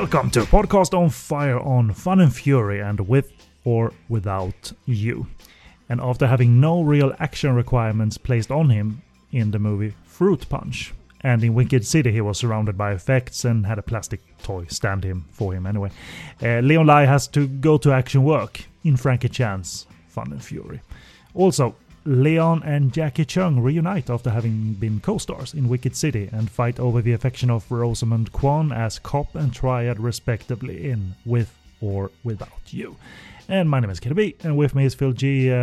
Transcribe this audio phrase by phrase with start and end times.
[0.00, 3.30] Welcome to Podcast on Fire on Fun and Fury and with
[3.66, 5.26] or without you.
[5.90, 10.94] And after having no real action requirements placed on him in the movie Fruit Punch,
[11.20, 15.04] and in Wicked City he was surrounded by effects and had a plastic toy stand
[15.04, 15.90] him for him anyway.
[16.42, 20.80] Uh, Leon Lai has to go to action work in Frankie Chan's Fun and Fury.
[21.34, 26.80] Also, Leon and Jacky Cheung reunite after having been co-stars in Wicked City and fight
[26.80, 32.72] over the affection of Rosamund Kwan as cop and triad respectively in With or Without
[32.72, 32.96] You.
[33.48, 35.54] And my name is Kenny and with me is Phil G, uh,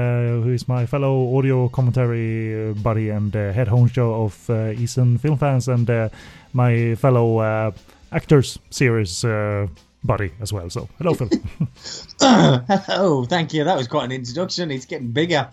[0.42, 5.18] who is my fellow audio commentary uh, buddy and uh, head honcho of uh, Eastern
[5.18, 6.10] Film Fans and uh,
[6.54, 7.72] my fellow uh,
[8.12, 9.68] actors series uh,
[10.04, 10.70] buddy as well.
[10.70, 11.30] So, hello, Phil.
[12.20, 13.64] Hello, thank you.
[13.64, 14.70] That was quite an introduction.
[14.70, 15.50] It's getting bigger.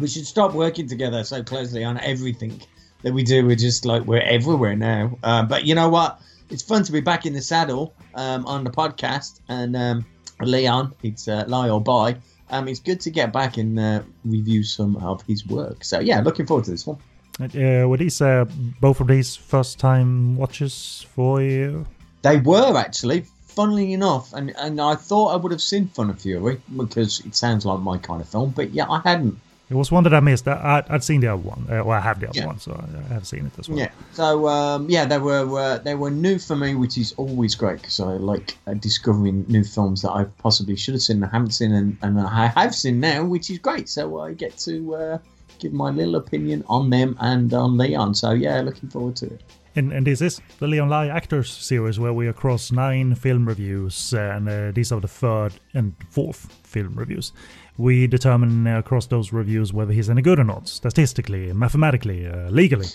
[0.00, 2.60] We should stop working together so closely on everything
[3.02, 3.46] that we do.
[3.46, 5.18] We're just like we're everywhere now.
[5.22, 6.20] Uh, but you know what?
[6.48, 9.40] It's fun to be back in the saddle um, on the podcast.
[9.48, 10.06] And um,
[10.40, 12.16] Leon, it's uh, lie or buy.
[12.48, 15.84] Um, it's good to get back and uh, review some of his work.
[15.84, 16.98] So yeah, looking forward to this one.
[17.40, 18.44] Uh, were these uh,
[18.80, 21.86] both of these first time watches for you?
[22.22, 26.20] They were actually, funnily enough, and, and I thought I would have seen Fun and
[26.20, 29.38] Fury because it sounds like my kind of film, but yeah, I hadn't.
[29.70, 30.48] It was one that I missed.
[30.48, 32.46] I, I'd seen the other one, uh, well, I have the other Yeah.
[32.46, 32.72] one, so
[33.08, 33.78] I have seen it as well.
[33.78, 33.90] Yeah.
[34.12, 37.80] So um, yeah, they were uh, they were new for me, which is always great
[37.80, 41.52] because I like uh, discovering new films that I possibly should have seen and haven't
[41.52, 43.88] seen, and, and I have seen now, which is great.
[43.88, 45.18] So I get to uh,
[45.60, 48.14] give my little opinion on them and on Leon.
[48.16, 49.40] So yeah, looking forward to it.
[49.76, 54.12] And, and this is the Leon Lai Actors series where we across nine film reviews,
[54.12, 57.32] and uh, these are the third and fourth film reviews.
[57.80, 62.50] We determine uh, across those reviews whether he's any good or not, statistically, mathematically, uh,
[62.50, 62.88] legally,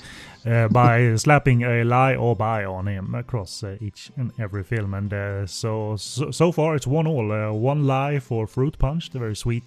[0.46, 4.94] uh, by slapping a lie or buy on him across uh, each and every film.
[4.94, 9.09] And uh, so, so so far it's one all, uh, one lie for Fruit Punch,
[9.09, 9.63] the very sweet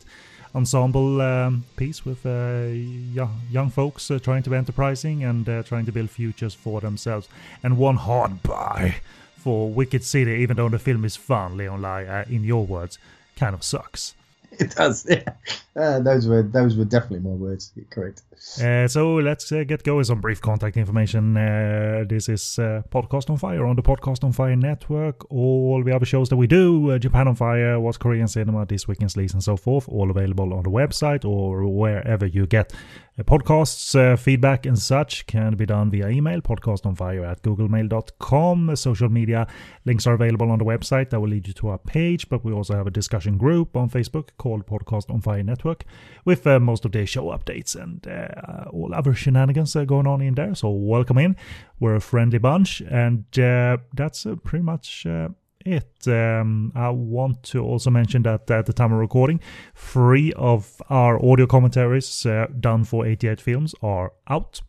[0.55, 2.69] ensemble um, piece with uh,
[3.13, 6.81] young, young folks uh, trying to be enterprising and uh, trying to build futures for
[6.81, 7.29] themselves,
[7.65, 8.95] and one hard buy
[9.37, 12.99] for Wicked City, even though the film is fun, Leon Lai, uh, in your words,
[13.35, 14.15] kind of sucks.
[14.59, 15.07] It does.
[15.09, 15.35] Yeah.
[15.77, 17.73] Uh, those were those were definitely my words.
[17.91, 18.23] Correct.
[18.63, 20.05] Uh, so let's uh, get going.
[20.05, 21.37] Some brief contact information.
[21.37, 25.31] Uh, this is uh, Podcast on Fire on the Podcast on Fire network.
[25.31, 28.89] All the other shows that we do, uh, Japan on Fire, What's Korean Cinema, This
[28.89, 32.73] Week in Sleaze, and so forth, all available on the website or wherever you get
[33.21, 34.19] podcasts.
[34.19, 38.77] Feedback and such can be done via email, podcastonfire at googlemail.com.
[38.77, 39.47] Social media
[39.85, 41.11] links are available on the website.
[41.11, 43.91] That will lead you to our page, but we also have a discussion group on
[43.91, 45.85] Facebook called Podcast on Fire Network
[46.25, 50.21] with uh, most of the show updates and uh, all other shenanigans uh, going on
[50.23, 50.55] in there.
[50.55, 51.37] So welcome in.
[51.79, 55.29] We're a friendly bunch, and uh, that's uh, pretty much uh,
[55.67, 56.07] it.
[56.07, 59.41] Um, I want to also mention that at the time of recording,
[59.75, 62.27] three of our audio commentaries
[62.61, 64.63] done for 88 films are out.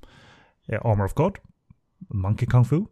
[0.84, 1.40] Armor of God,
[2.14, 2.90] Monkey Kung Fu,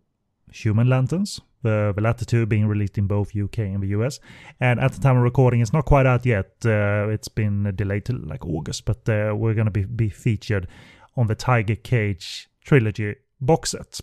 [0.52, 4.20] Human Lanterns, the, the latter two being released in both UK and the US.
[4.60, 6.52] And at the time of recording, it's not quite out yet.
[6.66, 10.68] Uh, it's been delayed to like August, but uh, we're going to be, be featured
[11.16, 14.00] on the Tiger Cage trilogy box set.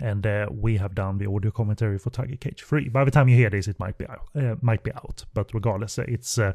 [0.00, 2.90] And uh, we have done the audio commentary for Tiger Cage 3.
[2.90, 4.28] By the time you hear this, it might be out.
[4.34, 5.24] Uh, might be out.
[5.32, 6.52] But regardless, uh, it's uh,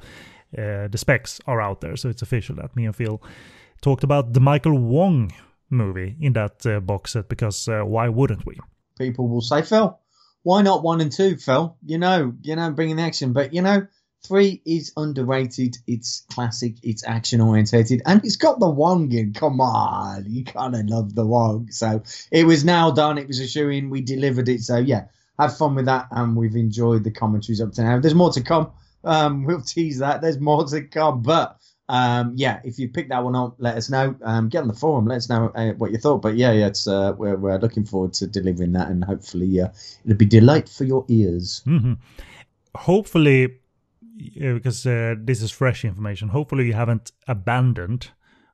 [0.55, 3.21] uh, the specs are out there, so it's official that me and Phil
[3.81, 5.31] talked about the Michael Wong
[5.71, 8.59] movie in that uh, box set because uh, why wouldn't we?
[8.99, 9.97] People will say, Phil,
[10.43, 11.77] why not one and two, Phil?
[11.85, 13.87] You know, you know, bringing the action, but you know.
[14.23, 15.77] Three is underrated.
[15.87, 16.75] It's classic.
[16.83, 19.33] It's action orientated, and it's got the Wong in.
[19.33, 21.71] Come on, you kind of love the Wong.
[21.71, 23.17] So it was now done.
[23.17, 23.89] It was a shoe in.
[23.89, 24.61] We delivered it.
[24.61, 25.05] So yeah,
[25.39, 27.99] have fun with that, and we've enjoyed the commentaries up to now.
[27.99, 28.69] There's more to come.
[29.03, 30.21] Um, we'll tease that.
[30.21, 31.57] There's more to come, but
[31.91, 34.15] um, yeah, if you pick that one up, let us know.
[34.23, 35.07] Um, get on the forum.
[35.07, 36.21] Let us know uh, what you thought.
[36.21, 39.67] But yeah, yeah, it's uh, we're we're looking forward to delivering that, and hopefully uh,
[40.05, 41.61] it'll be delight for your ears.
[41.65, 41.93] hmm
[42.75, 43.59] Hopefully,
[44.39, 48.11] because uh, this is fresh information, hopefully you haven't abandoned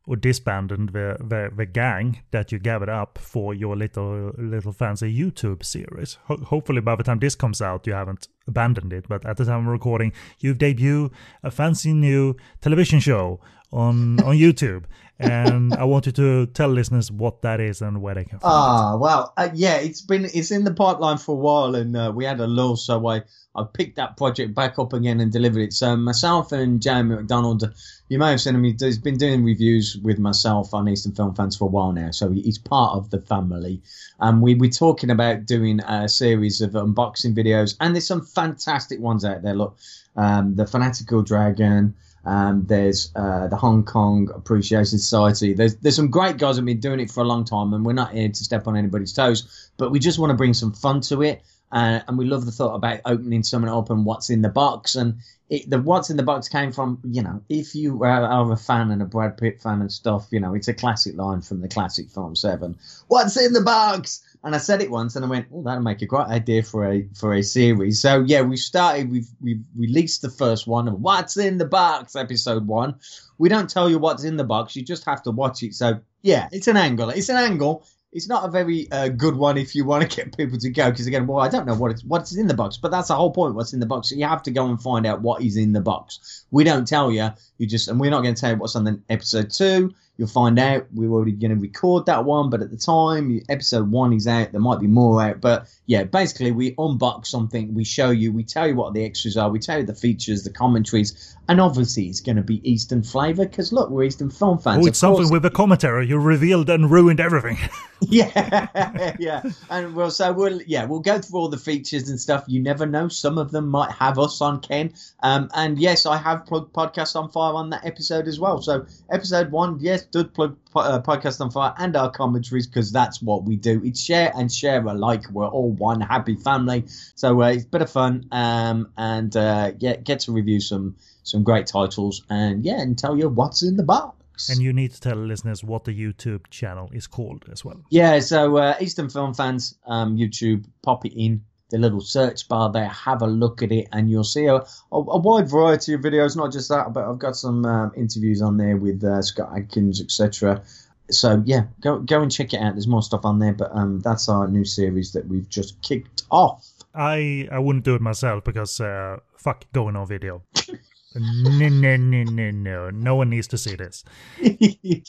[0.07, 5.13] or disbanded the, the, the gang that you gathered up for your little little fancy
[5.13, 6.17] YouTube series.
[6.25, 9.45] Ho- hopefully, by the time this comes out, you haven't abandoned it, but at the
[9.45, 11.11] time of recording, you've debuted
[11.43, 14.85] a fancy new television show on on YouTube,
[15.19, 18.97] and I wanted to tell listeners what that is and where they can find Ah,
[18.97, 22.25] well, uh, yeah, it's been it's in the pipeline for a while, and uh, we
[22.25, 23.23] had a lull, so I
[23.55, 25.73] I picked that project back up again and delivered it.
[25.73, 27.73] So myself and Jamie McDonald,
[28.09, 28.63] you may have seen him.
[28.63, 32.29] He's been doing reviews with myself on Eastern Film Fans for a while now, so
[32.29, 33.81] he's part of the family.
[34.19, 38.99] And we we're talking about doing a series of unboxing videos, and there's some fantastic
[38.99, 39.55] ones out there.
[39.55, 39.77] Look,
[40.15, 41.95] um, the Fanatical Dragon.
[42.27, 45.53] Um, there's uh, the Hong Kong Appreciation Society.
[45.53, 47.85] There's there's some great guys that have been doing it for a long time, and
[47.85, 50.73] we're not here to step on anybody's toes, but we just want to bring some
[50.73, 51.41] fun to it.
[51.71, 54.95] Uh, and we love the thought about opening something up and what's in the box.
[54.95, 55.15] And
[55.49, 58.57] it, the what's in the box came from, you know, if you are, are a
[58.57, 61.61] fan and a Brad Pitt fan and stuff, you know, it's a classic line from
[61.61, 62.77] the classic film Seven.
[63.07, 64.23] What's in the box?
[64.43, 66.85] And I said it once, and I went, "Oh, that'll make a great idea for
[66.85, 69.11] a for a series." So yeah, we started.
[69.11, 72.95] We've we've released the first one of "What's in the Box" episode one.
[73.39, 75.73] We don't tell you what's in the box; you just have to watch it.
[75.73, 77.09] So yeah, it's an angle.
[77.09, 77.85] It's an angle.
[78.13, 80.89] It's not a very uh, good one if you want to get people to go
[80.89, 83.15] because again, well, I don't know what it's what's in the box, but that's the
[83.15, 83.55] whole point.
[83.55, 84.09] What's in the box?
[84.09, 86.45] So you have to go and find out what is in the box.
[86.51, 87.29] We don't tell you.
[87.57, 89.93] You just and we're not going to tell you what's on the episode two.
[90.17, 90.87] You'll find out.
[90.93, 94.51] We're already going to record that one, but at the time episode one is out,
[94.51, 95.41] there might be more out.
[95.41, 99.37] But yeah, basically we unbox something, we show you, we tell you what the extras
[99.37, 103.03] are, we tell you the features, the commentaries, and obviously it's going to be Eastern
[103.03, 104.83] flavour because look, we're Eastern film fans.
[104.83, 106.07] Oh, it's something with the commentary.
[106.07, 107.57] You revealed and ruined everything.
[108.01, 112.43] yeah, yeah, and well, so we'll yeah we'll go through all the features and stuff.
[112.47, 114.93] You never know; some of them might have us on Ken.
[115.21, 118.61] Um, and yes, I have plugged podcast on fire on that episode as well.
[118.61, 123.21] So episode one, yes, did plug uh, podcast on fire and our commentaries because that's
[123.21, 123.81] what we do.
[123.83, 125.23] It's share and share alike.
[125.31, 126.85] We're all one happy family.
[127.15, 128.27] So uh, it's a bit of fun.
[128.31, 133.17] Um, and uh, yeah, get to review some some great titles and yeah, and tell
[133.17, 134.49] you what's in the box.
[134.49, 137.83] And you need to tell listeners what the YouTube channel is called as well.
[137.89, 142.71] Yeah, so uh, Eastern Film Fans um, YouTube, pop it in the little search bar
[142.71, 146.01] there, have a look at it, and you'll see a, a, a wide variety of
[146.01, 146.35] videos.
[146.35, 150.01] Not just that, but I've got some um, interviews on there with uh, Scott Adkins,
[150.01, 150.61] etc.
[151.09, 152.73] So yeah, go go and check it out.
[152.73, 156.23] There's more stuff on there, but um, that's our new series that we've just kicked
[156.31, 156.67] off.
[156.93, 160.43] I I wouldn't do it myself because uh, fuck going on video.
[161.15, 162.89] no, no, no, no, no.
[162.89, 164.03] No one needs to see this.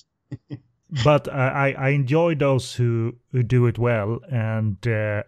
[1.05, 5.23] but uh, I, I enjoy those who, who do it well and uh,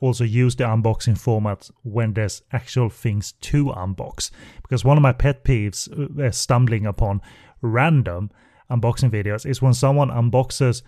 [0.00, 4.30] also use the unboxing format when there's actual things to unbox.
[4.62, 5.88] Because one of my pet peeves,
[6.20, 7.20] uh, stumbling upon
[7.62, 8.30] random
[8.70, 10.82] unboxing videos, is when someone unboxes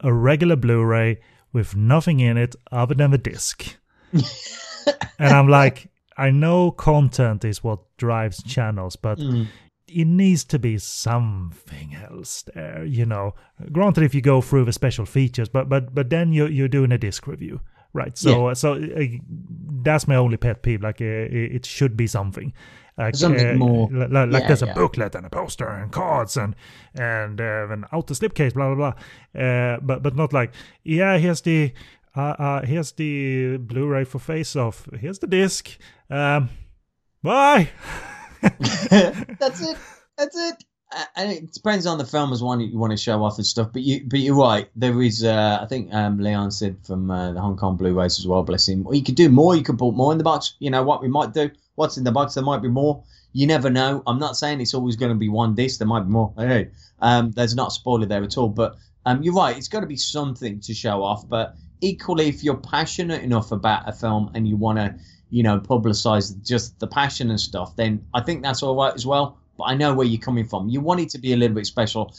[0.00, 1.20] a regular Blu ray
[1.52, 3.76] with nothing in it other than the disc.
[5.18, 9.46] and I'm like, I know content is what drives channels, but Mm.
[9.88, 13.34] it needs to be something else there, you know.
[13.72, 16.92] Granted, if you go through the special features, but but but then you're you're doing
[16.92, 17.60] a disc review,
[17.92, 18.16] right?
[18.16, 19.02] So so uh,
[19.82, 20.82] that's my only pet peeve.
[20.82, 22.52] Like uh, it it should be something.
[22.98, 24.74] Like, Something uh, more- li- li- like yeah, there's a yeah.
[24.74, 26.54] booklet and a poster and cards and
[26.94, 29.40] and uh, an auto slipcase, blah blah blah.
[29.42, 30.52] Uh, but but not like
[30.84, 31.72] yeah, here's the
[32.16, 34.86] uh, uh, here's the Blu-ray for Face Off.
[34.98, 35.70] Here's the disc.
[36.10, 36.50] Um,
[37.22, 37.70] bye.
[38.42, 39.78] That's it.
[40.18, 40.64] That's it.
[40.92, 43.46] Uh, And it depends on the film as one you want to show off and
[43.46, 43.68] stuff.
[43.72, 44.68] But you, but you're right.
[44.74, 48.26] There is, uh, I think um, Leon said from uh, the Hong Kong Blu-rays as
[48.26, 48.42] well.
[48.42, 48.86] Bless him.
[48.90, 49.54] You could do more.
[49.54, 50.54] You could put more in the box.
[50.58, 51.50] You know what we might do?
[51.76, 52.34] What's in the box?
[52.34, 53.02] There might be more.
[53.32, 54.02] You never know.
[54.06, 55.78] I'm not saying it's always going to be one disc.
[55.78, 56.32] There might be more.
[56.36, 56.70] Hey,
[57.00, 58.48] um, there's not a spoiler there at all.
[58.48, 59.56] But um, you're right.
[59.56, 61.28] It's got to be something to show off.
[61.28, 64.94] But equally, if you're passionate enough about a film and you want to,
[65.30, 69.06] you know, publicize just the passion and stuff, then I think that's all right as
[69.06, 69.38] well.
[69.60, 70.68] But I know where you're coming from.
[70.68, 72.14] You want it to be a little bit special.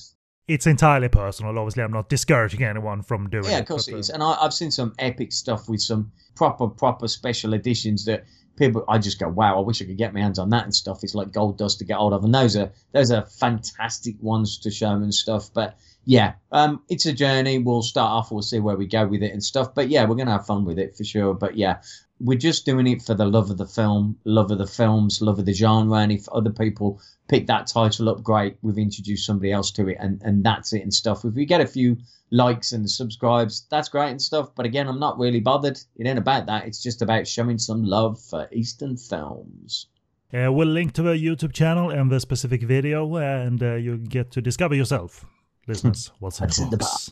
[0.47, 1.57] It's entirely personal.
[1.57, 3.51] Obviously, I'm not discouraging anyone from doing it.
[3.51, 4.09] Yeah, of course it is.
[4.09, 8.25] uh, And I, I've seen some epic stuff with some proper, proper special editions that
[8.57, 10.75] people, I just go, wow, I wish I could get my hands on that and
[10.75, 11.03] stuff.
[11.03, 12.23] It's like gold dust to get hold of.
[12.23, 15.49] And those are, those are fantastic ones to show and stuff.
[15.53, 17.59] But yeah, um, it's a journey.
[17.59, 19.73] We'll start off, we'll see where we go with it and stuff.
[19.73, 21.33] But yeah, we're going to have fun with it for sure.
[21.33, 21.81] But yeah,
[22.23, 25.39] we're just doing it for the love of the film, love of the films, love
[25.39, 25.97] of the genre.
[25.97, 28.57] And if other people pick that title up, great.
[28.61, 31.25] We've introduced somebody else to it, and and that's it and stuff.
[31.25, 31.97] If we get a few
[32.29, 34.53] likes and subscribes, that's great and stuff.
[34.55, 35.79] But again, I'm not really bothered.
[35.97, 36.67] It ain't about that.
[36.67, 39.87] It's just about showing some love for Eastern films.
[40.33, 44.31] Uh, we'll link to the YouTube channel and the specific video, and uh, you get
[44.31, 45.25] to discover yourself,
[45.67, 47.11] listeners, what's in the in the box.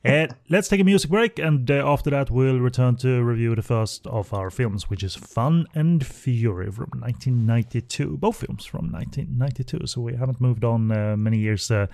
[0.05, 3.61] Uh, let's take a music break, and uh, after that, we'll return to review the
[3.61, 8.17] first of our films, which is Fun and Fury from 1992.
[8.17, 11.87] Both films from 1992, so we haven't moved on uh, many years, uh,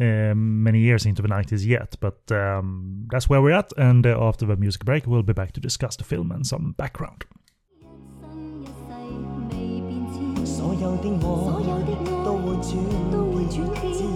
[0.00, 1.96] um, many years into the 90s yet.
[2.00, 5.52] But um, that's where we're at, and uh, after the music break, we'll be back
[5.52, 7.26] to discuss the film and some background.
[10.46, 11.60] 所有的我，
[12.24, 13.57] 都会转 只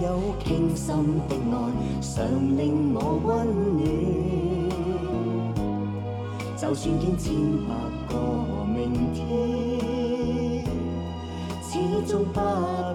[0.02, 0.86] 有倾心
[1.28, 1.54] 的爱，
[2.00, 2.16] 常
[2.56, 3.28] 令我温
[3.76, 3.82] 暖。
[6.56, 7.34] 就算见千
[7.66, 7.70] 百
[8.08, 8.12] 个
[8.66, 8.78] 明
[9.12, 9.18] 天，
[11.62, 11.70] 始
[12.06, 12.38] 终不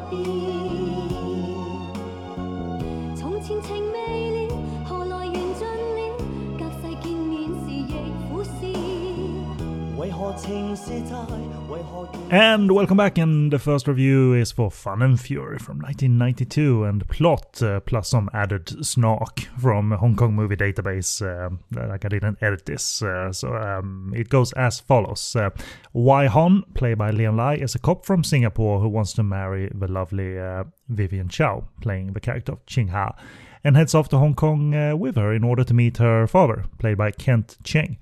[0.09, 0.13] 变。
[3.15, 3.97] 从前情未
[12.31, 17.07] And welcome back, and the first review is for Fun and Fury from 1992, and
[17.07, 21.21] plot uh, plus some added snark from Hong Kong Movie Database.
[21.21, 21.55] Uh,
[21.87, 25.51] like I didn't edit this, uh, so um, it goes as follows: uh,
[25.93, 29.69] Wai Hon, played by Leon Lai, is a cop from Singapore who wants to marry
[29.75, 33.15] the lovely uh, Vivian Chow, playing the character of Ching Ha,
[33.63, 36.65] and heads off to Hong Kong uh, with her in order to meet her father,
[36.79, 37.97] played by Kent Cheng.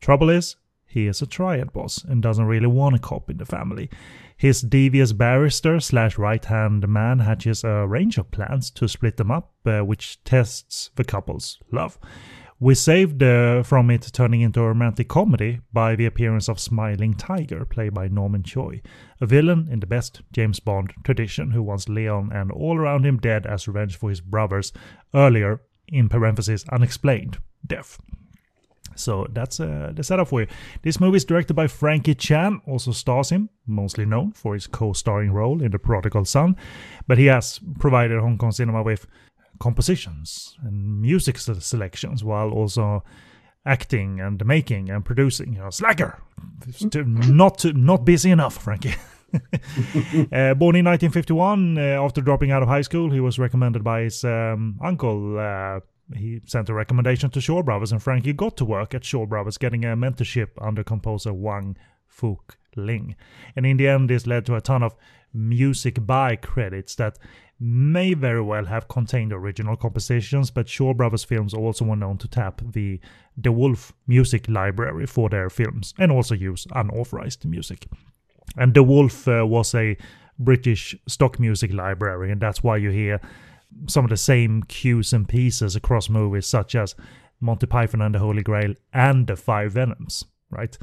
[0.00, 0.56] Trouble is,
[0.96, 3.90] he is a triad boss and doesn't really want a cop in the family.
[4.34, 9.30] His devious barrister slash right hand man hatches a range of plans to split them
[9.30, 11.98] up, uh, which tests the couple's love.
[12.58, 17.12] We saved uh, from it turning into a romantic comedy by the appearance of Smiling
[17.12, 18.80] Tiger, played by Norman Choi,
[19.20, 23.18] a villain in the best James Bond tradition who wants Leon and all around him
[23.18, 24.72] dead as revenge for his brother's
[25.14, 27.36] earlier, in parentheses, unexplained
[27.66, 27.98] death.
[28.96, 30.46] So that's uh, the setup for you.
[30.82, 35.32] This movie is directed by Frankie Chan, also stars him, mostly known for his co-starring
[35.32, 36.56] role in The Prodigal Son,
[37.06, 39.06] but he has provided Hong Kong cinema with
[39.58, 43.02] compositions and music selections, while also
[43.64, 45.54] acting and making and producing.
[45.54, 46.22] You know, slacker,
[46.92, 48.94] not not busy enough, Frankie.
[49.34, 54.02] uh, born in 1951, uh, after dropping out of high school, he was recommended by
[54.02, 55.38] his um, uncle.
[55.38, 55.80] Uh,
[56.14, 59.58] he sent a recommendation to Shaw Brothers, and Frankie got to work at Shaw Brothers,
[59.58, 63.16] getting a mentorship under composer Wang Fuk Ling.
[63.56, 64.94] And in the end, this led to a ton of
[65.32, 67.18] music by credits that
[67.58, 72.28] may very well have contained original compositions, but Shaw Brothers films also were known to
[72.28, 73.00] tap the
[73.40, 77.86] De Wolfe music library for their films and also use unauthorized music.
[78.56, 79.96] And De Wolfe uh, was a
[80.38, 83.20] British stock music library, and that's why you hear
[83.88, 86.94] some of the same cues and pieces across movies, such as
[87.40, 90.76] Monty Python and the Holy Grail and The Five Venoms, right?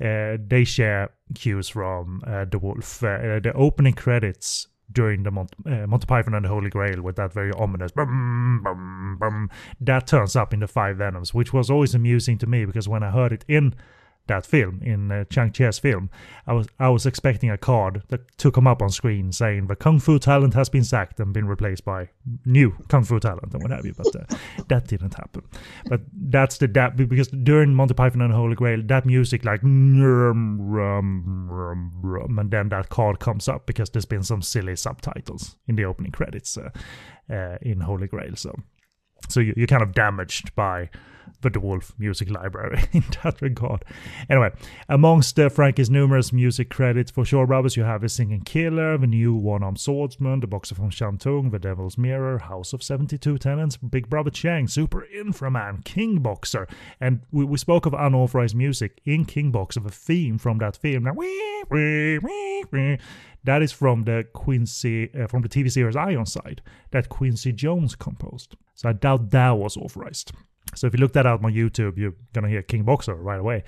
[0.00, 3.02] Uh, they share cues from uh, De Wolfe.
[3.02, 7.32] Uh, the opening credits during the uh, Monty Python and the Holy Grail with that
[7.32, 9.50] very ominous bum, bum, bum,
[9.80, 13.02] that turns up in The Five Venoms, which was always amusing to me because when
[13.02, 13.74] I heard it in
[14.26, 16.10] that film in uh, Chang Cheh's film,
[16.46, 19.76] I was I was expecting a card that took him up on screen saying the
[19.76, 22.08] kung fu talent has been sacked and been replaced by
[22.44, 23.94] new kung fu talent and what have you.
[23.94, 24.36] But uh,
[24.68, 25.42] that didn't happen.
[25.86, 29.62] But that's the that because during Monty Python and the Holy Grail, that music like
[29.62, 34.76] rum, rum, rum, rum, and then that card comes up because there's been some silly
[34.76, 36.70] subtitles in the opening credits uh,
[37.30, 38.36] uh, in Holy Grail.
[38.36, 38.54] So
[39.28, 40.90] so you, you're kind of damaged by
[41.42, 43.84] the Dwarf music library in that regard.
[44.28, 44.50] Anyway,
[44.88, 49.06] amongst uh, Frankie's numerous music credits for Shaw Brothers, you have The Singing Killer, The
[49.06, 53.76] New One Armed Swordsman, The Boxer from Shantung, The Devil's Mirror, House of 72 Tenants,
[53.76, 56.66] Big Brother Chang, Super Inframan, King Boxer.
[57.00, 61.04] And we, we spoke of unauthorized music in King Boxer, the theme from that film.
[61.04, 61.14] Now.
[63.44, 68.56] That is from the Quincy uh, from the TV series Ironside that Quincy Jones composed.
[68.76, 70.32] So I doubt that was authorized.
[70.74, 73.64] So if you look that up on YouTube, you're gonna hear King Boxer right away.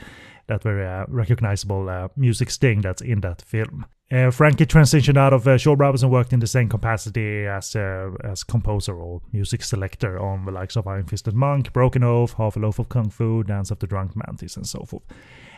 [0.46, 3.86] That very uh, recognizable uh, music sting that's in that film.
[4.10, 7.76] Uh, Frankie transitioned out of uh, Shaw Brothers and worked in the same capacity as
[7.76, 12.32] uh, as composer or music selector on the likes of Iron Fisted Monk, Broken Oath,
[12.34, 15.04] Half a Loaf of Kung Fu, Dance of the Drunk Mantis, and so forth.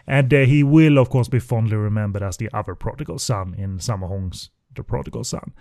[0.06, 3.78] And uh, he will, of course, be fondly remembered as the other prodigal son in
[3.78, 5.52] Sammo Hung's The Prodigal Son.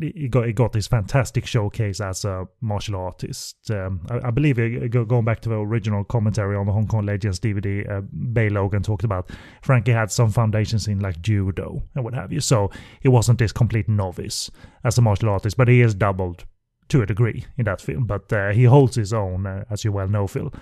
[0.00, 3.70] He got he got this fantastic showcase as a martial artist.
[3.70, 7.06] Um, I, I believe uh, going back to the original commentary on the Hong Kong
[7.06, 8.00] Legends DVD, uh,
[8.32, 9.30] Bey Logan talked about
[9.62, 12.40] Frankie had some foundations in like judo and what have you.
[12.40, 14.50] So he wasn't this complete novice
[14.84, 16.44] as a martial artist, but he is doubled
[16.88, 18.04] to a degree in that film.
[18.06, 20.52] But uh, he holds his own, uh, as you well know, Phil.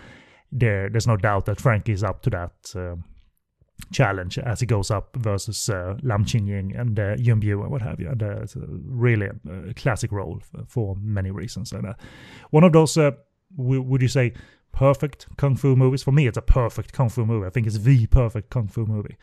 [0.52, 2.98] There, there's no doubt that Frankie is up to that.
[3.92, 7.80] Challenge as he goes up versus uh, Lam Ching-ying and uh, Yuen Biao and what
[7.80, 8.08] have you.
[8.10, 11.72] And uh, it's a really a classic role for, for many reasons.
[11.72, 11.94] And uh,
[12.50, 13.12] one of those uh,
[13.56, 14.34] w- would you say
[14.72, 16.02] perfect kung fu movies?
[16.02, 17.46] For me, it's a perfect kung fu movie.
[17.46, 19.16] I think it's the perfect kung fu movie.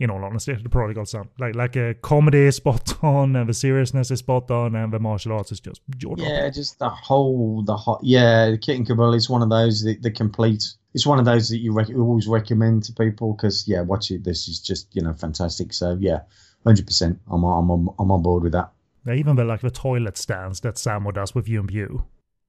[0.00, 3.54] In all honesty, The Prodigal Son, like like a comedy is spot on, and the
[3.54, 5.80] seriousness is spot on, and the martial arts is just
[6.24, 9.82] Yeah, just the whole, the hot, yeah, the Kit and Cabal is one of those,
[9.82, 10.64] the, the complete,
[10.94, 14.22] it's one of those that you, rec- always recommend to people because, yeah, watch it.
[14.22, 15.72] This is just, you know, fantastic.
[15.72, 16.20] So, yeah,
[16.64, 17.18] 100%.
[17.30, 18.70] I'm, I'm, on, I'm on board with that.
[19.04, 22.04] Yeah, even the like the toilet stands that Sammo does with you and Biao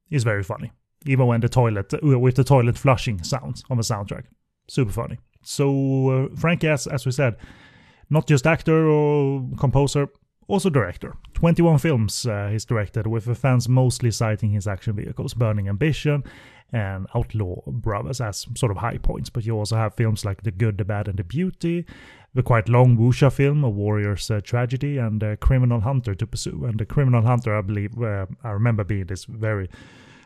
[0.10, 0.72] is very funny.
[1.06, 4.26] Even when the toilet uh, with the toilet flushing sounds on the soundtrack,
[4.68, 5.18] super funny.
[5.42, 7.36] So uh, Frankie, as as we said,
[8.10, 10.10] not just actor or composer,
[10.48, 11.16] also director.
[11.34, 16.24] 21 films uh, he's directed, with the fans mostly citing his action vehicles, Burning Ambition
[16.72, 19.30] and Outlaw Brothers as sort of high points.
[19.30, 21.86] But you also have films like The Good, the Bad, and the Beauty,
[22.34, 26.66] the quite long Wuxia film, A Warrior's uh, Tragedy, and uh, Criminal Hunter to pursue.
[26.66, 29.70] And The Criminal Hunter, I believe, uh, I remember being this very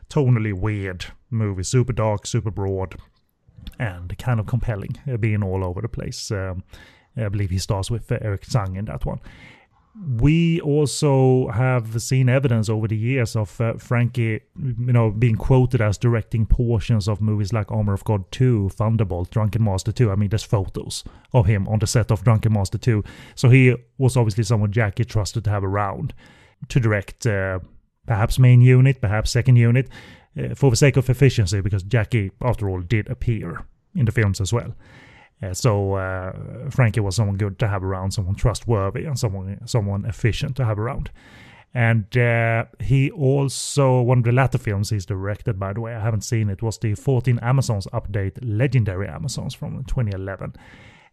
[0.10, 2.96] tonally weird movie, super dark, super broad,
[3.80, 6.32] and kind of compelling, uh, being all over the place.
[6.32, 6.64] Um,
[7.16, 9.20] I believe he starts with uh, Eric Tsang in that one.
[10.20, 15.82] We also have seen evidence over the years of uh, Frankie, you know, being quoted
[15.82, 20.10] as directing portions of movies like Armor of God 2, Thunderbolt, Drunken Master 2.
[20.10, 23.04] I mean, there's photos of him on the set of Drunken Master 2.
[23.36, 26.16] So he was obviously someone Jackie trusted to have around
[26.70, 27.60] to direct uh,
[28.08, 29.90] perhaps main unit, perhaps second unit,
[30.38, 34.42] uh, for the sake of efficiency, because Jackie, after all, did appear in the films
[34.42, 34.76] as well.
[35.42, 36.32] Uh, so uh,
[36.70, 40.80] Frankie was someone good to have around, someone trustworthy, and someone someone efficient to have
[40.80, 41.12] around.
[41.74, 46.00] And uh, he also one of the latter films he's directed, by the way, I
[46.00, 50.54] haven't seen it, was the 14 Amazons update, Legendary Amazons from 2011.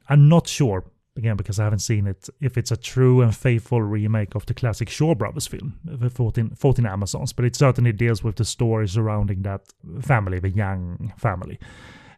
[0.08, 0.84] I'm not sure
[1.16, 4.54] again because I haven't seen it if it's a true and faithful remake of the
[4.54, 8.88] classic Shaw Brothers film, the 14, 14 Amazons, but it certainly deals with the story
[8.88, 9.62] surrounding that
[10.00, 11.58] family, the Yang family.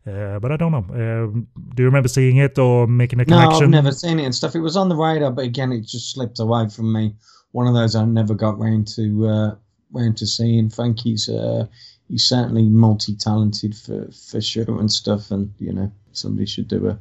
[0.06, 1.22] Uh, but I don't know.
[1.22, 3.70] Um do you remember seeing it or making a connection?
[3.70, 3.78] No?
[3.78, 4.56] I've never seen it and stuff.
[4.56, 7.14] It was on the radar, but again, it just slipped away from me.
[7.52, 9.54] One of those I never got round to uh,
[9.92, 10.70] round to seeing.
[10.70, 11.66] Frankie's uh,
[12.08, 16.98] he's certainly multi-talented for for sure and stuff, and you know somebody should do a,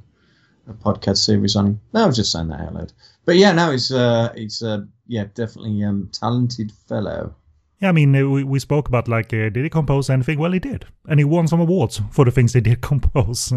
[0.67, 1.81] a podcast series on him.
[1.93, 2.93] No, I was just saying that out loud.
[3.25, 7.35] But yeah, no, he's uh, he's uh, yeah, definitely um, talented fellow.
[7.81, 10.37] Yeah, I mean, uh, we, we spoke about like, uh, did he compose anything?
[10.37, 10.85] Well, he did.
[11.07, 13.51] And he won some awards for the things he did compose.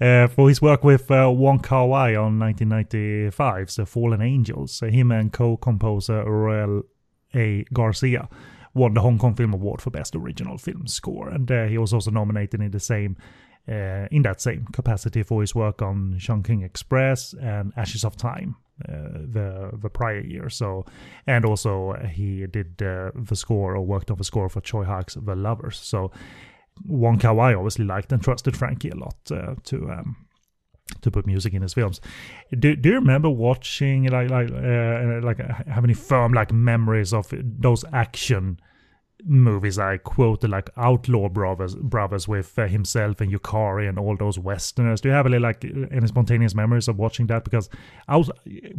[0.00, 5.12] Uh, for his work with uh, Wong Kar Wai on 1995's The Fallen Angels, him
[5.12, 6.84] and co composer Roel
[7.34, 7.64] A.
[7.72, 8.30] Garcia
[8.72, 11.28] won the Hong Kong Film Award for Best Original Film Score.
[11.28, 13.16] And uh, he was also nominated in the same.
[13.68, 18.54] Uh, in that same capacity for his work on Chungking Express and Ashes of Time,
[18.88, 20.48] uh, the the prior year.
[20.48, 20.84] So,
[21.26, 25.14] and also he did uh, the score or worked on the score for Tsui Hark's
[25.14, 25.80] The Lovers.
[25.80, 26.12] So,
[26.84, 30.16] Wong Kar Wai obviously liked and trusted Frankie a lot uh, to um,
[31.00, 32.00] to put music in his films.
[32.56, 37.12] Do, do you remember watching like like uh, like uh, have any firm like memories
[37.12, 38.60] of those action?
[39.24, 44.38] Movies I quoted like Outlaw Brothers brothers with uh, himself and Yukari and all those
[44.38, 45.00] westerners.
[45.00, 47.44] Do you have any like any spontaneous memories of watching that?
[47.44, 47.68] Because
[48.08, 48.28] out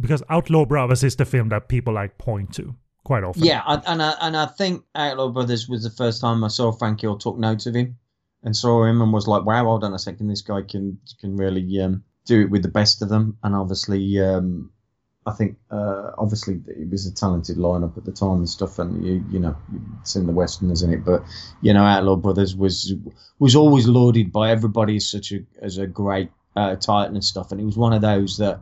[0.00, 2.74] because Outlaw Brothers is the film that people like point to
[3.04, 3.44] quite often.
[3.44, 6.72] Yeah, I, and I, and I think Outlaw Brothers was the first time I saw
[6.72, 7.96] Frankie or took note of him,
[8.42, 11.36] and saw him and was like, "Wow, hold on a second, this guy can can
[11.36, 14.70] really um, do it with the best of them." And obviously, um,
[15.28, 19.04] I think uh, obviously it was a talented lineup at the time and stuff, and
[19.04, 19.54] you you know
[20.00, 21.22] it's in the Westerners in it, but
[21.60, 22.94] you know Outlaw Brothers was
[23.38, 27.52] was always lauded by everybody as such a as a great uh, title and stuff,
[27.52, 28.60] and it was one of those that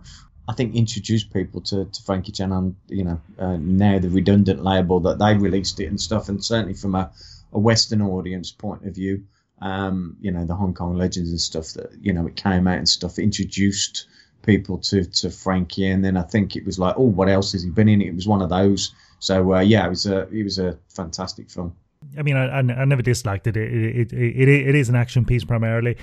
[0.48, 4.64] I think introduced people to, to Frankie Chan and you know uh, now the redundant
[4.64, 7.12] label that they released it and stuff, and certainly from a,
[7.52, 9.24] a Western audience point of view,
[9.62, 12.78] um, you know the Hong Kong legends and stuff that you know it came out
[12.78, 14.08] and stuff introduced
[14.46, 17.62] people to to Frankie, and then I think it was like, oh, what else has
[17.64, 18.00] he been in?
[18.00, 18.94] It was one of those.
[19.18, 21.74] So uh, yeah, it was a it was a fantastic film.
[22.18, 23.56] I mean, I, I, I never disliked it.
[23.56, 24.48] It, it, it.
[24.48, 25.96] it is an action piece primarily.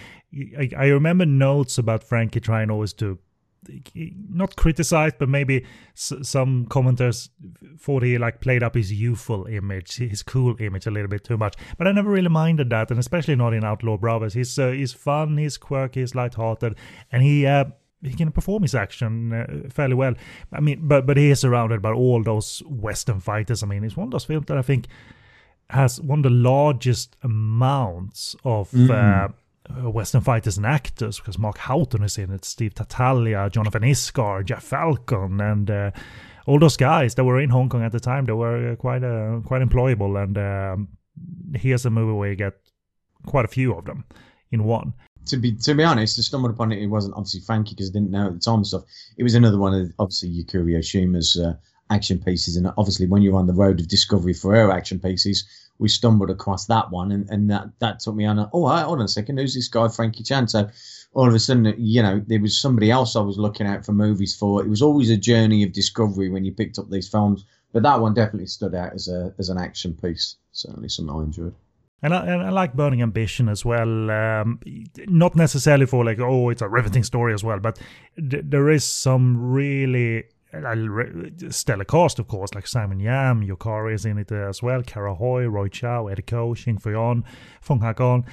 [0.58, 3.20] I, I remember notes about Frankie trying always to
[4.30, 7.30] not criticize, but maybe s- some commenters
[7.80, 11.38] thought he like played up his youthful image, his cool image a little bit too
[11.38, 11.56] much.
[11.78, 14.34] But I never really minded that, and especially not in Outlaw Brothers.
[14.34, 16.76] He's uh, he's fun, he's quirky, he's lighthearted,
[17.12, 17.46] and he.
[17.46, 17.66] Uh,
[18.04, 20.14] he can perform his action uh, fairly well.
[20.52, 23.64] I mean, but but he is surrounded by all those Western fighters.
[23.64, 24.88] I mean, it's one of those films that I think
[25.70, 29.30] has one of the largest amounts of uh,
[29.70, 34.44] uh, Western fighters and actors because Mark Houghton is in it, Steve Tartalia, Jonathan Isgar,
[34.44, 35.92] Jeff Falcon, and uh,
[36.46, 38.26] all those guys that were in Hong Kong at the time.
[38.26, 40.88] They were uh, quite uh, quite employable, and um,
[41.56, 42.56] here's a movie where you get
[43.26, 44.04] quite a few of them
[44.52, 44.94] in one.
[45.26, 46.82] To be to be honest, I stumbled upon it.
[46.82, 48.84] It wasn't obviously Frankie because I didn't know at the time and stuff.
[49.18, 51.56] It was another one of obviously Yukari Oshima's uh,
[51.90, 55.46] action pieces, and obviously when you're on the road of discovery for her action pieces,
[55.80, 58.40] we stumbled across that one, and, and that that took me on.
[58.40, 60.48] A, oh, hold on a second, who's this guy Frankie Chan?
[60.50, 60.70] So
[61.14, 63.94] all of a sudden, you know, there was somebody else I was looking out for
[63.94, 64.62] movies for.
[64.62, 68.02] It was always a journey of discovery when you picked up these films, but that
[68.02, 70.36] one definitely stood out as a as an action piece.
[70.52, 71.56] Certainly something I enjoyed.
[72.04, 74.12] And I, and I like Burning Ambition as well.
[74.12, 74.60] Um,
[75.08, 77.80] not necessarily for like, oh, it's a riveting story as well, but
[78.18, 80.76] th- there is some really uh,
[81.50, 85.46] stellar cast, of course, like Simon Yam, Yukari is in it as well, Kara Hui,
[85.46, 87.24] Roy Chow, Eddie Ko, Shing Fui-On,
[87.62, 88.26] Fung Hak-on.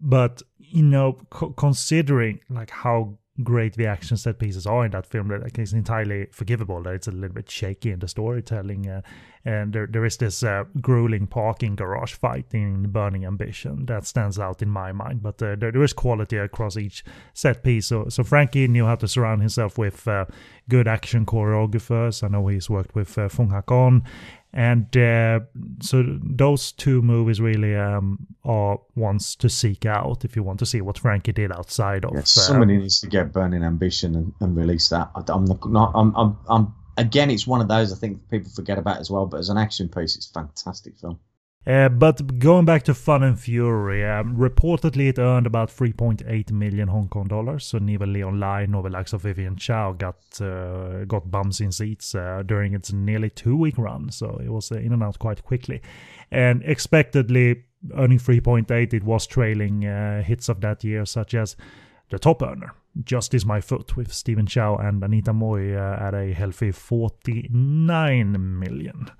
[0.00, 5.06] But, you know, co- considering like how great the action set pieces are in that
[5.06, 8.88] film that like, it's entirely forgivable that it's a little bit shaky in the storytelling
[8.88, 9.02] uh,
[9.48, 14.38] and there, there is this uh, grueling parking garage fight in burning ambition that stands
[14.38, 18.08] out in my mind but uh, there, there is quality across each set piece so,
[18.10, 20.26] so frankie knew how to surround himself with uh,
[20.68, 24.02] good action choreographers i know he's worked with uh, fung hak-on
[24.52, 25.40] and uh,
[25.80, 30.66] so those two movies really um, are ones to seek out if you want to
[30.66, 32.12] see what Frankie did outside of.
[32.14, 35.10] Yeah, uh, somebody needs to get Burning Ambition and, and release that.
[35.14, 35.92] I, am not.
[35.94, 36.38] I'm, I'm.
[36.48, 36.74] I'm.
[36.98, 39.24] Again, it's one of those I think people forget about as well.
[39.24, 41.18] But as an action piece, it's a fantastic film.
[41.66, 46.88] Uh, but going back to Fun and Fury, um, reportedly it earned about 3.8 million
[46.88, 47.66] Hong Kong dollars.
[47.66, 51.70] So neither Leon Lai nor the likes of Vivian Chow got uh, got bums in
[51.70, 54.10] seats uh, during its nearly two week run.
[54.10, 55.82] So it was uh, in and out quite quickly.
[56.30, 61.54] And expectedly earning 3.8, it was trailing uh, hits of that year, such as
[62.10, 62.72] the top earner,
[63.04, 69.10] Justice My Foot, with Stephen Chow and Anita Mui uh, at a healthy 49 million.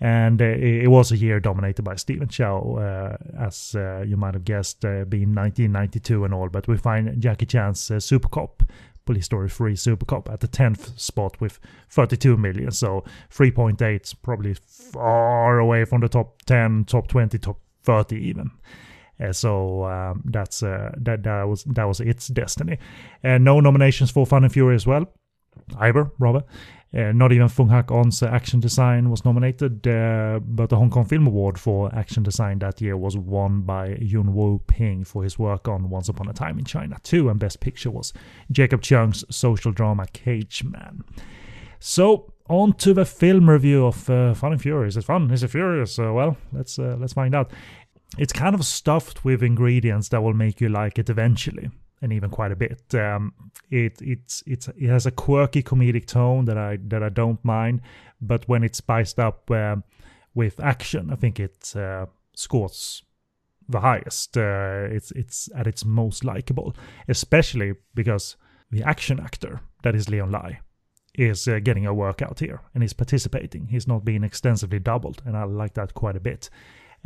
[0.00, 4.34] And uh, it was a year dominated by Stephen Chow, uh, as uh, you might
[4.34, 6.48] have guessed, uh, being 1992 and all.
[6.48, 8.62] But we find Jackie Chan's uh, Super Cop,
[9.06, 11.58] Police Story 3 Super Cop, at the 10th spot with
[11.88, 12.70] 32 million.
[12.70, 18.50] So 3.8 probably far away from the top 10, top 20, top 30 even.
[19.22, 22.78] Uh, so um, that's uh, that that was that was its destiny.
[23.24, 25.06] Uh, no nominations for Fun and Fury as well,
[25.78, 26.42] either rather.
[26.94, 31.04] Uh, not even Fung Hak On's action design was nominated, uh, but the Hong Kong
[31.04, 35.38] Film Award for action design that year was won by Yuen Woo Ping for his
[35.38, 38.14] work on Once Upon a Time in China 2, and Best Picture was
[38.50, 41.04] Jacob Cheung's social drama Cage Man.
[41.80, 44.88] So on to the film review of uh, Fun and Fury.
[44.88, 45.30] Is it fun?
[45.30, 45.98] Is it furious?
[45.98, 47.50] Uh, well, let's uh, let's find out.
[48.18, 52.30] It's kind of stuffed with ingredients that will make you like it eventually, and even
[52.30, 52.94] quite a bit.
[52.94, 53.34] Um,
[53.70, 57.80] it it's it's it has a quirky comedic tone that I that I don't mind,
[58.20, 59.76] but when it's spiced up uh,
[60.34, 63.02] with action, I think it uh, scores
[63.68, 64.36] the highest.
[64.36, 66.74] Uh, it's it's at its most likable,
[67.08, 68.36] especially because
[68.70, 70.60] the action actor that is Leon Lai
[71.14, 73.68] is uh, getting a workout here and he's participating.
[73.68, 76.50] He's not being extensively doubled, and I like that quite a bit.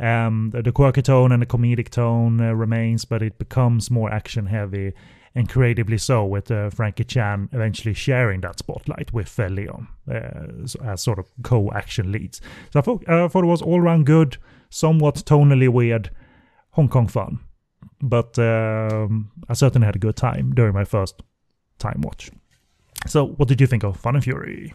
[0.01, 4.11] Um, the, the quirky tone and the comedic tone uh, remains, but it becomes more
[4.11, 4.93] action heavy
[5.35, 10.65] and creatively so, with uh, Frankie Chan eventually sharing that spotlight with uh, Leon uh,
[10.83, 12.41] as sort of co action leads.
[12.73, 14.37] So I thought, I thought it was all around good,
[14.69, 16.09] somewhat tonally weird,
[16.71, 17.39] Hong Kong fun.
[18.01, 21.21] But um, I certainly had a good time during my first
[21.77, 22.31] time watch.
[23.07, 24.73] So, what did you think of Fun and Fury?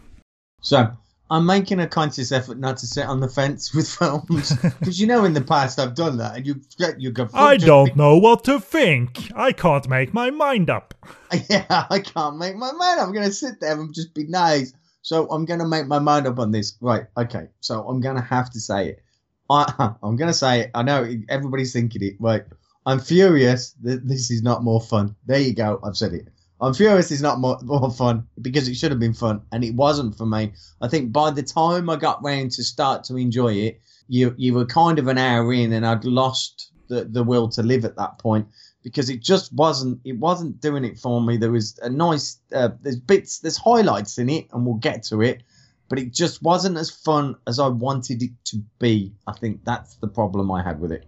[0.61, 0.91] So
[1.29, 5.07] I'm making a conscious effort not to sit on the fence with films because you
[5.07, 7.27] know in the past I've done that and you get you go.
[7.33, 9.31] I don't know what to think.
[9.35, 10.93] I can't make my mind up.
[11.49, 12.99] Yeah, I can't make my mind.
[12.99, 13.07] up.
[13.07, 14.73] I'm gonna sit there and just be nice.
[15.01, 16.77] So I'm gonna make my mind up on this.
[16.79, 17.05] Right?
[17.17, 17.47] Okay.
[17.59, 19.03] So I'm gonna have to say it.
[19.49, 20.71] I, I'm gonna say it.
[20.73, 22.15] I know everybody's thinking it.
[22.19, 22.43] Right?
[22.85, 25.15] I'm furious that this is not more fun.
[25.25, 25.81] There you go.
[25.83, 26.29] I've said it.
[26.59, 29.75] I'm furious it's not more, more fun because it should have been fun and it
[29.75, 30.53] wasn't for me.
[30.81, 34.53] I think by the time I got round to start to enjoy it, you you
[34.53, 37.97] were kind of an hour in and I'd lost the, the will to live at
[37.97, 38.47] that point
[38.81, 41.37] because it just wasn't it wasn't doing it for me.
[41.37, 45.21] There was a nice uh, there's bits there's highlights in it and we'll get to
[45.21, 45.43] it,
[45.89, 49.13] but it just wasn't as fun as I wanted it to be.
[49.27, 51.05] I think that's the problem I had with it.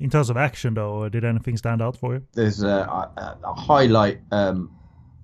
[0.00, 2.22] In terms of action, though, did anything stand out for you?
[2.32, 4.70] there's a, a, a highlight um,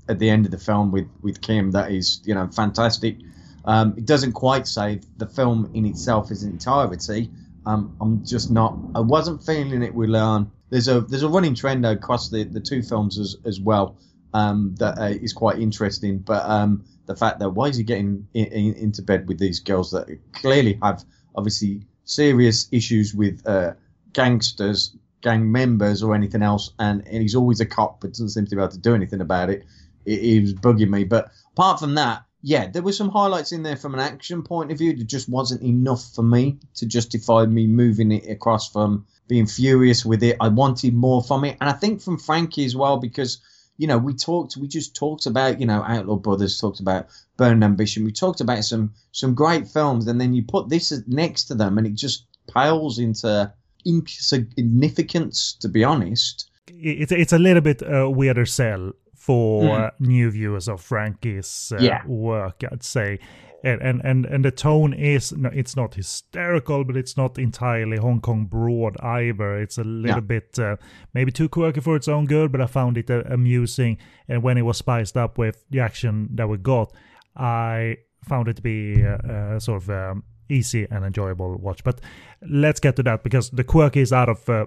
[0.08, 3.18] at the end of the film with, with Kim that is you know fantastic.
[3.64, 7.30] Um, it doesn't quite save the film in itself an entirety.
[7.66, 8.76] Um, I'm just not.
[8.94, 10.50] I wasn't feeling it with Leon.
[10.70, 13.96] There's a there's a running trend across the, the two films as as well
[14.34, 16.18] um, that uh, is quite interesting.
[16.18, 19.60] But um, the fact that why is he getting in, in, into bed with these
[19.60, 21.04] girls that clearly have
[21.36, 23.72] obviously serious issues with uh,
[24.14, 28.46] gangsters gang members or anything else, and, and he's always a cop, but doesn't seem
[28.46, 29.64] to be able to do anything about it.
[30.04, 31.04] It, it was bugging me.
[31.04, 34.70] But apart from that, yeah, there were some highlights in there from an action point
[34.70, 34.90] of view.
[34.90, 40.04] It just wasn't enough for me to justify me moving it across from being furious
[40.04, 40.36] with it.
[40.40, 43.40] I wanted more from it, and I think from Frankie as well because
[43.78, 47.06] you know we talked, we just talked about you know Outlaw Brothers, talked about
[47.38, 51.44] Burned Ambition, we talked about some some great films, and then you put this next
[51.44, 53.50] to them, and it just pales into
[53.84, 55.56] insignificance.
[55.60, 58.92] To be honest, it's it's a little bit a weirder sell
[59.24, 59.90] for mm.
[60.00, 62.06] new viewers of Frankie's uh, yeah.
[62.06, 63.18] work, I'd say.
[63.62, 67.96] And, and and and the tone is no, it's not hysterical, but it's not entirely
[67.96, 69.58] Hong Kong broad either.
[69.58, 70.20] It's a little yeah.
[70.20, 70.76] bit uh,
[71.14, 73.96] maybe too quirky for its own good, but I found it uh, amusing.
[74.28, 76.92] And when it was spiced up with the action that we got,
[77.34, 81.84] I found it to be uh, uh sort of um, easy and enjoyable watch.
[81.84, 82.00] But
[82.48, 84.66] let's get to that because the quirk is out of uh,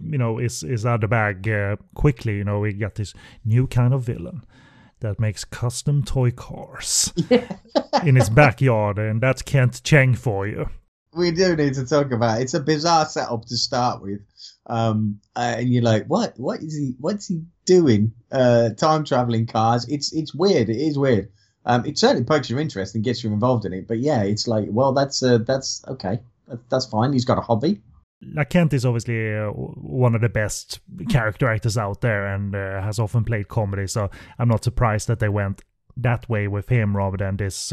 [0.00, 2.36] you know is is out of the bag uh, quickly.
[2.36, 4.44] You know we got this new kind of villain
[5.00, 7.12] that makes custom toy cars
[8.04, 10.68] in his backyard, and that's Kent Cheng for you.
[11.12, 12.44] We do need to talk about it.
[12.44, 14.20] It's a bizarre setup to start with,
[14.66, 16.34] um, uh, and you're like, what?
[16.38, 16.94] What is he?
[16.98, 18.12] What's he doing?
[18.32, 19.86] Uh, time traveling cars.
[19.88, 20.68] It's it's weird.
[20.68, 21.30] It is weird.
[21.66, 23.88] Um, it certainly pokes your interest and gets you involved in it.
[23.88, 26.20] But yeah, it's like, well, that's uh, that's okay,
[26.68, 27.12] that's fine.
[27.12, 27.80] He's got a hobby.
[28.48, 32.98] Kent is obviously uh, one of the best character actors out there and uh, has
[32.98, 33.86] often played comedy.
[33.86, 35.62] So I'm not surprised that they went
[35.96, 37.72] that way with him rather than this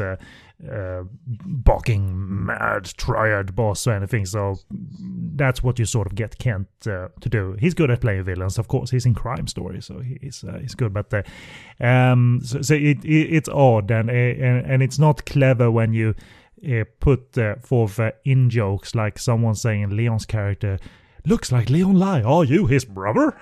[0.69, 1.03] uh, uh,
[1.45, 4.25] barking mad triad boss or anything.
[4.25, 4.57] So
[5.35, 7.55] that's what you sort of get Kent uh, to do.
[7.59, 8.91] He's good at playing villains, of course.
[8.91, 10.93] He's in Crime Story, so he's uh, he's good.
[10.93, 15.25] But uh, um, so, so it, it, it's odd and, uh, and and it's not
[15.25, 16.15] clever when you
[16.67, 20.79] uh, put forth in jokes like someone saying Leon's character
[21.25, 22.21] looks like Leon Lai.
[22.21, 23.39] Are you his brother?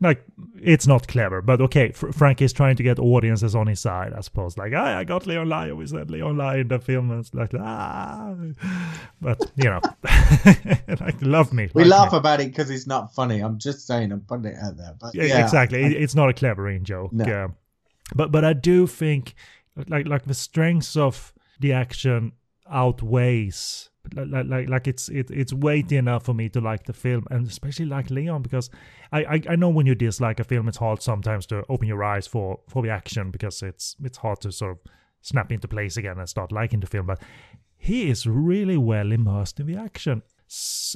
[0.00, 0.24] Like,
[0.60, 1.92] it's not clever, but okay.
[1.92, 4.56] Fr- Frank is trying to get audiences on his side, I suppose.
[4.56, 5.72] Like, I, I got Leon Lai.
[5.72, 7.10] We said Leon Lai in the film.
[7.10, 8.34] And it's like, ah.
[9.20, 9.80] But, you know,
[11.00, 11.68] like, love me.
[11.74, 12.18] We like laugh me.
[12.18, 13.40] about it because it's not funny.
[13.40, 14.96] I'm just saying, I'm putting it out there.
[14.98, 15.84] But yeah, yeah exactly.
[15.84, 17.12] I, it's not a clever in joke.
[17.12, 17.54] No.
[18.14, 19.34] But, but I do think,
[19.88, 22.32] like, like the strengths of the action
[22.68, 27.26] outweighs like like like it's it, it's weighty enough for me to like the film
[27.30, 28.70] and especially like Leon because
[29.12, 32.02] I, I I know when you dislike a film it's hard sometimes to open your
[32.02, 34.78] eyes for for the action because it's it's hard to sort of
[35.20, 37.20] snap into place again and start liking the film but
[37.80, 40.22] he is really well immersed in the action.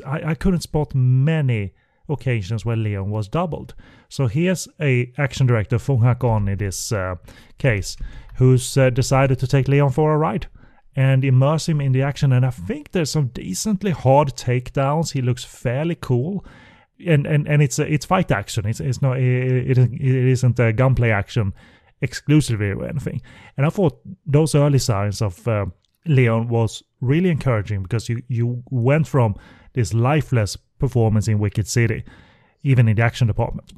[0.05, 1.73] I, I couldn't spot many
[2.11, 3.75] occasions where Leon was doubled.
[4.11, 7.17] So here's a action director Fung Hak On in this uh,
[7.57, 7.97] case
[8.37, 10.47] who's uh, decided to take Leon for a ride
[10.97, 12.33] and immerse him in the action.
[12.33, 15.13] And I think there's some decently hard takedowns.
[15.13, 16.45] He looks fairly cool.
[17.07, 18.67] And and, and it's it's fight action.
[18.67, 21.53] It's it's not it, it, it isn't a gunplay action
[22.01, 23.21] exclusively or anything.
[23.57, 25.67] And I thought those early signs of uh,
[26.07, 29.35] Leon was really encouraging because you you went from
[29.73, 32.05] this lifeless performance in Wicked City,
[32.63, 33.73] even in the action department,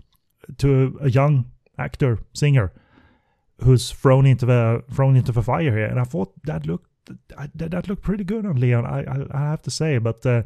[0.59, 1.47] to a young
[1.79, 2.73] actor singer
[3.63, 5.87] who's thrown into the thrown into the fire here.
[5.87, 6.91] And I thought that looked
[7.55, 8.87] that, that looked pretty good on Leon.
[8.87, 10.43] I I, I have to say, but uh,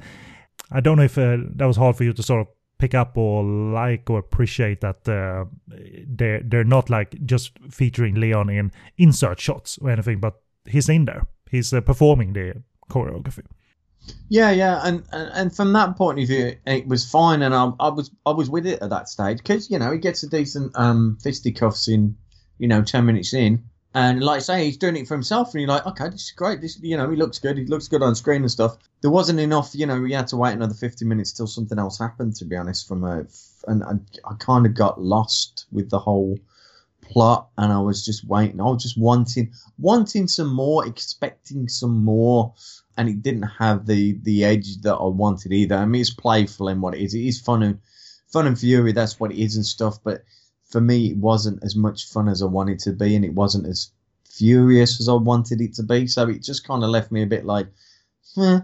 [0.70, 3.16] I don't know if uh, that was hard for you to sort of pick up
[3.16, 5.44] or like or appreciate that uh,
[6.06, 11.04] they're they're not like just featuring Leon in insert shots or anything, but he's in
[11.04, 11.26] there.
[11.50, 13.44] He's uh, performing the choreography.
[14.28, 17.70] Yeah, yeah, and, and and from that point of view, it was fine, and I,
[17.78, 20.28] I was I was with it at that stage because you know he gets a
[20.28, 22.16] decent um fisticuffs in
[22.58, 25.60] you know ten minutes in, and like I say, he's doing it for himself, and
[25.60, 26.60] you're like, okay, this is great.
[26.60, 27.58] This, you know, he looks good.
[27.58, 28.76] He looks good on screen and stuff.
[29.00, 30.00] There wasn't enough, you know.
[30.00, 32.36] We had to wait another 50 minutes till something else happened.
[32.36, 33.26] To be honest, from a,
[33.66, 36.38] and I, I kind of got lost with the whole
[37.02, 38.60] plot, and I was just waiting.
[38.60, 42.54] I was just wanting, wanting some more, expecting some more,
[42.96, 45.74] and it didn't have the the edge that I wanted either.
[45.74, 47.14] I mean, it's playful and what it is.
[47.14, 47.80] It is fun and
[48.28, 48.92] fun and fury.
[48.92, 50.22] That's what it is and stuff, but
[50.70, 53.66] for me, it wasn't as much fun as I wanted to be, and it wasn't
[53.66, 53.90] as
[54.24, 56.06] furious as I wanted it to be.
[56.06, 57.66] So it just kind of left me a bit like,
[58.38, 58.60] eh.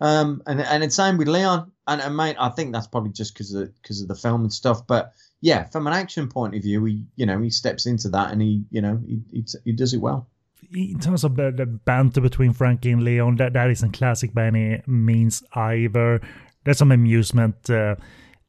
[0.00, 3.34] Um, and and it's same with Leon, and, and mate, I think that's probably just
[3.34, 4.86] because of because of the film and stuff.
[4.86, 8.32] But yeah, from an action point of view, he you know he steps into that
[8.32, 10.28] and he you know he he, he does it well.
[10.72, 14.46] In terms of the, the banter between Frankie and Leon, that that isn't classic by
[14.46, 16.20] any means either.
[16.64, 17.70] There's some amusement.
[17.70, 17.96] Uh,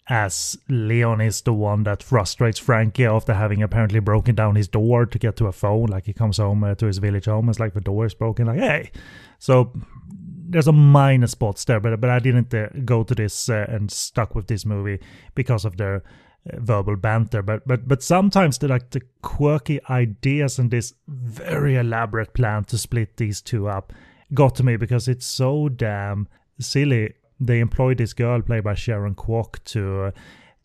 [0.07, 5.05] as Leon is the one that frustrates Frankie after having apparently broken down his door
[5.05, 5.87] to get to a phone.
[5.87, 8.45] Like he comes home uh, to his village home, it's like the door is broken.
[8.45, 8.91] Like, hey,
[9.39, 9.71] so
[10.47, 13.91] there's a minor spots there, but but I didn't uh, go to this uh, and
[13.91, 14.99] stuck with this movie
[15.33, 16.03] because of their
[16.51, 17.41] uh, verbal banter.
[17.41, 22.77] But but but sometimes the like the quirky ideas and this very elaborate plan to
[22.77, 23.91] split these two up
[24.33, 26.27] got to me because it's so damn
[26.59, 27.13] silly.
[27.39, 30.03] They employed this girl played by Sharon Kwok to.
[30.03, 30.11] Uh,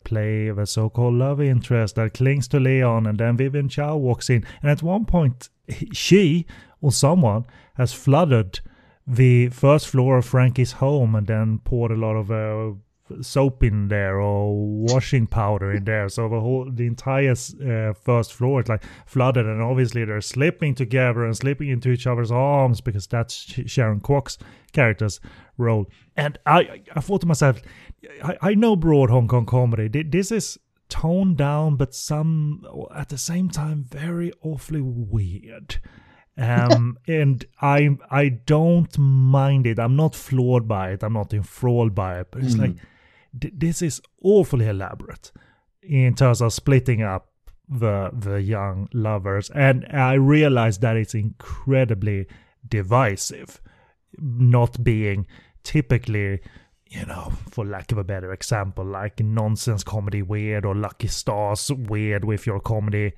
[0.03, 4.43] play the so-called love interest that clings to Leon, and then Vivian Chow walks in,
[4.63, 5.49] and at one point,
[5.93, 6.45] she
[6.81, 8.59] or someone has flooded
[9.05, 12.75] the first floor of Frankie's home and then poured a lot of uh,
[13.21, 16.09] soap in there or washing powder in there.
[16.09, 20.75] So the whole, the entire uh, first floor is like flooded, and obviously they're slipping
[20.75, 24.37] together and slipping into each other's arms because that's Sharon Kwok's
[24.73, 25.19] character's
[25.57, 25.87] role.
[26.15, 27.61] And I, I thought to myself,
[28.23, 29.87] I, I know broad Hong Kong comedy.
[29.87, 30.57] This is
[30.89, 35.79] toned down, but some at the same time very awfully weird.
[36.37, 39.79] Um, and I I don't mind it.
[39.79, 41.03] I'm not floored by it.
[41.03, 42.27] I'm not enthralled by it.
[42.31, 42.75] But it's like
[43.39, 45.31] th- this is awfully elaborate
[45.81, 47.27] in terms of splitting up
[47.67, 52.27] the the young lovers, and I realize that it's incredibly
[52.67, 53.61] divisive,
[54.17, 55.27] not being
[55.63, 56.41] typically
[56.91, 61.71] you know, for lack of a better example, like nonsense comedy weird or Lucky Stars
[61.71, 63.13] weird with your comedy.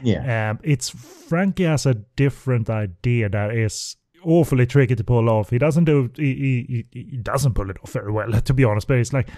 [0.00, 0.50] Yeah.
[0.50, 3.96] Um, it's Frankie has a different idea that is
[4.26, 5.50] awfully tricky to pull off.
[5.50, 8.88] He doesn't do he, he, he doesn't pull it off very well, to be honest.
[8.88, 9.28] But it's like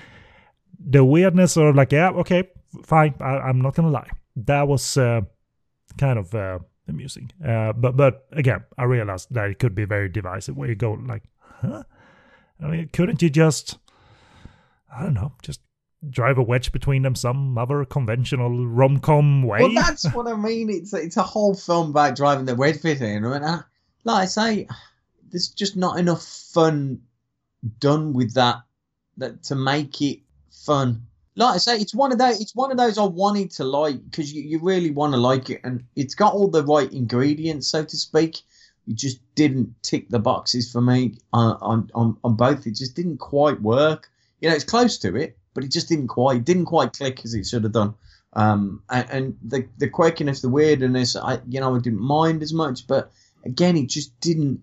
[0.78, 2.48] the weirdness of like, yeah, okay,
[2.82, 3.14] fine.
[3.20, 5.20] I, I'm not gonna lie, that was uh,
[5.98, 7.30] kind of uh, amusing.
[7.46, 10.56] Uh, but but again, I realized that it could be very divisive.
[10.56, 11.22] Where you go like,
[11.60, 11.84] huh?
[12.60, 13.78] I mean, couldn't you just,
[14.92, 15.60] I don't know, just
[16.10, 19.60] drive a wedge between them some other conventional rom com way?
[19.60, 20.70] Well, that's what I mean.
[20.70, 23.24] It's it's a whole film about driving the wedge in.
[23.24, 23.60] I mean, I,
[24.08, 24.68] like I say,
[25.30, 27.02] there's just not enough fun
[27.78, 28.62] done with that
[29.18, 31.02] that to make it fun.
[31.36, 32.40] Like I say, it's one of those.
[32.40, 35.50] It's one of those I wanted to like because you, you really want to like
[35.50, 38.38] it, and it's got all the right ingredients, so to speak.
[38.86, 42.66] You just didn't tick the boxes for me on on, on, on both.
[42.66, 44.08] It just didn't quite work.
[44.40, 47.34] You know, it's close to it, but it just didn't quite didn't quite click as
[47.34, 47.94] it should have done.
[48.32, 52.54] Um, and, and the the quirkiness, the weirdness, I you know I didn't mind as
[52.54, 53.12] much, but
[53.44, 54.62] again, it just didn't.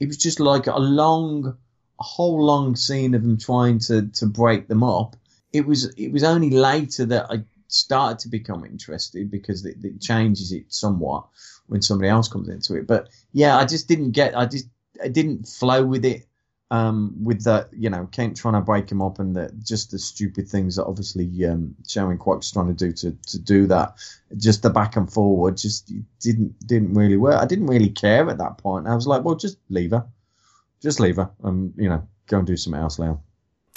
[0.00, 1.56] It was just like a long,
[2.00, 5.16] a whole long scene of them trying to to break them up.
[5.52, 10.00] It was it was only later that I started to become interested because it, it
[10.00, 11.26] changes it somewhat
[11.66, 12.86] when somebody else comes into it.
[12.86, 14.36] But yeah, I just didn't get.
[14.36, 14.66] I just
[15.02, 16.26] I didn't flow with it.
[16.72, 19.98] Um, with that, you know Kent trying to break him up and the, just the
[19.98, 23.98] stupid things that obviously um, Sharon Kwok's trying to do to, to do that,
[24.38, 27.34] just the back and forward just didn't didn't really work.
[27.34, 28.86] I didn't really care at that point.
[28.86, 30.06] I was like, well, just leave her,
[30.80, 33.20] just leave her, and you know go and do something else, Leon.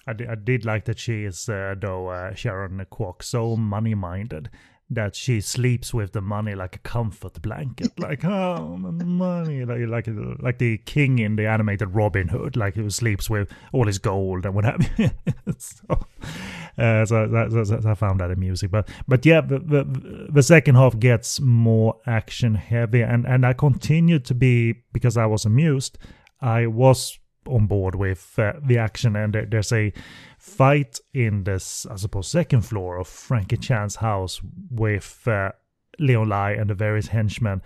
[0.08, 3.96] I did, I did like that she is, uh, though, uh, Sharon Kwok, so money
[3.96, 4.50] minded
[4.90, 7.92] that she sleeps with the money like a comfort blanket.
[8.00, 9.66] like, oh, money.
[9.66, 10.08] Like, like,
[10.40, 14.46] like the king in the animated Robin Hood, like who sleeps with all his gold
[14.46, 15.10] and what have you.
[15.58, 16.08] so,
[16.78, 18.70] uh, so, that, so, so I found that amusing.
[18.70, 23.02] But, but yeah, the, the, the second half gets more action heavy.
[23.02, 25.98] And, and I continued to be, because I was amused,
[26.42, 27.18] I was
[27.48, 29.92] on board with uh, the action and there- there's a
[30.38, 35.52] fight in this i suppose second floor of frankie chan's house with uh,
[36.00, 37.62] leon lai and the various henchmen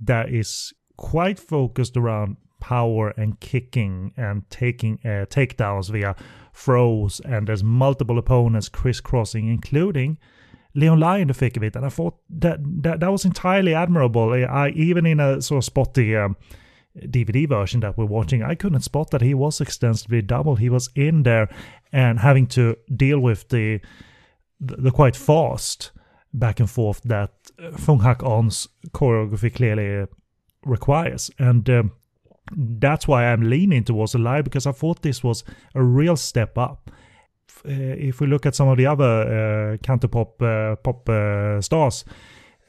[0.00, 6.14] that is quite focused around power and kicking and taking uh, takedowns via
[6.54, 10.18] throws and there's multiple opponents crisscrossing including
[10.72, 13.74] Leon Lai in the thick of it, and I thought that that, that was entirely
[13.74, 14.32] admirable.
[14.32, 16.36] I, I even in a sort of spotty um,
[16.96, 20.58] DVD version that we're watching, I couldn't spot that he was extensively doubled.
[20.58, 21.48] He was in there
[21.92, 23.80] and having to deal with the
[24.60, 25.90] the, quite fast
[26.34, 30.06] back and forth that uh, Fung Hak-on's choreography clearly
[30.64, 31.68] requires, and.
[31.68, 31.92] Um,
[32.52, 35.44] that's why I'm leaning towards the lie because I thought this was
[35.76, 36.90] a real step up.
[37.64, 42.04] Uh, if we look at some of the other uh, Cantopop uh, pop uh, stars,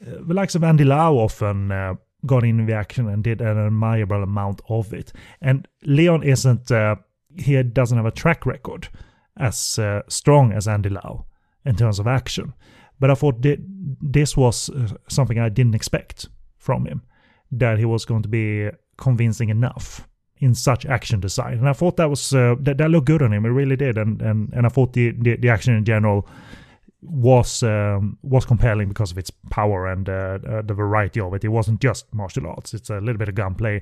[0.00, 4.60] the likes of Andy Lau often got in the action and did an admirable amount
[4.68, 5.12] of it.
[5.40, 6.96] And Leon isn't, uh,
[7.36, 8.88] he doesn't have a track record
[9.36, 11.26] as uh, strong as Andy Lau
[11.64, 12.54] in terms of action.
[13.00, 13.58] But I thought thi-
[14.00, 17.02] this was uh, something I didn't expect from him,
[17.50, 20.08] that he was going to be convincing enough
[20.38, 21.58] in such action design.
[21.58, 23.44] And I thought that was uh, that, that looked good on him.
[23.44, 23.98] It really did.
[23.98, 26.28] And and, and I thought the, the, the action in general
[27.02, 31.44] was um, was compelling because of its power and uh, uh, the variety of it.
[31.44, 33.80] It wasn't just martial arts; it's a little bit of gunplay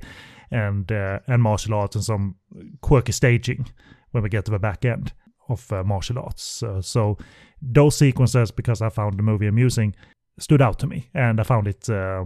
[0.49, 2.35] and uh, and martial arts and some
[2.81, 3.67] quirky staging
[4.11, 5.13] when we get to the back end
[5.49, 6.63] of uh, martial arts.
[6.81, 7.17] So
[7.61, 9.95] those sequences, because I found the movie amusing,
[10.39, 12.25] stood out to me, and I found it uh,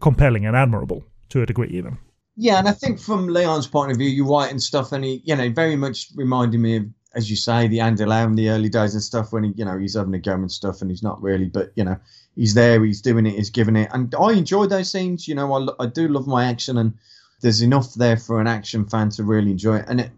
[0.00, 1.98] compelling and admirable to a degree, even.
[2.36, 5.22] Yeah, and I think from Leon's point of view, you're right and stuff, and he,
[5.24, 6.84] you know, very much reminded me of,
[7.14, 9.64] as you say, the Andy Lau in the early days and stuff when he, you
[9.64, 11.96] know, he's having a go and stuff, and he's not really, but you know,
[12.36, 15.28] he's there, he's doing it, he's giving it, and I enjoy those scenes.
[15.28, 16.94] You know, I, I do love my action, and
[17.40, 20.10] there's enough there for an action fan to really enjoy it, and it,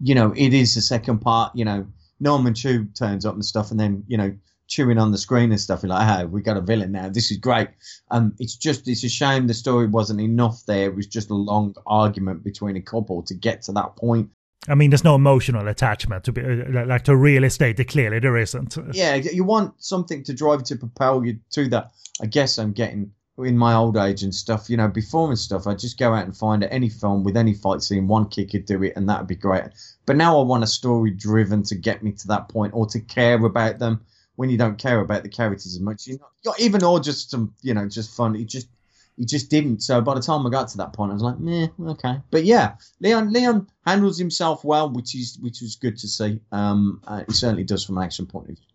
[0.00, 1.54] you know, it is the second part.
[1.54, 1.86] You know,
[2.20, 4.34] Norman Chu turns up and stuff, and then you know
[4.72, 5.82] chewing on the screen and stuff.
[5.82, 7.08] You're like, hey, we got a villain now.
[7.08, 7.68] This is great.
[8.10, 10.86] Um, it's just it's a shame the story wasn't enough there.
[10.86, 14.30] It was just a long argument between a couple to get to that point.
[14.68, 17.86] I mean, there's no emotional attachment to be uh, like to real estate.
[17.88, 18.20] clearly.
[18.20, 18.76] There isn't.
[18.92, 21.92] Yeah, you want something to drive to propel you to that.
[22.20, 24.70] I guess I'm getting in my old age and stuff.
[24.70, 27.54] You know, before and stuff, I'd just go out and find any film with any
[27.54, 29.64] fight scene, one kick could do it, and that'd be great.
[30.06, 33.00] But now I want a story driven to get me to that point or to
[33.00, 34.04] care about them
[34.36, 36.06] when you don't care about the characters as much.
[36.06, 38.34] You're not, you're even or just some, you know, just fun.
[38.34, 38.68] He just
[39.22, 39.84] he just didn't.
[39.84, 42.16] So by the time I got to that point, I was like, meh, okay.
[42.32, 46.40] But yeah, Leon Leon handles himself well, which is which was good to see.
[46.50, 48.66] Um, uh, he certainly does from an action point of view.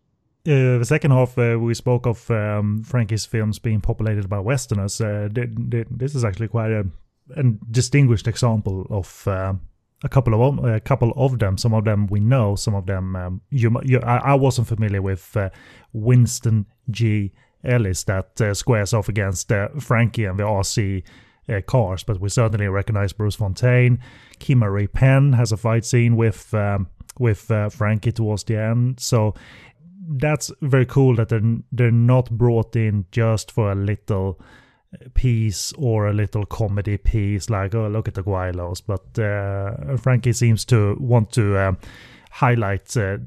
[0.48, 5.02] Uh, the second half, uh, we spoke of um, Frankie's films being populated by Westerners.
[5.02, 6.86] Uh, this is actually quite a,
[7.36, 9.54] a distinguished example of uh,
[10.06, 11.58] a couple of a couple of them.
[11.58, 12.56] Some of them we know.
[12.56, 15.36] Some of them um, you, you I, I, wasn't familiar with.
[15.36, 15.50] Uh,
[15.94, 17.34] Winston G.
[17.68, 21.04] Ellis that uh, squares off against uh, Frankie and the RC
[21.50, 24.00] uh, cars, but we certainly recognize Bruce Fontaine.
[24.40, 26.88] Kim Maree Penn has a fight scene with um,
[27.20, 29.34] with Frankie towards the end, so
[30.08, 34.40] that's very cool that they're they're not brought in just for a little
[35.14, 40.32] piece or a little comedy piece like oh look at the gweilos but uh, frankie
[40.32, 41.74] seems to want to uh,
[42.32, 43.18] highlight uh,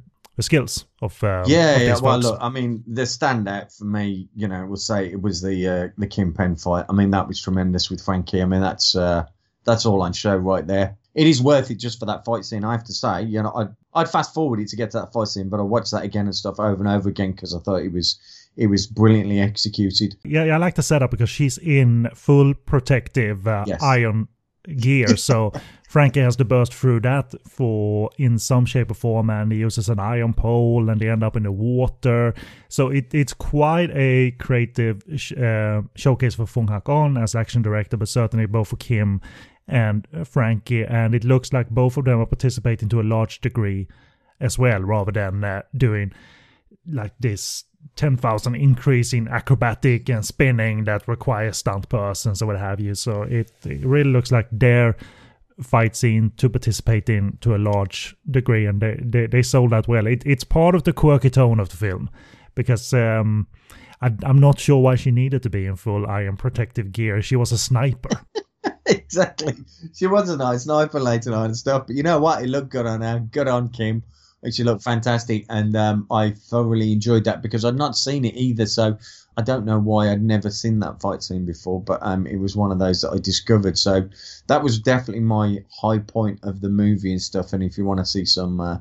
[0.40, 4.28] the skills of um, yeah of yeah well look i mean the standout for me
[4.34, 7.28] you know we'll say it was the uh, the kim penn fight i mean that
[7.28, 9.24] was tremendous with frankie i mean that's uh,
[9.64, 12.64] that's all on show right there it is worth it just for that fight scene
[12.64, 15.12] i have to say you know i'd, I'd fast forward it to get to that
[15.12, 17.58] fight scene but i watched that again and stuff over and over again because i
[17.58, 18.18] thought it was
[18.56, 20.16] it was brilliantly executed.
[20.24, 23.82] Yeah, yeah, I like the setup because she's in full protective uh, yes.
[23.82, 24.28] iron
[24.76, 25.16] gear.
[25.16, 25.52] So
[25.90, 29.88] Frankie has to burst through that for in some shape or form, and he uses
[29.88, 32.32] an iron pole, and they end up in the water.
[32.68, 37.96] So it, it's quite a creative sh- uh, showcase for Fung Hak-on as action director,
[37.96, 39.20] but certainly both for Kim
[39.66, 40.84] and Frankie.
[40.84, 43.88] And it looks like both of them are participating to a large degree
[44.38, 46.12] as well, rather than uh, doing
[46.86, 47.64] like this
[47.96, 52.94] 10,000 increase in acrobatic and spinning that requires stunt persons or what have you.
[52.94, 54.96] So it, it, really looks like their
[55.62, 59.88] fight scene to participate in to a large degree, and they, they, they sold that
[59.88, 60.06] well.
[60.06, 62.10] It, it's part of the quirky tone of the film
[62.54, 63.46] because um,
[64.00, 67.22] I, I'm not sure why she needed to be in full iron protective gear.
[67.22, 68.10] She was a sniper.
[68.86, 69.54] exactly.
[69.94, 72.42] She was a nice sniper later on and stuff, but you know what?
[72.42, 73.20] It looked good on her.
[73.20, 74.02] Good on Kim
[74.46, 78.66] actually looked fantastic, and um, I thoroughly enjoyed that because I'd not seen it either.
[78.66, 78.98] So
[79.36, 82.56] I don't know why I'd never seen that fight scene before, but um, it was
[82.56, 83.78] one of those that I discovered.
[83.78, 84.08] So
[84.48, 87.52] that was definitely my high point of the movie and stuff.
[87.52, 88.78] And if you want to see some uh,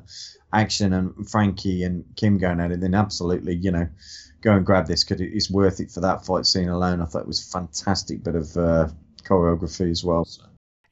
[0.52, 3.88] action and Frankie and Kim going at it, then absolutely, you know,
[4.42, 7.00] go and grab this because it's worth it for that fight scene alone.
[7.00, 8.88] I thought it was a fantastic bit of uh,
[9.22, 10.24] choreography as well.
[10.24, 10.42] So.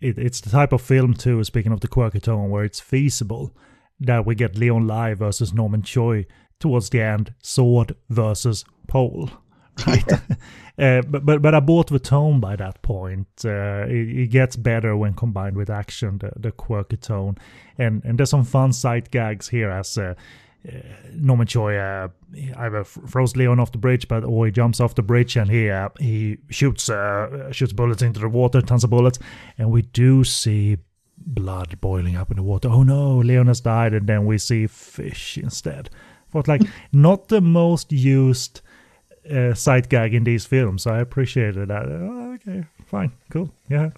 [0.00, 1.42] It, it's the type of film too.
[1.44, 3.54] Speaking of the quirky tone, where it's feasible
[4.00, 6.24] that we get Leon Lai versus Norman Chu
[6.60, 9.30] towards the end, sword versus pole.
[9.86, 10.12] Right,
[10.78, 13.28] uh, but but but I bought the tone by that point.
[13.44, 17.36] Uh, it, it, gets better when combined with action, the, the quirky tone,
[17.76, 20.14] and and there's some fun sight gags here as uh,
[20.68, 20.72] uh
[21.12, 22.08] Norman Chu uh,
[22.56, 25.70] either throws Leon off the bridge, but or he jumps off the bridge and he
[25.70, 29.18] uh, he shoots uh, shoots bullets into the water, tons of bullets,
[29.58, 30.78] and we do see
[31.16, 32.68] blood boiling up in the water.
[32.68, 35.90] Oh no, Leon has died, and then we see fish instead.
[36.32, 36.62] But like
[36.92, 38.60] not the most used
[39.30, 40.86] uh, sight gag in these films.
[40.86, 41.86] I appreciated that.
[41.86, 43.90] Oh, okay, fine, cool, yeah.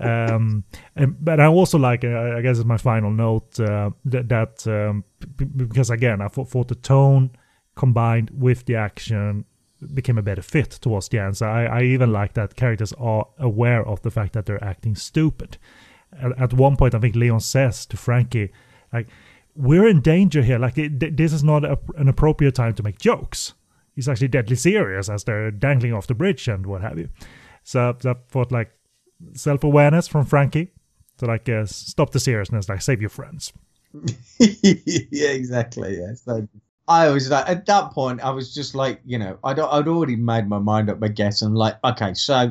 [0.00, 0.64] um,
[0.96, 4.66] and, but I also like, uh, I guess, it's my final note uh, that, that
[4.66, 5.04] um,
[5.36, 7.30] because again, I thought, thought the tone
[7.74, 9.44] combined with the action
[9.94, 11.36] became a better fit towards the end.
[11.36, 14.94] So I, I even like that characters are aware of the fact that they're acting
[14.94, 15.58] stupid
[16.20, 18.52] at, at one point, I think Leon says to Frankie,
[18.92, 19.08] like,
[19.54, 20.58] we're in danger here.
[20.58, 23.54] Like it, th- this is not a, an appropriate time to make jokes.
[23.94, 27.08] He's actually deadly serious as they're dangling off the bridge and what have you.
[27.62, 28.70] So that thought like
[29.34, 30.72] self awareness from Frankie
[31.18, 33.52] to like uh, stop the seriousness, like save your friends.
[34.38, 35.98] yeah, exactly.
[35.98, 36.14] Yeah.
[36.14, 36.48] So
[36.88, 40.16] I was like, at that point, I was just like, you know, I'd, I'd already
[40.16, 41.42] made my mind up, I guess.
[41.42, 42.50] I'm like, okay, so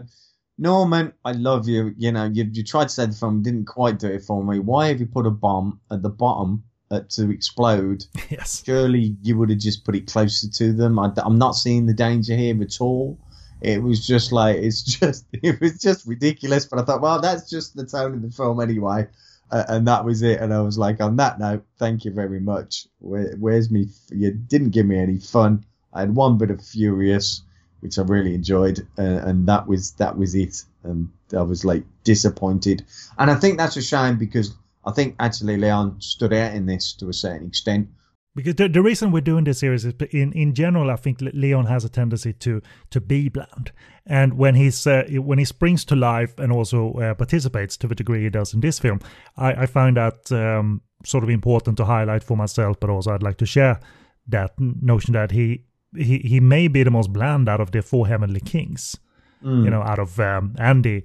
[0.58, 1.94] Norman, I love you.
[1.98, 4.60] You know, you, you tried to save the film, didn't quite do it for me.
[4.60, 8.06] Why have you put a bomb at the bottom uh, to explode?
[8.30, 8.64] yes.
[8.66, 11.00] Surely you would have just put it closer to them.
[11.00, 13.18] I, I'm not seeing the danger here at all.
[13.62, 16.66] It was just like it's just it was just ridiculous.
[16.66, 19.08] But I thought, well, that's just the tone of the film anyway,
[19.52, 20.42] uh, and that was it.
[20.42, 22.88] And I was like, on that note, thank you very much.
[23.00, 23.88] Where, where's me?
[24.10, 25.64] You didn't give me any fun.
[25.94, 27.44] I had one bit of Furious,
[27.82, 30.64] which I really enjoyed, uh, and that was that was it.
[30.84, 32.84] And I was like disappointed.
[33.20, 34.56] And I think that's a shame because
[34.86, 37.90] I think actually Leon stood out in this to a certain extent.
[38.34, 41.66] Because the, the reason we're doing this series is in in general, I think Leon
[41.66, 43.74] has a tendency to to be bland,
[44.06, 47.96] and when he's uh, when he springs to life and also uh, participates to the
[47.96, 49.02] degree he does in this film,
[49.36, 53.24] I, I find that um, sort of important to highlight for myself, but also I'd
[53.24, 53.82] like to share
[54.30, 58.08] that notion that he he he may be the most bland out of the four
[58.08, 58.98] heavenly kings,
[59.44, 61.04] you know, out of um, Andy,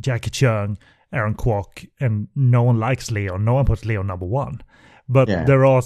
[0.00, 0.78] Jacky Cheung,
[1.12, 3.44] Aaron Kwok, and no one likes Leon.
[3.44, 4.60] No one puts Leon number one.
[5.08, 5.44] But Yeah.
[5.44, 5.82] there are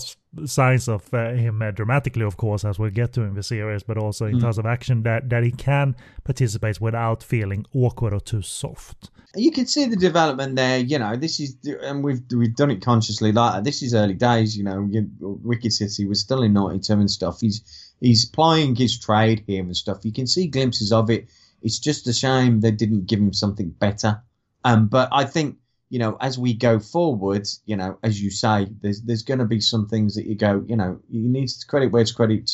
[0.47, 3.83] signs of uh, him uh, dramatically, of course, as we'll get to in the series,
[3.83, 5.95] but also in terms of action that, that he can
[6.25, 9.11] participate without feeling awkward or too soft.
[9.37, 10.79] you can see the development there.
[10.79, 13.65] You know, this is, and we've we've done it consciously like that.
[13.65, 14.57] This is early days.
[14.57, 14.89] You know,
[15.21, 17.41] Wicked City was still in '92 and stuff.
[17.41, 17.63] He's
[18.01, 19.99] he's plying his trade here and stuff.
[20.05, 21.29] You can see glimpses of it.
[21.63, 24.23] It's just a shame they didn't give him something better.
[24.65, 25.57] Um, but I think
[25.91, 29.45] you know, as we go forward, you know, as you say, there's there's going to
[29.45, 32.53] be some things that you go, you know, you need to credit where it's credit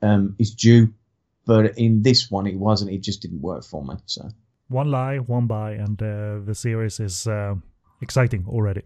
[0.00, 0.94] um, is due.
[1.44, 2.92] But in this one, it wasn't.
[2.92, 3.94] It just didn't work for me.
[4.06, 4.28] So.
[4.68, 7.54] One lie, one buy, and uh, the series is uh,
[8.00, 8.82] exciting already.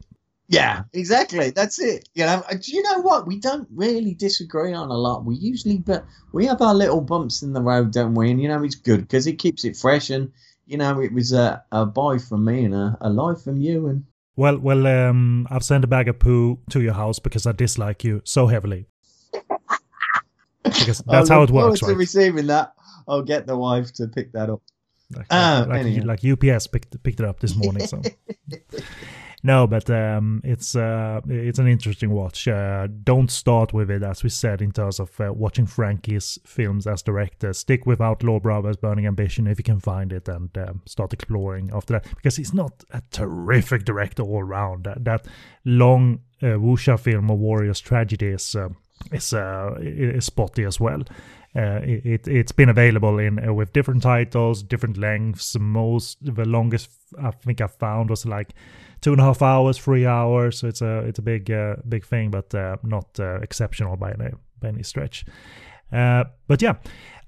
[0.49, 1.51] Yeah, exactly.
[1.51, 2.09] That's it.
[2.15, 3.27] You know, do you know what?
[3.27, 5.25] We don't really disagree on a lot.
[5.25, 8.31] We usually, but we have our little bumps in the road, don't we?
[8.31, 10.09] And you know, it's good because it keeps it fresh.
[10.09, 10.31] And
[10.73, 13.89] you know, it was a, a buy from me and a, a lie from you.
[13.89, 14.05] And
[14.37, 18.03] Well, well, um, I've sent a bag of poo to your house because I dislike
[18.05, 18.87] you so heavily.
[20.65, 21.95] Because that's how it works, right?
[21.95, 22.73] receiving that.
[23.07, 24.63] I'll get the wife to pick that up.
[25.15, 26.07] Like, Ah, like, anyhow.
[26.07, 27.87] like UPS picked picked it up this morning.
[27.87, 28.01] So
[29.43, 32.47] no, but um, it's uh, it's an interesting watch.
[32.47, 36.87] Uh, don't start with it, as we said, in terms of uh, watching Frankie's films
[36.87, 37.53] as director.
[37.53, 41.71] Stick with Outlaw Brothers, Burning Ambition, if you can find it, and um, start exploring
[41.75, 42.07] after that.
[42.15, 44.85] Because he's not a terrific director all round.
[44.85, 45.27] That, that
[45.65, 48.55] long uh, wuxia film of Warriors Tragedy is.
[48.55, 48.69] Uh,
[49.11, 51.03] is, uh, is spotty as well.
[51.55, 55.59] Uh, it, it it's been available in uh, with different titles, different lengths.
[55.59, 56.89] Most the longest
[57.21, 58.55] I think I found was like
[59.03, 60.59] two and a half hours, three hours.
[60.59, 64.13] So it's a it's a big uh, big thing, but uh, not uh, exceptional by
[64.13, 64.31] any
[64.61, 65.27] by any stretch.
[65.93, 66.75] Uh, but yeah,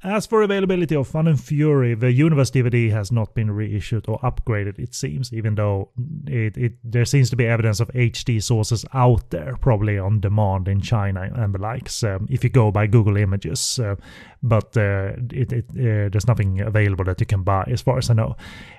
[0.04, 4.18] as for availability of Fun and Fury, the Universe DVD has not been reissued or
[4.18, 4.78] upgraded.
[4.78, 5.88] It seems, even though
[6.26, 10.68] it, it there seems to be evidence of HD sources out there, probably on demand
[10.68, 12.04] in China and the likes.
[12.04, 13.96] Um, if you go by Google Images, uh,
[14.42, 18.10] but uh, it, it uh, there's nothing available that you can buy, as far as
[18.10, 18.36] I know.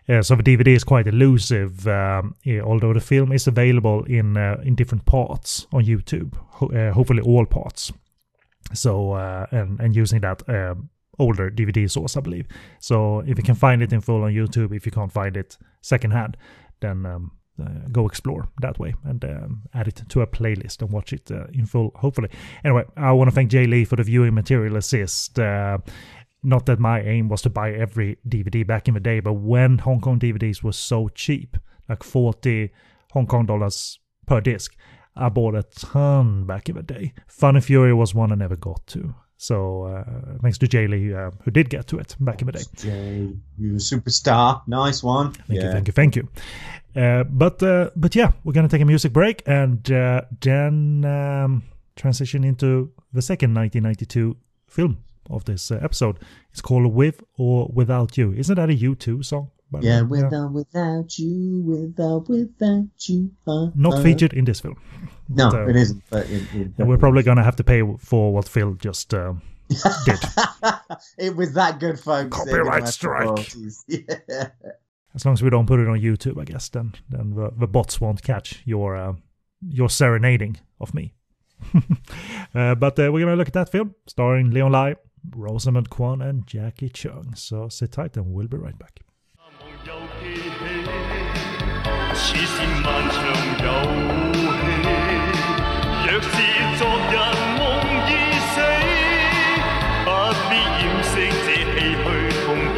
[0.08, 4.62] Uh, so the DVD is quite elusive, um, although the film is available in uh,
[4.64, 6.36] in different parts on YouTube.
[6.50, 7.92] Ho- hopefully, all parts.
[8.74, 10.90] So uh, and and using that um,
[11.20, 12.48] older DVD source, I believe.
[12.80, 15.58] So if you can find it in full on YouTube, if you can't find it
[15.82, 16.38] secondhand,
[16.82, 20.92] then um, uh, go explore that way and um, add it to a playlist and
[20.92, 21.92] watch it uh, in full.
[21.96, 22.30] Hopefully.
[22.64, 25.40] Anyway, I want to thank Jay Lee for the viewing material assist.
[25.40, 25.78] Uh,
[26.44, 29.80] not that my aim was to buy every DVD back in the day, but when
[29.80, 31.58] Hong Kong DVDs were so cheap,
[31.90, 32.72] like 40
[33.14, 34.76] Hong Kong dollars per disc,
[35.16, 37.14] I bought a ton back in the day.
[37.28, 39.16] Fun and Fury was one I never got to.
[39.38, 42.54] So uh, thanks to Jay Lee, uh, who did get to it back in the
[42.54, 42.64] day.
[42.76, 44.62] Jay, you're a superstar.
[44.68, 45.34] Nice one.
[45.34, 46.30] Thank you, thank you, thank you.
[46.96, 51.64] Uh, but uh, but yeah, we're gonna take a music break and uh, then um,
[51.96, 54.38] transition into the second 1992
[54.68, 56.20] film of this uh, episode.
[56.52, 59.52] It's called "With or Without You." Isn't that a U2 song?
[59.84, 60.24] Yeah, way?
[60.24, 63.32] without, without you, without, without you.
[63.48, 64.04] Uh, Not uh.
[64.04, 64.78] featured in this film.
[65.30, 66.04] No, But, uh, it isn't.
[66.10, 69.34] But it, it we're probably gonna have to pay for what Phil just uh,
[69.70, 70.20] did.
[71.18, 72.36] it was that good, folks.
[72.36, 73.54] Copyright strike.
[73.88, 74.50] Yeah.
[75.14, 77.68] As long as we don't put it on YouTube, I guess then then the, the
[77.68, 79.14] bots won't catch your uh,
[79.68, 81.14] your serenading of me.
[82.54, 84.96] uh, but uh, we're gonna look at that film starring Leon Lai,
[85.36, 87.38] Rosamund Kwan, and Jacky Cheung.
[87.38, 89.00] So sit tight, and we'll be right back.
[92.14, 93.16] 此，是漫长
[93.64, 93.68] 游
[94.34, 94.36] 戏。
[96.06, 96.28] 若是
[96.78, 97.14] 昨日
[97.58, 97.62] 梦
[98.08, 98.12] 已
[98.52, 98.56] 死，
[100.04, 100.08] 不
[100.50, 101.14] 必掩饰
[101.46, 102.06] 这唏嘘
[102.46, 102.78] 痛悲。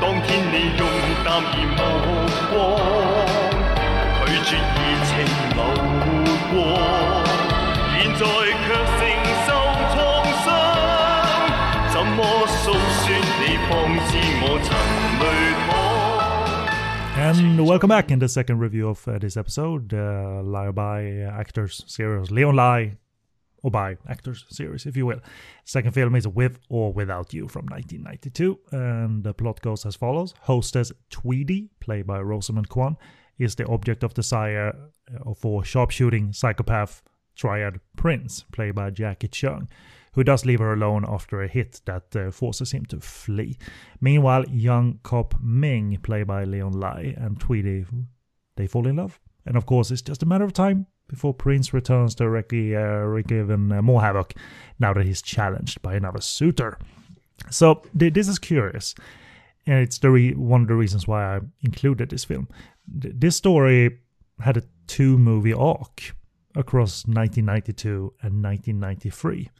[0.00, 0.80] 当天你用
[1.24, 1.54] 淡然
[17.24, 21.82] And welcome back in the second review of uh, this episode, uh, Lie by Actors
[21.86, 22.98] series, Leon Lai,
[23.62, 25.20] or by Actors series, if you will.
[25.64, 30.34] Second film is With or Without You from 1992, and the plot goes as follows:
[30.42, 32.98] Hostess Tweedy, played by Rosamund Kwan,
[33.38, 34.76] is the object of desire
[35.08, 37.02] uh, for sharpshooting psychopath
[37.34, 39.68] triad Prince, played by Jacky Cheung
[40.14, 43.58] who does leave her alone after a hit that uh, forces him to flee.
[44.00, 47.84] Meanwhile, young cop Ming, played by Leon Lai, and Tweedy,
[48.56, 49.20] they fall in love.
[49.44, 53.16] And of course, it's just a matter of time before Prince returns to wreak, uh,
[53.34, 54.34] even uh, more havoc
[54.78, 56.78] now that he's challenged by another suitor.
[57.50, 58.94] So, th- this is curious.
[59.66, 62.48] And it's the re- one of the reasons why I included this film.
[63.00, 63.98] Th- this story
[64.40, 66.14] had a two movie arc
[66.54, 69.50] across 1992 and 1993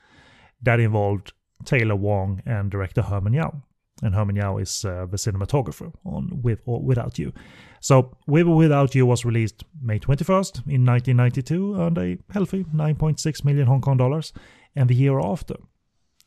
[0.64, 1.32] that involved
[1.64, 3.62] Taylor Wong and director Herman Yao.
[4.02, 7.32] And Herman Yao is uh, the cinematographer on With or Without You.
[7.80, 13.44] So, With or Without You was released May 21st in 1992, earned a healthy 9.6
[13.44, 14.32] million Hong Kong dollars.
[14.74, 15.54] And the year after,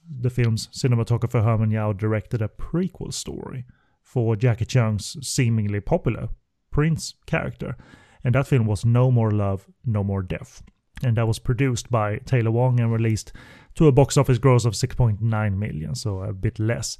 [0.09, 3.65] the film's cinematographer Herman Yao directed a prequel story
[4.01, 6.29] for Jacky Cheung's seemingly popular
[6.71, 7.75] Prince character.
[8.23, 10.63] And that film was No More Love, No More Death.
[11.03, 13.33] And that was produced by Taylor Wong and released
[13.77, 16.97] to a box office gross of 6.9 million, so a bit less.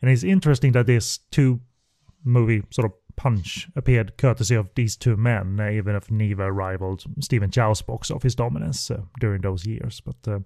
[0.00, 1.60] And it's interesting that this two
[2.24, 7.04] movie sort of punch appeared courtesy of these two men, uh, even if neither rivaled
[7.20, 10.00] Stephen Chow's box office dominance uh, during those years.
[10.00, 10.38] But uh,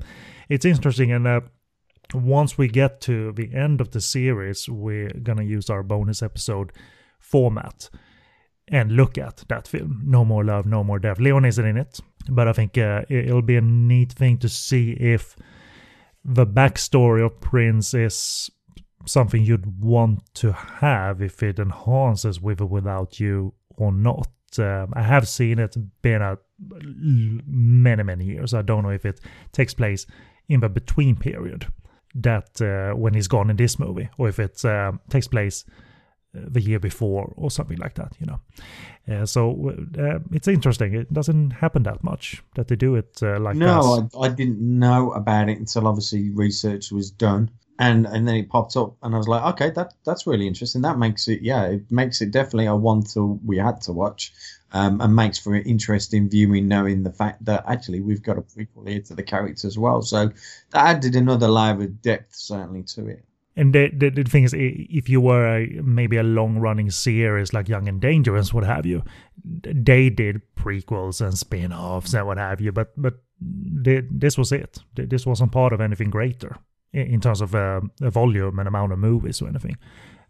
[0.49, 1.41] it's interesting, and uh,
[2.13, 6.73] once we get to the end of the series, we're gonna use our bonus episode
[7.21, 7.91] format
[8.69, 10.03] and look at that film.
[10.05, 11.21] No More Love, No More Death.
[11.21, 14.93] Leon isn't in it, but I think uh, it'll be a neat thing to see
[14.93, 15.37] if
[16.25, 18.51] the backstory of Prince is
[19.07, 24.29] something you'd want to have if it enhances with or without you or not.
[24.59, 28.55] Um, I have seen it been a many many years.
[28.55, 29.21] I don't know if it
[29.53, 30.07] takes place
[30.49, 31.67] in the between period
[32.15, 35.73] that uh, when he's gone in this movie, or if it um, takes place uh,
[36.35, 38.13] the year before or something like that.
[38.19, 38.41] You know,
[39.17, 40.95] uh, so uh, it's interesting.
[40.95, 43.65] It doesn't happen that much that they do it uh, like that.
[43.65, 48.37] No, I, I didn't know about it until obviously research was done, and and then
[48.37, 50.83] it popped up, and I was like, okay, that that's really interesting.
[50.83, 54.33] That makes it, yeah, it makes it definitely a one to we had to watch,
[54.73, 58.43] um, and makes for an interesting viewing, knowing the fact that actually we've got a
[58.43, 60.03] prequel here to the character as well.
[60.03, 60.31] So
[60.71, 63.25] that added another layer of depth certainly to it.
[63.57, 67.53] And the, the, the thing is, if you were a, maybe a long running series
[67.53, 69.05] like Young and Dangerous, what have you,
[69.45, 74.51] they did prequels and spin offs and what have you, but but they, this was
[74.51, 74.79] it.
[74.95, 76.57] This wasn't part of anything greater
[76.93, 79.77] in, terms of uh, volume and amount of movies or anything.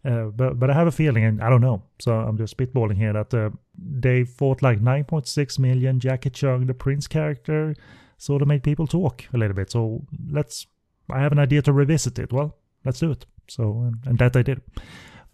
[0.03, 2.97] Uh, but but I have a feeling, and I don't know, so I'm just spitballing
[2.97, 7.75] here that uh, they thought like 9.6 million Jacky Cheung, the Prince character,
[8.17, 9.71] sort of made people talk a little bit.
[9.71, 10.67] So let's.
[11.09, 12.31] I have an idea to revisit it.
[12.31, 12.55] Well,
[12.85, 13.25] let's do it.
[13.47, 14.61] So and, and that I did.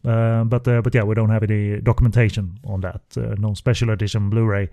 [0.03, 3.01] Uh, but uh, but yeah, we don't have any documentation on that.
[3.15, 4.69] Uh, no special edition Blu-ray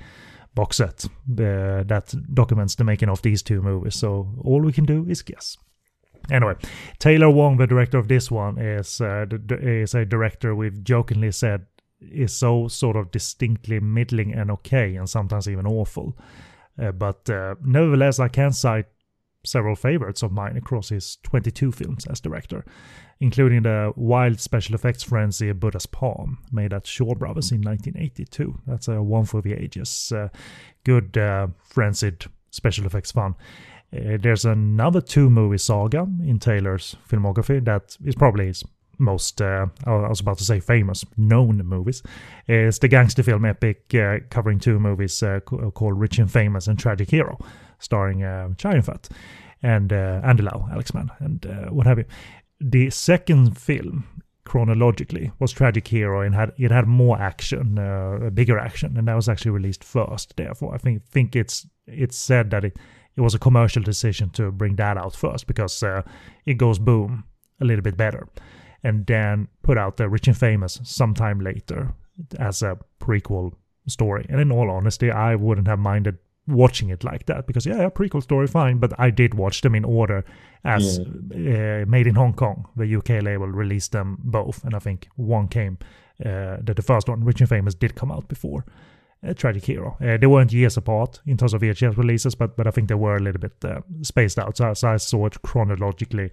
[0.55, 3.95] box set uh, that documents the making of these two movies.
[3.95, 5.57] So all we can do is guess.
[6.31, 6.55] Anyway,
[6.99, 11.66] Taylor Wong, the director of this one, is uh, is a director we've jokingly said
[12.01, 16.16] is so sort of distinctly middling and okay, and sometimes even awful.
[16.81, 18.87] Uh, but uh, nevertheless, I can cite
[19.49, 22.64] several favorites of mine across his 22 films as director,
[23.20, 28.61] including the wild special effects frenzy Buddha's Palm, made at Shaw Brothers in 1982.
[28.66, 30.12] That's a one for the ages.
[30.14, 30.28] Uh,
[30.84, 33.34] good uh, frenzied special effects fun.
[33.92, 38.64] Uh, there's another two movie saga in Taylor's filmography that is probably his
[38.99, 42.03] most, uh, I was about to say famous, known movies.
[42.46, 46.78] It's the gangster film epic uh, covering two movies uh, called Rich and Famous and
[46.78, 47.38] Tragic Hero,
[47.79, 49.09] starring uh, Chow Yun-fat
[49.62, 52.05] and uh, Andy Lau, Alex Man, and uh, what have you.
[52.61, 54.05] The second film,
[54.45, 59.14] chronologically, was Tragic Hero and had it had more action, uh, bigger action, and that
[59.14, 60.37] was actually released first.
[60.37, 62.76] Therefore, I think think it's it's said that it
[63.16, 66.03] it was a commercial decision to bring that out first because uh,
[66.47, 67.24] it goes boom
[67.61, 68.29] a little bit better,
[68.85, 71.93] and then put out the Rich and Famous sometime later
[72.39, 73.53] as a prequel
[73.87, 74.26] story.
[74.29, 76.18] And in all honesty, I wouldn't have minded
[76.49, 79.84] watching it like that because yeah, prequel story fine, but I did watch them in
[79.84, 80.24] order
[80.64, 82.66] as uh, made in Hong Kong.
[82.76, 85.78] The UK label released them both, and I think one came
[86.24, 88.64] uh, that the first one, Rich and Famous, did come out before.
[89.26, 89.96] Uh, Tragic Hero.
[90.01, 92.94] Uh, they weren't years apart in terms of VHS releases, but but I think they
[92.94, 94.57] were a little bit uh, spaced out.
[94.57, 96.30] So, so I saw it chronologically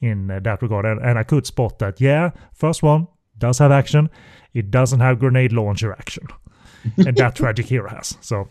[0.00, 2.00] in that regard, and, and I could spot that.
[2.00, 3.06] Yeah, first one
[3.38, 4.10] does have action.
[4.54, 6.26] It doesn't have grenade launcher action,
[6.96, 8.16] and that Tragic Hero has.
[8.20, 8.48] So,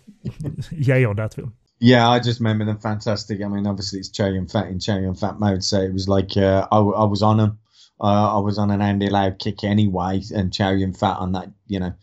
[0.71, 1.53] yay on that film.
[1.79, 3.41] Yeah, I just remember them fantastic.
[3.41, 6.67] I mean, obviously it's Chow Yun-fat in Chow Yun-fat mode, so it was like uh,
[6.71, 7.59] I, I was on them.
[7.99, 11.79] Uh, I was on an Andy Lau kick anyway, and Chow Yun-fat on that, you
[11.79, 11.93] know,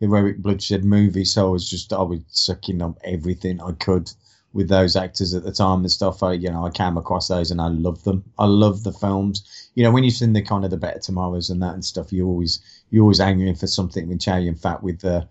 [0.00, 1.24] heroic bloodshed movie.
[1.24, 4.10] So I was just I was sucking up everything I could
[4.52, 6.22] with those actors at the time and stuff.
[6.22, 8.24] I, you know, I came across those and I love them.
[8.38, 9.70] I love the films.
[9.76, 12.12] You know, when you've seen the kind of the Better Tomorrows and that and stuff,
[12.12, 12.60] you always
[12.90, 15.22] you always angry for something with Chow Yun Fat with uh,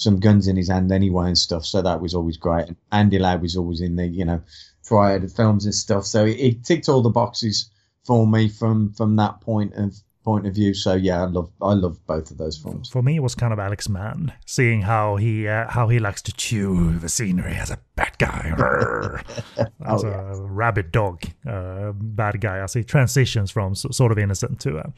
[0.00, 1.66] some guns in his hand anyway and stuff.
[1.66, 2.68] So that was always great.
[2.68, 4.40] And Andy Lau was always in the you know
[4.82, 6.06] triad of films and stuff.
[6.06, 7.70] So it, it ticked all the boxes
[8.04, 9.94] for me from from that point of
[10.24, 10.72] point of view.
[10.72, 12.88] So yeah, I love I love both of those films.
[12.88, 16.22] For me, it was kind of Alex Man, seeing how he uh, how he likes
[16.22, 18.54] to chew the scenery as a bad guy,
[19.84, 24.60] as Oh, a rabid dog, uh, bad guy, as he transitions from sort of innocent
[24.60, 24.90] to uh,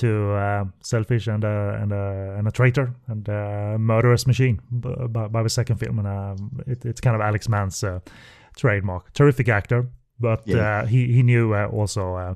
[0.00, 5.28] to uh, selfish and uh, and uh, and a traitor and a murderous machine by,
[5.28, 8.00] by the second film, and um, it, it's kind of Alex Man's uh,
[8.56, 9.12] trademark.
[9.12, 9.88] Terrific actor,
[10.18, 10.80] but Yeah.
[10.82, 12.34] uh, he he knew uh, also uh,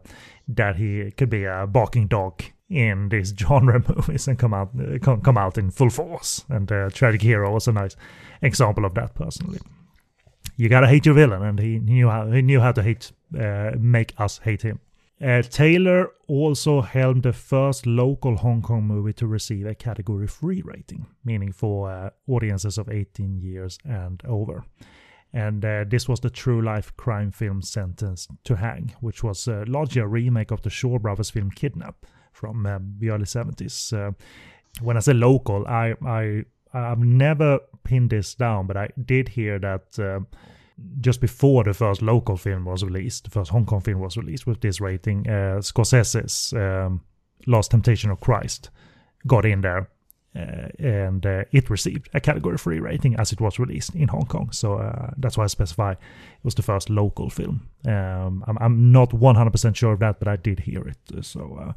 [0.57, 4.99] that he could be a barking dog in these genre movies and come out uh,
[5.03, 6.45] come, come out in full force.
[6.49, 7.97] And uh, Tragic Hero was a nice
[8.43, 9.15] example of that.
[9.15, 9.59] Personally,
[10.57, 13.71] you gotta hate your villain, and he knew how he knew how to hate uh,
[13.79, 14.79] make us hate him.
[15.23, 20.63] Uh, Taylor also helmed the first local Hong Kong movie to receive a Category 3
[20.63, 24.65] rating, meaning for uh, audiences of 18 years and over.
[25.33, 29.65] And uh, this was the true life crime film Sentenced to Hang, which was uh,
[29.67, 33.93] largely a remake of the Shaw Brothers film Kidnap from uh, the early 70s.
[33.93, 34.13] Uh,
[34.81, 39.61] when I say local, I, I, I've never pinned this down, but I did hear
[39.61, 40.27] that um
[41.01, 44.47] just before the first local film was released, the first Hong Kong film was released
[44.47, 47.03] with this rating, uh, Scorsese's um,
[47.47, 48.71] Last Temptation of Christ
[49.27, 49.89] got in there.
[50.37, 54.27] Uh, and uh, it received a category 3 rating as it was released in Hong
[54.27, 54.51] Kong.
[54.51, 55.99] So uh, that's why I specify it
[56.43, 57.69] was the first local film.
[57.87, 61.25] Um, I'm, I'm not 100% sure of that, but I did hear it.
[61.25, 61.73] So uh,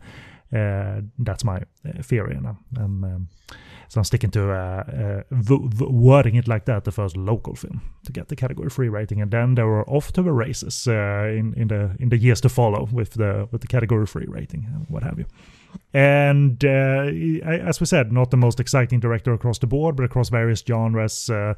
[0.52, 2.36] that's my uh, theory.
[2.36, 3.28] And I'm, I'm, um,
[3.90, 8.28] so I'm sticking to v- wording it like that, the first local film to get
[8.28, 9.22] the category 3 rating.
[9.22, 12.50] And then they were off to the races in, in, the, in the years to
[12.50, 15.26] follow with the, with the category 3 rating and what have you.
[15.94, 17.10] And uh,
[17.46, 21.30] as we said, not the most exciting director across the board, but across various genres.
[21.30, 21.54] Uh,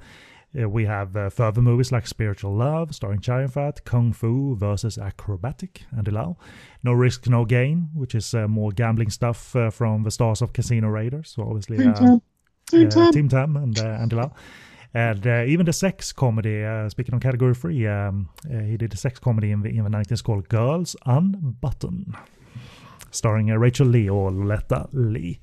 [0.57, 4.97] uh, we have uh, further movies like Spiritual Love, starring Chow Yun-fat, Kung Fu versus
[4.97, 6.37] Acrobatic, Andy Lau,
[6.83, 10.53] No Risk, No Gain, which is uh, more gambling stuff uh, from the stars of
[10.53, 11.33] Casino Raiders.
[11.35, 12.21] So obviously, Team uh, Tam.
[12.69, 13.11] Team Tam.
[13.11, 14.33] Team Tam and uh, Andy Lau.
[14.91, 18.97] And uh, even the sex comedy, uh, speaking of category three, um, he did a
[18.97, 22.15] sex comedy in the, in the 90s called Girls Unbutton,
[23.11, 25.39] starring Rachel Lee or Letta Lee.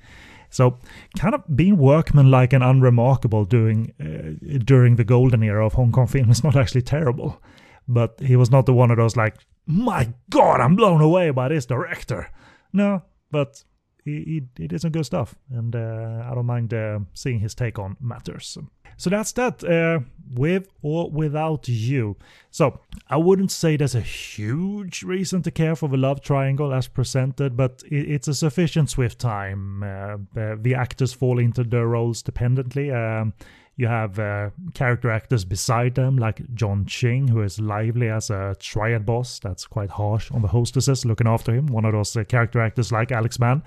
[0.49, 0.77] So,
[1.17, 6.07] kind of being workmanlike and unremarkable doing uh, during the golden era of Hong Kong
[6.07, 7.41] film is not actually terrible.
[7.87, 9.35] But he was not the one of those like,
[9.65, 12.29] my God, I'm blown away by this director.
[12.73, 13.63] No, but
[14.07, 17.77] he, he, did some good stuff, and uh, I don't mind uh, seeing his take
[17.79, 18.57] on matters.
[18.97, 19.99] So that's that, uh,
[20.33, 22.17] with or without you.
[22.49, 22.79] So
[23.09, 27.55] I wouldn't say there's a huge reason to care for the love triangle as presented,
[27.55, 29.83] but it, it's a sufficient swift time.
[29.83, 32.91] Uh, the, the actors fall into their roles dependently.
[32.91, 33.33] Um,
[33.77, 38.55] you have uh, character actors beside them, like John Ching, who is lively as a
[38.59, 39.37] triad boss.
[39.37, 41.67] That's quite harsh on the hostesses looking after him.
[41.67, 43.61] One of those uh, character actors like Alex Man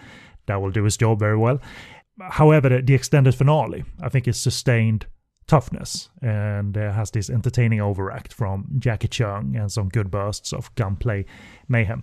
[0.50, 1.60] that will do his job very well.
[2.20, 5.06] However, the, extended finale, I think, is sustained
[5.46, 10.74] toughness and uh, has this entertaining overact from Jacky Cheung and some good bursts of
[10.74, 11.24] gunplay
[11.68, 12.02] mayhem.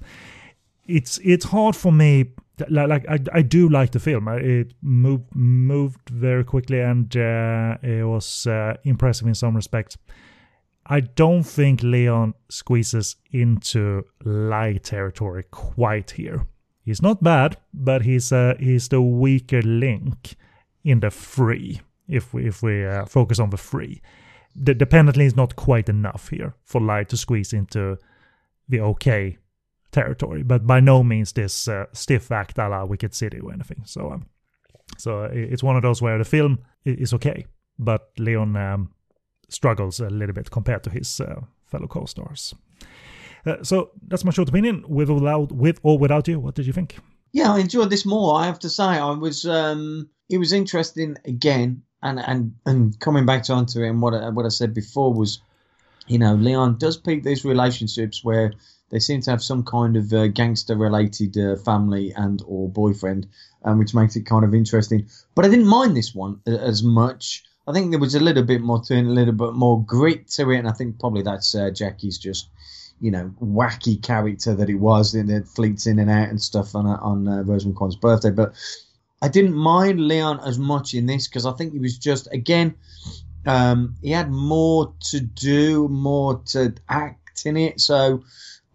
[0.87, 2.31] It's it's hard for me.
[2.69, 4.27] Like, like I, I do like the film.
[4.29, 9.97] It moved moved very quickly and uh, it was uh, impressive in some respects.
[10.89, 16.47] I don't think Leon squeezes into lie territory quite here.
[16.87, 20.37] He's not bad, but he's uh, he's the weaker link
[20.85, 21.81] in the free.
[22.07, 24.01] If we if we uh, focus on the free,
[24.55, 27.97] the, penalty is not quite enough here for light to squeeze into
[28.69, 29.37] the okay
[29.91, 33.81] territory, but by no means this uh, stiff act a la Wicked City or anything.
[33.83, 34.27] So, um,
[34.97, 38.93] so it's one of those where the film is okay, but Leon um,
[39.49, 42.55] struggles a little bit compared to his uh, fellow co-stars.
[43.45, 44.83] Uh, so that's my short opinion.
[44.87, 46.97] With or without, with or without you, what did you think?
[47.33, 48.39] Yeah, I enjoyed this more.
[48.39, 49.45] I have to say, I was.
[49.45, 54.13] Um, it was interesting again, and and and coming back to onto it, and what
[54.13, 55.39] I, what I said before was,
[56.07, 58.53] you know, Leon does pick these relationships where
[58.89, 63.27] they seem to have some kind of uh, gangster-related uh, family and or boyfriend,
[63.65, 65.07] um, which makes it kind of interesting.
[65.35, 67.43] But I didn't mind this one as much.
[67.67, 70.29] I think there was a little bit more to it, a little bit more grit
[70.29, 72.49] to it, and I think probably that's uh, Jackie's just
[72.99, 76.75] you know, wacky character that he was in it fleets in and out and stuff
[76.75, 78.31] on on uh, Rosamund Kwan's birthday.
[78.31, 78.53] But
[79.21, 82.75] I didn't mind Leon as much in this because I think he was just again,
[83.45, 87.79] um, he had more to do, more to act in it.
[87.79, 88.23] So.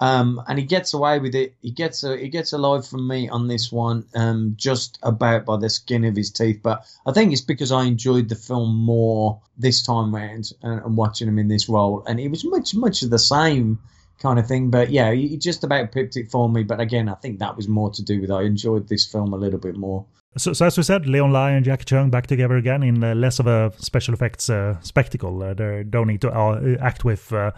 [0.00, 1.54] Um, and he gets away with it.
[1.62, 5.58] He gets a he gets alive from me on this one, um, just about by
[5.58, 6.58] the skin of his teeth.
[6.60, 10.96] But I think it's because I enjoyed the film more this time round and, and
[10.96, 13.78] watching him in this role, and it was much much of the same
[14.22, 14.70] kind of thing.
[14.70, 16.62] But yeah, he just about picked it for me.
[16.62, 19.36] But again, I think that was more to do with I enjoyed this film a
[19.36, 20.06] little bit more.
[20.38, 23.14] So, so as we said, Leon Lai and Jacky Cheung back together again in uh,
[23.14, 25.42] less of a special effects uh, spectacle.
[25.42, 27.50] Uh, they don't need to uh, act with uh,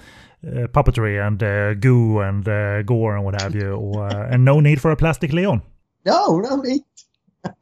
[0.45, 4.45] uh, puppetry and uh, goo and uh, gore and what have you, or, uh, and
[4.45, 5.63] no need for a plastic Leon.
[6.07, 6.83] No, no need.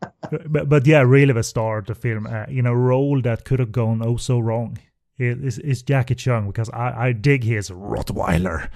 [0.48, 3.60] But, but yeah, really the star of the film uh, in a role that could
[3.60, 4.78] have gone oh so wrong
[5.18, 8.68] is, is Jacky Cheung because I, I dig his Rottweiler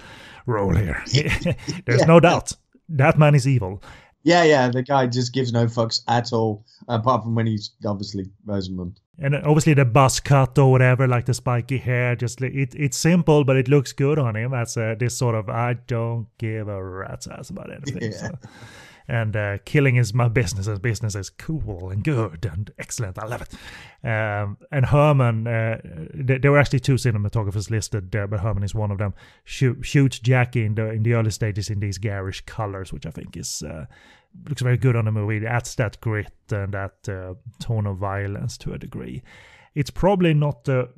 [0.46, 1.02] role here.
[1.86, 2.52] There's no doubt
[2.88, 3.82] that man is evil.
[4.22, 8.24] Yeah, yeah, the guy just gives no fucks at all, apart from when he's obviously
[8.44, 8.98] Rosamund.
[9.20, 13.44] And obviously the buzz cut or whatever, like the spiky hair, just it, it's simple,
[13.44, 14.52] but it looks good on him.
[14.52, 18.02] as uh, this sort of I don't give a rat's ass about anything.
[18.12, 18.18] Yeah.
[18.18, 18.38] So.
[19.08, 23.18] And uh, killing is my business, and business is cool and good and excellent.
[23.18, 23.54] I love it.
[24.06, 25.80] Um, and Herman, uh,
[26.26, 29.14] th- there were actually two cinematographers listed, uh, but Herman is one of them.
[29.44, 33.10] Shoot, shoots Jackie in the in the early stages in these garish colors, which I
[33.10, 33.86] think is uh,
[34.48, 35.36] looks very good on the movie.
[35.36, 39.22] It adds that grit and that uh, tone of violence to a degree.
[39.74, 40.88] It's probably not the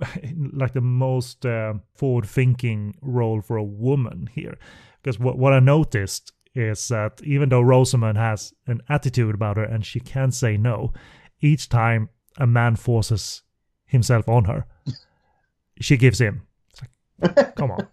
[0.52, 4.58] like the most uh, forward-thinking role for a woman here,
[5.02, 9.64] because what what I noticed is that even though Rosamund has an attitude about her
[9.64, 10.92] and she can say no,
[11.40, 13.42] each time a man forces
[13.84, 14.66] himself on her,
[15.80, 16.40] she gives in.
[16.70, 16.82] It's
[17.20, 17.88] like, come on.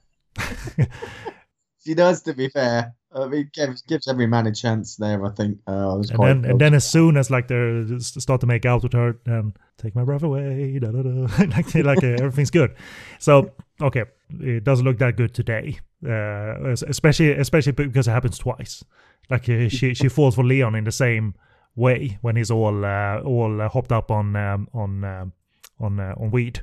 [1.86, 2.95] She does, to be fair.
[3.14, 5.24] I mean, gives, gives every man a chance there.
[5.24, 5.59] I think.
[5.68, 8.84] Uh, I And then, and then as soon as like they start to make out
[8.84, 11.45] with her, then take my breath away, da, da, da.
[11.55, 12.74] like like everything's good.
[13.20, 13.51] So
[13.82, 14.05] okay,
[14.39, 18.84] it doesn't look that good today, uh, especially especially because it happens twice.
[19.30, 21.36] Like uh, she she falls for Leon in the same
[21.76, 25.34] way when he's all uh, all uh, hopped up on um, on um,
[25.80, 26.62] on uh, on weed.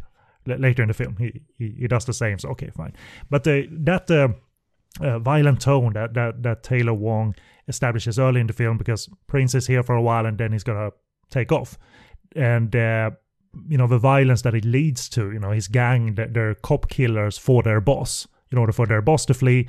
[0.48, 2.38] L- later in the film, he, he he does the same.
[2.38, 2.94] So okay, fine.
[3.28, 4.10] But uh, that.
[4.10, 4.28] Uh,
[5.00, 7.36] uh, violent tone that, that that Taylor Wong
[7.68, 10.64] establishes early in the film because Prince is here for a while and then he's
[10.64, 10.90] gonna
[11.30, 11.78] take off,
[12.34, 13.10] and uh,
[13.68, 15.30] you know the violence that it leads to.
[15.30, 18.26] You know his gang, they're cop killers for their boss.
[18.52, 19.68] In order for their boss to flee,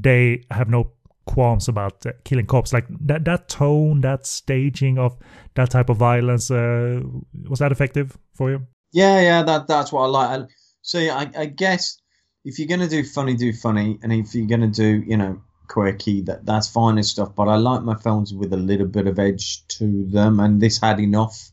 [0.00, 0.92] they have no
[1.26, 2.72] qualms about uh, killing cops.
[2.72, 5.16] Like that that tone, that staging of
[5.54, 6.50] that type of violence.
[6.50, 7.00] Uh,
[7.48, 8.66] was that effective for you?
[8.92, 10.40] Yeah, yeah, that that's what I like.
[10.40, 10.46] I,
[10.82, 11.98] see, I, I guess
[12.44, 16.20] if you're gonna do funny, do funny, and if you're gonna do, you know, quirky,
[16.22, 17.34] that that's fine and stuff.
[17.34, 20.80] But I like my films with a little bit of edge to them, and this
[20.80, 21.50] had enough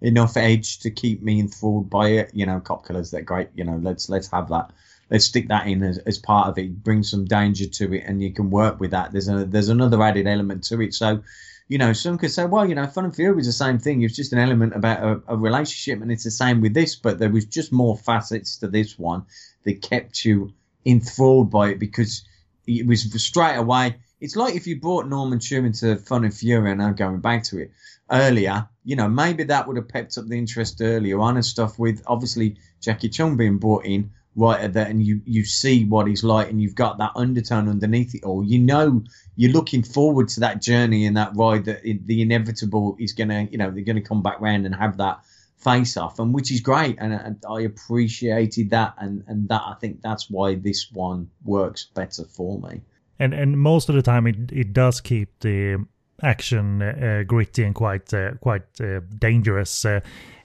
[0.00, 2.30] enough edge to keep me enthralled by it.
[2.34, 3.48] You know, cop killers, they're great.
[3.54, 4.72] You know, let's let's have that.
[5.12, 6.82] Let's stick that in as, as part of it.
[6.82, 9.12] Bring some danger to it, and you can work with that.
[9.12, 10.94] There's a there's another added element to it.
[10.94, 11.22] So,
[11.68, 14.00] you know, some could say, well, you know, Fun and Fury was the same thing.
[14.00, 16.96] It's just an element about a, a relationship, and it's the same with this.
[16.96, 19.26] But there was just more facets to this one
[19.64, 20.54] that kept you
[20.86, 22.22] enthralled by it because
[22.66, 23.96] it was straight away.
[24.22, 27.44] It's like if you brought Norman Schumann to Fun and Fury, and I'm going back
[27.44, 27.70] to it
[28.10, 28.66] earlier.
[28.82, 31.78] You know, maybe that would have pepped up the interest earlier on and stuff.
[31.78, 36.06] With obviously Jacky Cheung being brought in right at that, and you you see what
[36.06, 38.42] he's like, and you've got that undertone underneath it all.
[38.44, 39.02] You know,
[39.36, 41.64] you're looking forward to that journey and that ride.
[41.64, 45.20] That the inevitable is gonna, you know, they're gonna come back round and have that
[45.58, 49.74] face off, and which is great, and, and I appreciated that, and and that I
[49.80, 52.80] think that's why this one works better for me.
[53.18, 55.84] and and most of the time it it does keep the
[56.22, 59.84] action, uh, gritty, and quite uh, quite uh, dangerous.
[59.84, 60.00] Uh,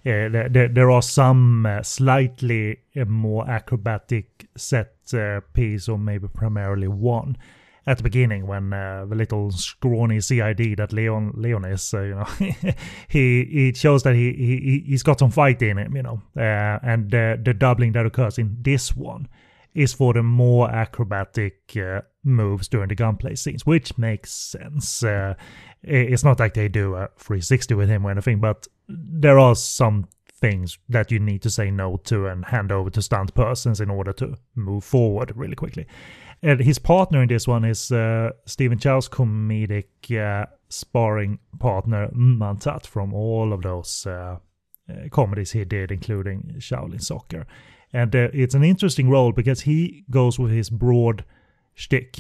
[0.06, 6.28] uh, there, there- are some uh, slightly uh, more acrobatic set uh, piece, or maybe
[6.30, 7.36] primarily one,
[7.86, 12.16] at the beginning when uh, the little scrawny CID that Leon Leon is, uh, you
[12.16, 12.28] know,
[13.10, 16.80] he he shows that he he he's got some fight in him, you know, uh,
[16.84, 19.28] and uh, the doubling that occurs in this one
[19.74, 25.04] is for the more acrobatic uh, moves during the gunplay scenes, which makes sense.
[25.04, 25.36] Uh,
[25.84, 30.08] it's not like they do a 360 with him or anything, but there are some
[30.40, 33.90] things that you need to say no to and hand over to stunt persons in
[33.90, 35.88] order to move forward really quickly.
[36.44, 42.86] And his partner in this one is uh, Stephen Chow's comedic uh, sparring partner Mantat
[42.86, 44.38] from all of those uh,
[44.90, 47.48] uh, comedies he did, including Shaolin Soccer.
[47.92, 51.26] And uh, it's an interesting role because he goes with his broad
[51.74, 52.20] shtick,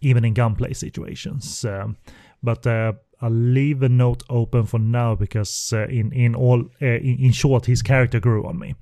[0.00, 1.64] even in gunplay situations.
[1.64, 1.96] Um,
[2.42, 6.86] but uh, I'll leave a note open for now because uh, in in all uh,
[6.86, 8.74] in, in short, his character grew on me.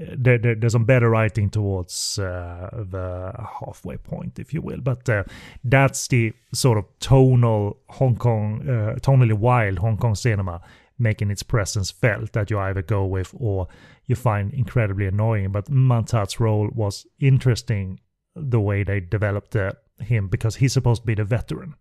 [0.00, 4.80] Uh, There, there, there's some better writing towards uh, the halfway point, if you will.
[4.80, 5.24] But uh,
[5.64, 8.62] that's the sort of tonal Hong Kong,
[9.00, 10.60] tonally wild Hong Kong cinema
[10.98, 13.68] making its presence felt that you either go with or
[14.06, 15.52] you find incredibly annoying.
[15.52, 18.00] But Mantat's role was interesting
[18.34, 21.74] the way they developed uh, him because he's supposed to be the veteran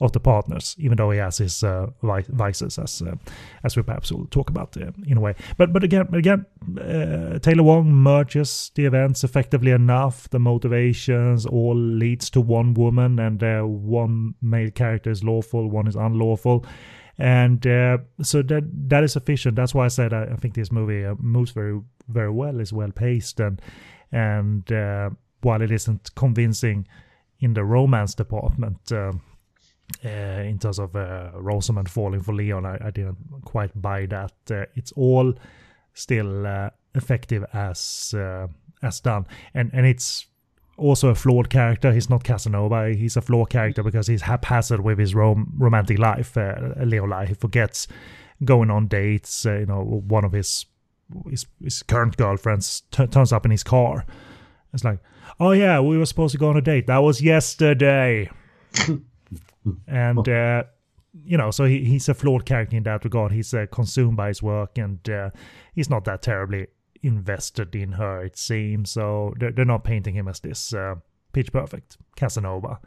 [0.00, 3.16] of the partners, even though he has his uh, vices, as uh,
[3.64, 5.34] as we perhaps will talk about uh, in a way.
[5.56, 6.46] But but again, again,
[6.80, 10.30] uh, Taylor Wong merges the events effectively enough.
[10.30, 15.88] The motivations all leads to one woman, and uh, one male character is lawful, one
[15.88, 16.64] is unlawful,
[17.18, 19.56] and uh, so that that is sufficient.
[19.56, 22.92] That's why I said I, I think this movie moves very very well, is well
[22.92, 23.60] paced, and
[24.12, 24.70] and
[25.40, 26.86] while it isn't convincing
[27.40, 28.92] in the romance department.
[28.92, 29.20] um
[30.04, 34.32] uh, in terms of uh, Rosamund falling for Leon, I, I didn't quite buy that.
[34.50, 35.34] Uh, it's all
[35.94, 38.48] still uh, effective as uh,
[38.82, 40.26] as done, and and it's
[40.76, 41.92] also a flawed character.
[41.92, 42.90] He's not Casanova.
[42.90, 46.36] He's a flawed character because he's haphazard with his rom- romantic life.
[46.36, 47.88] Uh, Leon Lai, he forgets
[48.44, 49.44] going on dates.
[49.44, 50.66] You know, one of his
[51.30, 54.04] his, his current girlfriends t- turns up in his car.
[54.74, 54.98] It's like,
[55.40, 56.86] oh yeah, we were supposed to go on a date.
[56.86, 58.30] That was yesterday
[59.86, 60.64] and uh,
[61.24, 63.32] you know, so he, he's a flawed character in that regard.
[63.32, 65.30] He's uh, consumed by his work, and uh,
[65.74, 66.68] he's not that terribly
[67.02, 68.90] invested in her, it seems.
[68.90, 70.96] So they're, they're not painting him as this uh,
[71.32, 72.78] pitch perfect Casanova.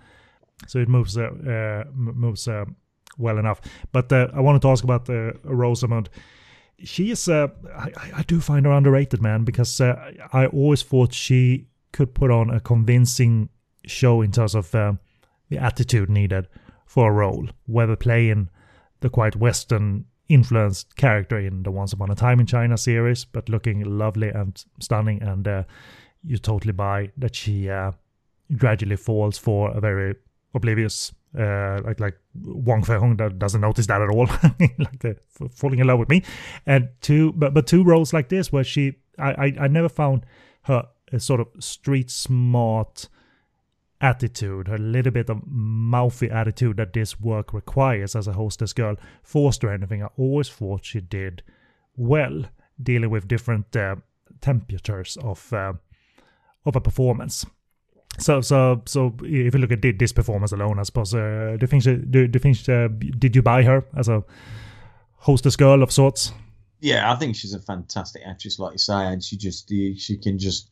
[0.67, 2.65] So it moves uh, uh, moves uh,
[3.17, 3.61] well enough.
[3.91, 6.09] But uh, I wanted to ask about uh, Rosamund.
[6.83, 10.81] She is, uh, I, I- I do find her underrated, man, because uh, I always
[10.83, 13.49] thought she could put on a convincing
[13.85, 14.93] show in terms of uh,
[15.49, 16.47] the attitude needed
[16.85, 18.49] for a role, whether playing
[19.01, 23.49] the quite Western influenced character in the Once Upon a Time in China series, but
[23.49, 25.63] looking lovely and stunning, and uh,
[26.23, 27.91] you totally buy that she uh,
[28.57, 30.15] gradually falls for a very
[30.53, 34.25] oblivious, uh, like like Wong Fei-hung that doesn't notice that at all,
[34.77, 35.17] like the
[35.49, 36.23] falling in love with me,
[36.65, 40.25] and two, but but two roles like this where she, I I, I never found
[40.63, 43.09] her a sort of street smart
[44.01, 48.95] attitude, a little bit of mouthy attitude that this work requires as a hostess girl,
[49.23, 50.03] forced or anything.
[50.03, 51.43] I always thought she did
[51.95, 52.45] well
[52.81, 53.97] dealing with different uh,
[54.41, 55.73] temperatures of uh,
[56.65, 57.45] of a performance.
[58.17, 61.67] So so so if you look at this performance alone, I suppose uh, do you
[61.67, 62.87] think she, do, do you think she, uh,
[63.19, 64.23] did you buy her as a
[65.17, 66.33] hostess girl of sorts?
[66.79, 70.39] Yeah, I think she's a fantastic actress, like you say, and she just she can
[70.39, 70.69] just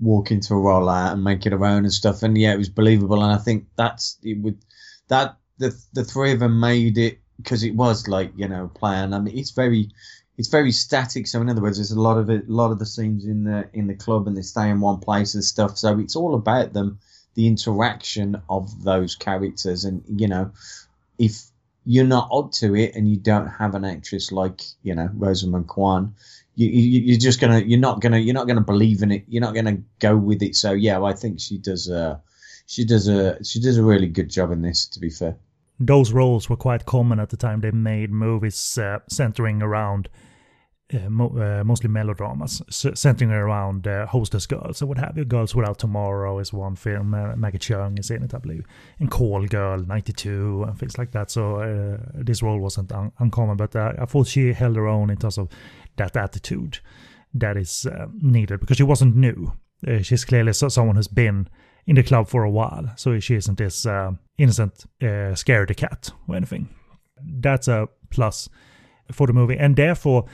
[0.00, 2.22] walk into a role out and make it her own and stuff.
[2.22, 4.58] And yeah, it was believable, and I think that's it would
[5.08, 9.14] that the the three of them made it because it was like you know plan.
[9.14, 9.90] I mean, it's very
[10.38, 11.26] it's very static.
[11.26, 13.44] So in other words, there's a lot of it, a lot of the scenes in
[13.44, 15.76] the in the club, and they stay in one place and stuff.
[15.76, 16.98] So it's all about them,
[17.34, 20.52] the interaction of those characters, and you know,
[21.18, 21.42] if
[21.84, 25.68] you're not up to it and you don't have an actress like you know Rosamund
[25.68, 26.14] Kwan,
[26.54, 29.24] you, you you're just gonna you're not gonna you're not gonna believe in it.
[29.28, 30.54] You're not gonna go with it.
[30.56, 32.20] So yeah, I think she does a
[32.66, 34.86] she does a she does a really good job in this.
[34.86, 35.36] To be fair.
[35.78, 40.08] those roles were quite common at the time they made movies uh, centering around
[40.92, 44.78] uh, mo- mostly melodramas, centering around uh, hostess girls.
[44.78, 45.24] So what have you?
[45.24, 47.14] Girls Without Tomorrow is one film.
[47.14, 48.64] Uh, Maggie Cheung is in it, I believe.
[48.98, 51.30] And Call Girl, 92, and things like that.
[51.30, 55.38] So this role wasn't un- uncommon, but I thought she held her own in terms
[55.38, 55.48] of
[55.96, 56.78] that attitude
[57.34, 57.86] that is
[58.20, 59.52] needed because she wasn't new.
[60.02, 61.48] She's clearly so- someone who's been
[61.86, 63.86] in the club for a while, so she isn't this
[64.38, 66.68] innocent uh, scaredy cat or anything.
[67.22, 68.48] That's a plus
[69.12, 70.24] for the movie, and therefore,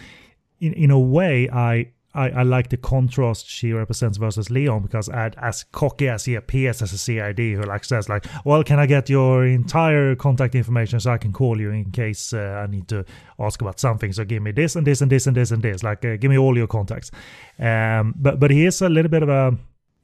[0.61, 1.93] in in a way, I.
[2.15, 6.81] I, I like the contrast she represents versus Leon because as cocky as he appears
[6.81, 10.99] as a CID who like says like, well, can I get your entire contact information
[10.99, 13.05] so I can call you in case uh, I need to
[13.39, 14.15] ask about something?
[14.15, 15.83] So give me this and this and this and this and this.
[15.83, 17.11] Like, uh, give me all your contacts.
[17.59, 19.55] Um, but but he is a little bit of a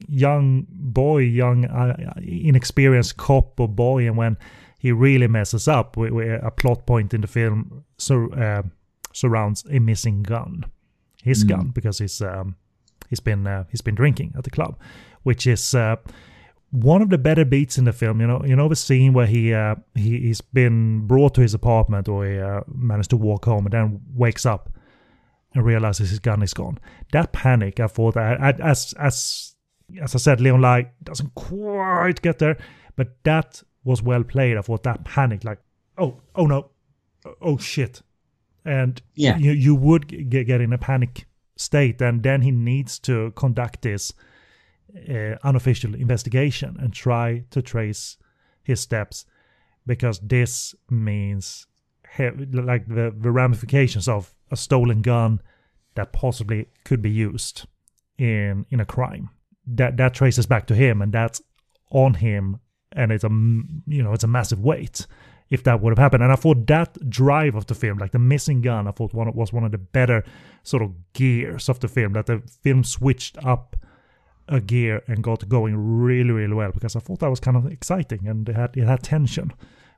[0.07, 4.37] young boy, young uh, inexperienced cop or boy, and when
[4.77, 8.63] he really messes up, we, we, a plot point in the film so uh,
[9.13, 10.65] surrounds a missing gun,
[11.23, 11.49] his Mm.
[11.49, 12.55] gun, because he's um,
[13.09, 14.77] he's been uh, he's been drinking at the club,
[15.23, 15.73] which is.
[15.73, 15.95] Uh,
[16.71, 19.27] one of the better beats in the film, you know, you know the scene where
[19.27, 23.45] he uh, he he's been brought to his apartment or he uh, managed to walk
[23.45, 24.71] home and then wakes up
[25.53, 26.79] and realizes his gun is gone.
[27.11, 29.53] That panic, I thought, I, I, as as
[30.01, 32.57] as I said, Leon Lai doesn't quite get there,
[32.95, 34.57] but that was well played.
[34.57, 35.59] I thought that panic, like,
[35.99, 36.71] oh, oh no,
[37.39, 38.01] oh shit,
[38.65, 39.37] and Yeah.
[39.37, 43.81] you you would get, get in a panic state, and then he needs to conduct
[43.81, 44.13] this
[45.09, 48.17] uh, unofficial investigation and try to trace
[48.63, 49.25] his steps,
[49.85, 51.67] because this means
[52.17, 55.41] he- like the, the ramifications of a stolen gun
[55.95, 57.65] that possibly could be used
[58.17, 59.29] in in a crime
[59.65, 61.41] that that traces back to him and that's
[61.89, 62.59] on him
[62.91, 63.29] and it's a
[63.87, 65.07] you know it's a massive weight
[65.53, 66.23] if that would have happened.
[66.23, 69.31] And i thought that drive of the film like the missing gun i thought one
[69.33, 70.23] was one of the better
[70.63, 73.75] sort of gears of the film that the film switched up
[74.47, 77.65] a gear and got going really really well because i thought that was kind of
[77.67, 79.53] exciting and it had it had tension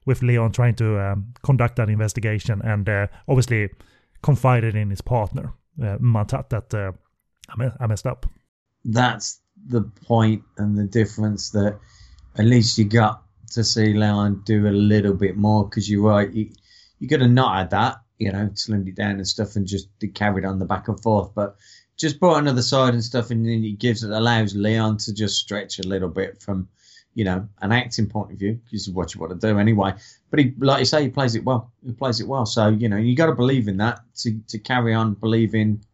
[0.06, 3.70] with leon trying to um, conduct that investigation and uh, obviously
[4.22, 6.91] confided in his partner uh, Mantat that uh,
[7.49, 8.26] I, me- I messed up.
[8.86, 11.78] That's the point and the difference that
[12.38, 13.24] at least you got
[13.56, 16.32] to see Leon do a little bit more because you're right.
[16.32, 16.49] You,
[16.99, 19.89] you could have not had that, you know, slimmed it down and stuff and just
[20.14, 21.34] carried on the back and forth.
[21.36, 21.58] But
[21.97, 25.38] just brought another side and stuff, and then it gives it allows Leon to just
[25.38, 26.68] stretch a little bit from,
[27.14, 29.93] you know, an acting point of view because what you want to do anyway.
[30.30, 31.72] But he, like you say, he plays it well.
[31.86, 32.45] He plays it well.
[32.45, 35.86] So you know, you got to believe in that to to carry on believing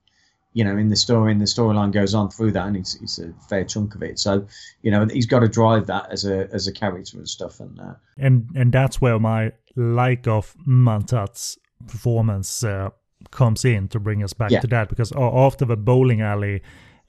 [0.53, 3.19] you know, in the story, and the storyline goes on through that, and it's, it's
[3.19, 4.19] a fair chunk of it.
[4.19, 4.45] So,
[4.81, 7.59] you know, he's got to drive that as a as a character and stuff.
[7.59, 12.89] And uh, and and that's where my like of Mantat's performance uh,
[13.31, 14.59] comes in to bring us back Yeah.
[14.61, 16.61] to that because after the bowling alley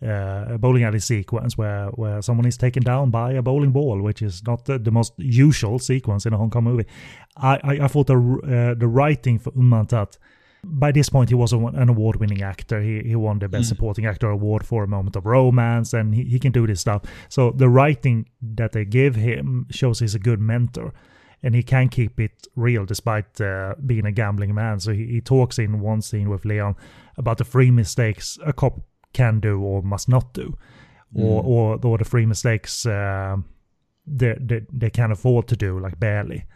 [0.07, 4.23] uh, bowling alley sequence where where someone is taken down by a bowling ball, which
[4.23, 6.87] is not the, the most usual sequence in a Hong Kong movie.
[7.37, 10.19] I I, I thought the uh, the writing for Um Mantat.
[10.65, 12.81] By this point, he was an award-winning actor.
[12.81, 16.25] He he won the Best Supporting Actor award for A Moment of Romance, and he,
[16.25, 17.03] he can do this stuff.
[17.29, 20.93] So the writing that they give him shows he's a good mentor
[21.43, 24.79] and he can keep it real despite uh, being a gambling man.
[24.79, 26.77] So he, he talks in one scene with Leon
[27.17, 28.81] about the three mistakes a cop
[29.13, 30.57] can do or must not do,
[31.15, 33.37] or or, or the three mistakes uh,
[34.07, 36.47] they, they they can afford to do, like barely.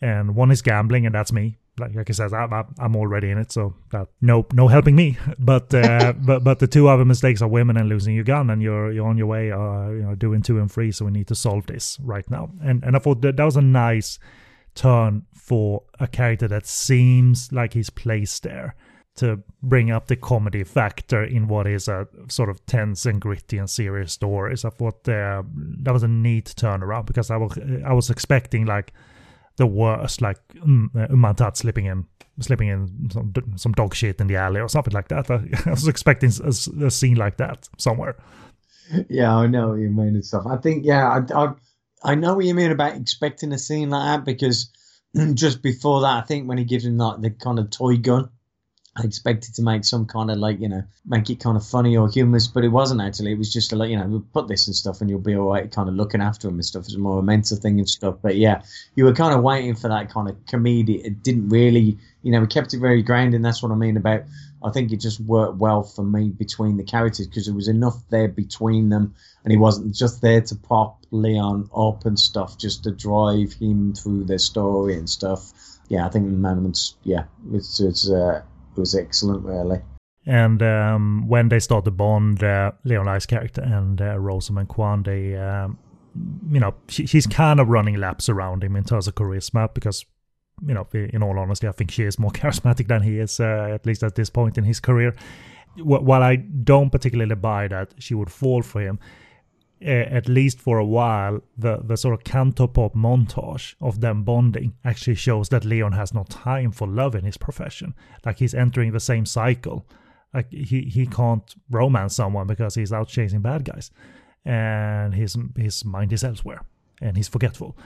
[0.00, 1.56] And one is gambling, and that's me.
[1.78, 4.96] Like, like I said, I'm, I'm- I'm already in it, so that no no helping
[4.96, 5.18] me.
[5.38, 8.62] But uh, but but the two other mistakes are women and losing your gun, and
[8.62, 10.92] you're you're on your way, uh, you know, doing two and three.
[10.92, 12.50] So we need to solve this right now.
[12.62, 14.18] And and I thought that that was a nice
[14.74, 18.74] turn for a character that seems like he's placed there
[19.16, 23.56] to bring up the comedy factor in what is a sort of tense and gritty
[23.56, 24.62] and serious stories.
[24.64, 25.42] I thought uh,
[25.82, 28.92] that was a neat turnaround because I was I was expecting like
[29.56, 32.06] the worst, like um, Ng Mantat slipping in
[32.40, 35.30] slipping in some, some dog shit in the alley or something like that.
[35.30, 35.36] I,
[35.66, 36.48] I was expecting a,
[36.84, 38.16] a scene like that somewhere.
[39.08, 40.44] yeah, I know what you mean and stuff.
[40.46, 41.52] I think, yeah, I, I,
[42.02, 44.70] I know what you mean about expecting a scene like that because
[45.34, 48.28] just before that, I think when he gives him like the kind of toy gun,
[48.98, 51.96] I expected to make some kind of like you know make it kind of funny
[51.96, 53.32] or humorous, but it wasn't actually.
[53.32, 55.50] It was just like you know we'll put this and stuff, and you'll be all
[55.50, 56.84] right, kind of looking after him and stuff.
[56.84, 58.16] It's more a mental thing and stuff.
[58.22, 58.62] But yeah,
[58.94, 61.04] you were kind of waiting for that kind of comedy.
[61.04, 63.34] It didn't really, you know, we kept it very grounded.
[63.34, 64.22] And that's what I mean about.
[64.64, 68.02] I think it just worked well for me between the characters because there was enough
[68.08, 69.14] there between them,
[69.44, 73.92] and he wasn't just there to prop Leon up and stuff, just to drive him
[73.92, 75.52] through their story and stuff.
[75.88, 78.08] Yeah, I think the moments, yeah, it's it's.
[78.08, 78.40] Uh,
[78.76, 79.80] was excellent, really.
[80.26, 82.72] And um, when they start to bond, uh,
[83.28, 85.78] character and uh, Rosamund Kwan, they, um,
[86.50, 90.04] you know, she, she's kind of running laps around him in terms of charisma because,
[90.66, 93.68] you know, in all honesty, I think she is more charismatic than he is, uh,
[93.72, 95.14] at least at this point in his career.
[95.78, 98.98] While I don't particularly buy that she would fall for him,
[99.82, 105.16] at least for a while, the, the sort of cantopop montage of them bonding actually
[105.16, 107.94] shows that Leon has no time for love in his profession.
[108.24, 109.86] Like he's entering the same cycle.
[110.32, 113.90] Like he, he can't romance someone because he's out chasing bad guys.
[114.44, 116.62] And his his mind is elsewhere.
[117.02, 117.76] And he's forgetful.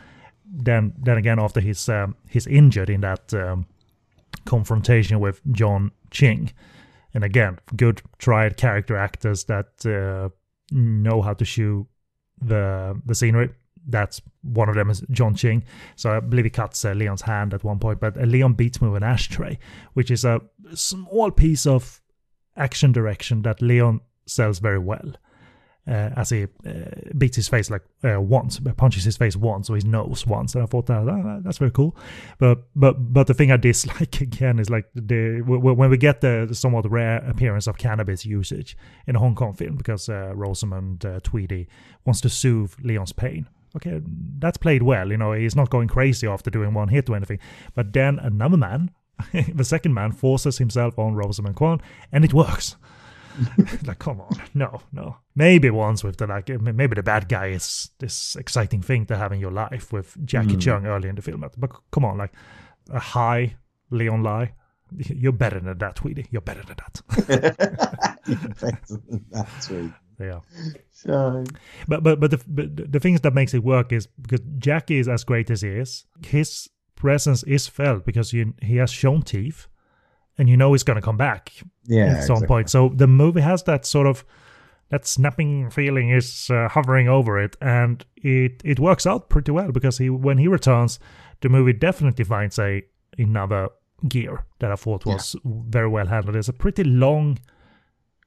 [0.45, 3.67] Then then again after he's um, he's injured in that um,
[4.45, 6.53] confrontation with John Ching.
[7.15, 10.29] And again, good tried character actors that uh,
[10.71, 11.87] know how to shoot
[12.41, 13.51] the the scenery.
[13.87, 15.65] That's one of them is John Ching.
[15.97, 18.81] So I believe he cuts uh, Leon's hand at one point, but uh, Leon beats
[18.81, 19.59] me with an ashtray,
[19.95, 20.41] which is a
[20.75, 22.01] small piece of
[22.57, 25.13] action direction that Leon sells very well.
[25.89, 26.47] Uh, as he uh,
[27.17, 30.63] beats his face like uh, once, punches his face once or his nose once, and
[30.63, 31.97] I thought that "Ah, that's very cool.
[32.39, 36.49] But but but the thing I dislike again is like the when we get the
[36.53, 38.77] somewhat rare appearance of cannabis usage
[39.07, 41.67] in a Hong Kong film because uh, Rosamund uh, Tweedy
[42.05, 43.49] wants to soothe Leon's pain.
[43.77, 44.01] Okay,
[44.39, 45.11] that's played well.
[45.11, 47.39] You know, he's not going crazy after doing one hit or anything.
[47.75, 48.91] But then another man,
[49.55, 51.81] the second man, forces himself on Rosamund Kwan,
[52.13, 52.77] and it works.
[53.87, 55.17] like, come on, no, no.
[55.35, 59.33] Maybe once with the like, maybe the bad guy is this exciting thing to have
[59.33, 60.61] in your life with Jacky mm.
[60.61, 61.45] Cheung early in the film.
[61.57, 62.33] But come on, like
[62.91, 63.57] a high
[63.91, 64.53] Leon Lai,
[64.93, 66.27] you're better than that, Tweedy.
[66.31, 68.19] You're better than that.
[69.31, 69.93] That's sweet.
[70.19, 70.41] yeah.
[70.91, 71.45] So,
[71.89, 75.09] But but but the but the things that makes it work is because Jacky is
[75.09, 76.05] as great as he is.
[76.25, 79.67] His presence is felt because you, he has shown teeth,
[80.41, 81.53] and you know he's going to come back
[81.87, 82.07] yeah.
[82.07, 82.47] at some exactly.
[82.49, 82.71] point.
[82.71, 84.25] So the movie has that sort of
[84.89, 89.71] that snapping feeling is uh, hovering over it, and it it works out pretty well
[89.71, 90.99] because he when he returns,
[91.43, 92.83] the movie definitely finds a
[93.19, 93.69] another
[94.09, 96.37] gear that I thought was very well handled.
[96.37, 97.39] It's a pretty long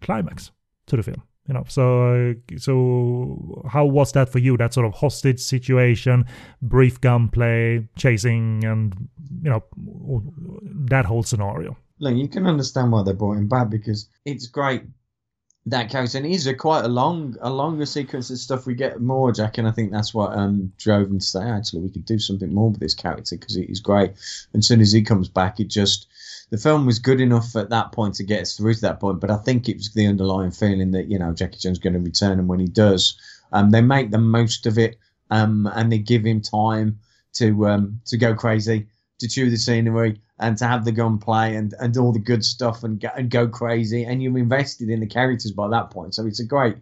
[0.02, 0.52] climax
[0.86, 1.24] to the film.
[1.48, 4.56] You know, so uh, so how was that for you?
[4.56, 6.26] That sort of hostage situation,
[6.62, 9.10] brief gunplay, chasing, and
[9.42, 9.64] you know
[10.90, 11.76] that whole scenario.
[12.04, 14.84] Look, you can understand why they brought him back because it's great
[15.66, 18.66] that character, and he's a quite a long, a longer sequence of stuff.
[18.66, 21.82] We get more Jack, and I think that's what um drove him to say actually
[21.82, 24.12] we could do something more with this character because he's great.
[24.52, 26.08] And as soon as he comes back, it just
[26.50, 29.22] the film was good enough at that point to get us through to that point.
[29.22, 32.00] But I think it was the underlying feeling that you know Jackie Chan's going to
[32.00, 33.18] return, and when he does,
[33.54, 34.98] um, they make the most of it,
[35.32, 37.00] um, and they give him time
[37.36, 38.88] to um to go crazy,
[39.24, 42.84] to chew the scenery, and to have the gunplay and, and all the good stuff
[42.84, 44.04] and go, and go crazy.
[44.04, 46.14] And you're invested in the characters by that point.
[46.14, 46.76] So it's a great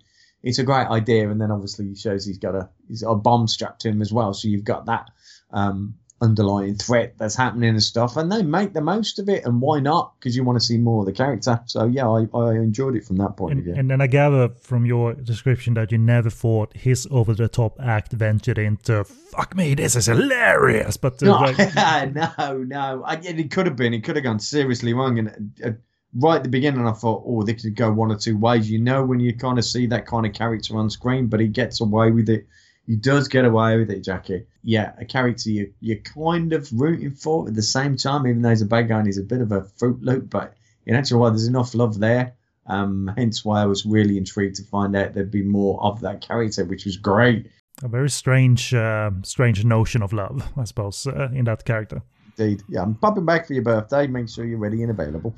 [0.44, 1.30] it's a great idea.
[1.30, 4.02] And then obviously he shows he's got a he's got a bomb strapped to him
[4.02, 4.34] as well.
[4.34, 5.12] So you've got that
[5.52, 8.16] um, underlying threat that's happening and stuff.
[8.16, 9.44] And they make the most of it.
[9.46, 10.14] And why not?
[10.20, 11.60] Because you want to see more of the character.
[11.66, 13.74] So yeah, I, I enjoyed it from that point And, of view.
[13.76, 17.78] and then I gather from your description that you never thought his over the top
[17.82, 21.58] act ventured into "fuck me, this is hilarious," but uh, No, like,
[22.38, 23.04] no, no.
[23.06, 23.94] I, it could have been.
[23.94, 25.18] It could have gone seriously wrong.
[25.20, 25.72] And uh,
[26.14, 28.70] right at the beginning, I thought, oh, this could go one or two ways.
[28.70, 31.48] You know, when you kind of see that kind of character on screen, but he
[31.48, 32.46] gets away with it.
[32.88, 34.46] He does get away with it, Jacky.
[34.64, 38.50] Yeah, a character you, you're kind of rooting for at the same time, even though
[38.50, 40.30] he's a bad guy and he's a bit of a fruit loop.
[40.30, 40.56] But
[40.86, 42.34] in actual way, there's enough love there.
[42.68, 46.22] Um, hence why I was really intrigued to find out there'd be more of that
[46.22, 47.50] character, which was great.
[47.84, 52.02] a very strange, uh, strange notion of love, I suppose, uh, in that character.
[52.38, 52.64] Indeed.
[52.70, 54.08] Yeah, I'm popping back for your birthday.
[54.08, 55.36] Make sure you're ready and available.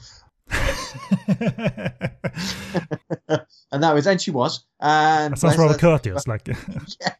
[3.73, 4.63] and that was, and she was.
[4.79, 6.27] And That sounds rather her- courteous.
[6.27, 6.47] Like,
[7.01, 7.15] yeah.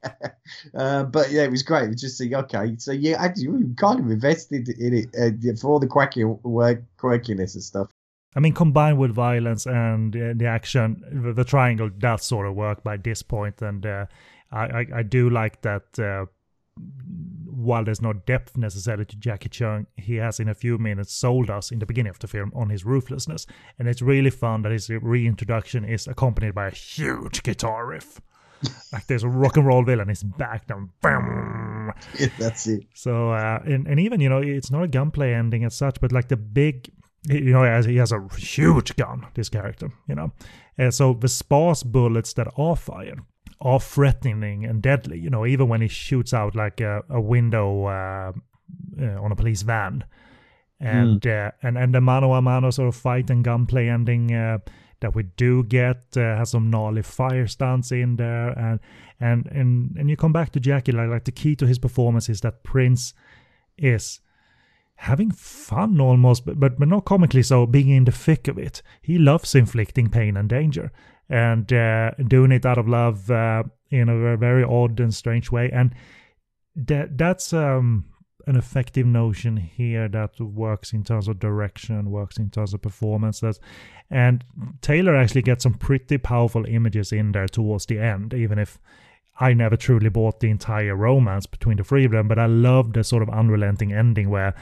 [0.74, 1.86] Uh, but yeah, it was great.
[1.86, 5.56] It was just like, okay, so you actually you kind of invested in it uh,
[5.60, 7.90] for all the quacky work, quirkiness and stuff.
[8.36, 12.56] I mean, combined with violence and uh, the action, the, the triangle does sort of
[12.56, 14.06] work by this point, and uh,
[14.52, 16.00] I, I I do like that.
[16.00, 16.26] Uh,
[17.64, 21.50] while there's no depth necessarily to Jacky Cheung, he has in a few minutes sold
[21.50, 23.46] us in the beginning of the film on his ruthlessness,
[23.80, 28.20] and it's really fun that his reintroduction is accompanied by a huge guitar riff.
[28.94, 32.84] like there's a rock and roll villain, he's back down, bam, Yeah, that's it.
[32.94, 36.12] so uh, and and even you know it's not a gunplay ending as such, but
[36.12, 36.90] like the big,
[37.28, 39.26] you know, he has, he has a huge gun.
[39.34, 40.32] This character, you know,
[40.80, 43.20] uh, so the sparse bullets that are fired
[43.62, 45.20] are threatening and deadly.
[45.20, 48.32] You know, even when he shoots out like a, a window uh,
[49.02, 50.04] uh, on a police van,
[50.80, 54.34] and uh, and and the mano a mano sort of fight and gunplay ending.
[54.34, 54.60] Uh,
[55.04, 58.80] that we do get uh, has some gnarly fire stunts in there and
[59.20, 62.30] and and and you come back to Jacky like, like the key to his performance
[62.30, 63.14] is that Prince
[63.78, 64.22] is
[64.96, 68.82] having fun almost but, but but not comically so being in the thick of it
[69.02, 70.90] he loves inflicting pain and danger
[71.34, 75.72] and uh, doing it out of love uh, in a very, odd and strange way.
[75.74, 75.96] And
[76.76, 78.06] that that's um,
[78.46, 83.40] an effective notion here that works in terms of direction, works in terms of performance.
[83.40, 83.60] That's,
[84.12, 84.44] and
[84.82, 88.78] Taylor actually gets some pretty powerful images in there towards the end, even if
[89.40, 92.28] I never truly bought the entire romance between the three of them.
[92.28, 94.54] But I love the sort of unrelenting ending where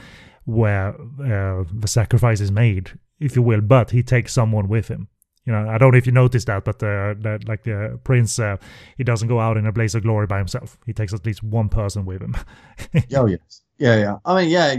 [0.44, 3.60] where uh, the sacrifice is made, if you will.
[3.60, 5.08] But he takes someone with him.
[5.44, 7.96] You know, I don't know if you noticed that, but uh, that like the uh,
[7.98, 8.56] prince, uh,
[8.96, 10.78] he doesn't go out in a blaze of glory by himself.
[10.86, 12.36] He takes at least one person with him.
[13.16, 14.18] oh yes, yeah, yeah.
[14.24, 14.76] I mean, yeah,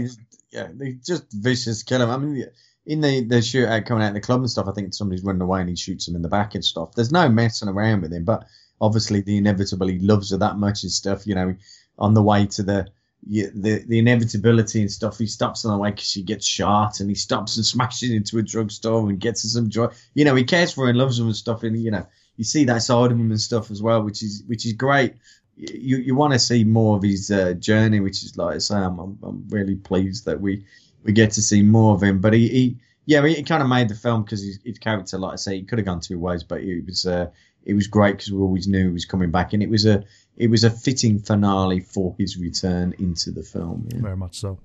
[0.50, 0.68] yeah.
[0.72, 2.10] They just vicious kill him.
[2.10, 2.46] I mean,
[2.86, 5.42] in the the shootout coming out in the club and stuff, I think somebody's running
[5.42, 6.94] away and he shoots him in the back and stuff.
[6.94, 8.44] There's no messing around with him, but
[8.80, 11.26] obviously the inevitable he loves her that much and stuff.
[11.26, 11.56] You know,
[11.98, 12.88] on the way to the
[13.26, 15.18] yeah, the the inevitability and stuff.
[15.18, 18.38] He stops on the way because she gets shot, and he stops and smashes into
[18.38, 19.88] a drugstore and gets her some joy.
[20.14, 21.62] You know, he cares for her and loves her and stuff.
[21.62, 22.06] And you know,
[22.36, 25.14] you see that side of him and stuff as well, which is which is great.
[25.56, 28.76] You you want to see more of his uh, journey, which is like I say,
[28.76, 30.64] I'm, I'm really pleased that we
[31.02, 32.20] we get to see more of him.
[32.20, 32.76] But he, he
[33.06, 35.56] yeah, he, he kind of made the film because his, his character, like I say,
[35.56, 37.30] he could have gone two ways, but it was uh,
[37.64, 40.04] it was great because we always knew he was coming back, and it was a
[40.36, 43.88] it was a fitting finale for his return into the film.
[43.92, 44.00] Yeah.
[44.00, 44.58] very much so.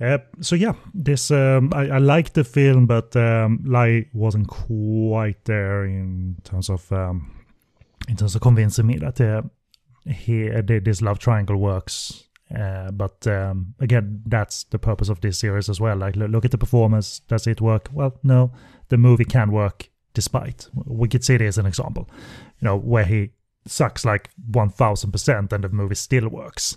[0.00, 5.44] Uh, so yeah, this um, I, I liked the film, but um, Lai wasn't quite
[5.44, 7.30] there in terms of um,
[8.08, 9.42] in terms of convincing me that uh,
[10.10, 12.24] he uh, this love triangle works.
[12.54, 15.96] Uh, but um, again, that's the purpose of this series as well.
[15.96, 17.20] Like, lo- look at the performance.
[17.20, 17.88] Does it work?
[17.92, 18.52] Well, no.
[18.88, 20.68] The movie can work despite.
[20.74, 22.08] Wicked City is an example.
[22.60, 23.30] You know where he
[23.66, 26.76] sucks like one thousand percent, and the movie still works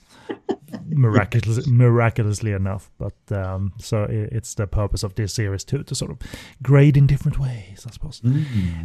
[0.90, 2.90] miraculously, miraculously enough.
[2.98, 6.20] But um, so it, it's the purpose of this series too to sort of
[6.62, 8.22] grade in different ways, I suppose.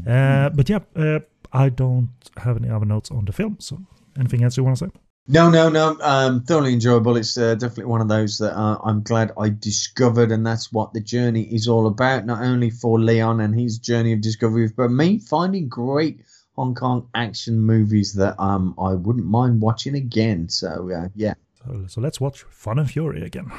[0.06, 1.20] Uh, but yeah, uh,
[1.52, 3.56] I don't have any other notes on the film.
[3.60, 3.78] So
[4.18, 4.92] anything else you want to say?
[5.28, 5.96] No, no, no.
[6.00, 7.16] Um, thoroughly enjoyable.
[7.16, 10.92] It's uh, definitely one of those that uh, I'm glad I discovered, and that's what
[10.92, 12.26] the journey is all about.
[12.26, 16.22] Not only for Leon and his journey of discovery, but me finding great
[16.56, 20.48] Hong Kong action movies that um I wouldn't mind watching again.
[20.48, 21.34] So uh, yeah,
[21.64, 23.50] So, so let's watch Fun and Fury again.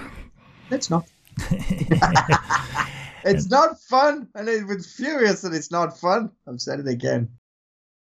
[0.69, 1.07] it's not.
[3.23, 6.31] it's not fun, and it was furious that it's not fun.
[6.47, 7.29] I've said it again.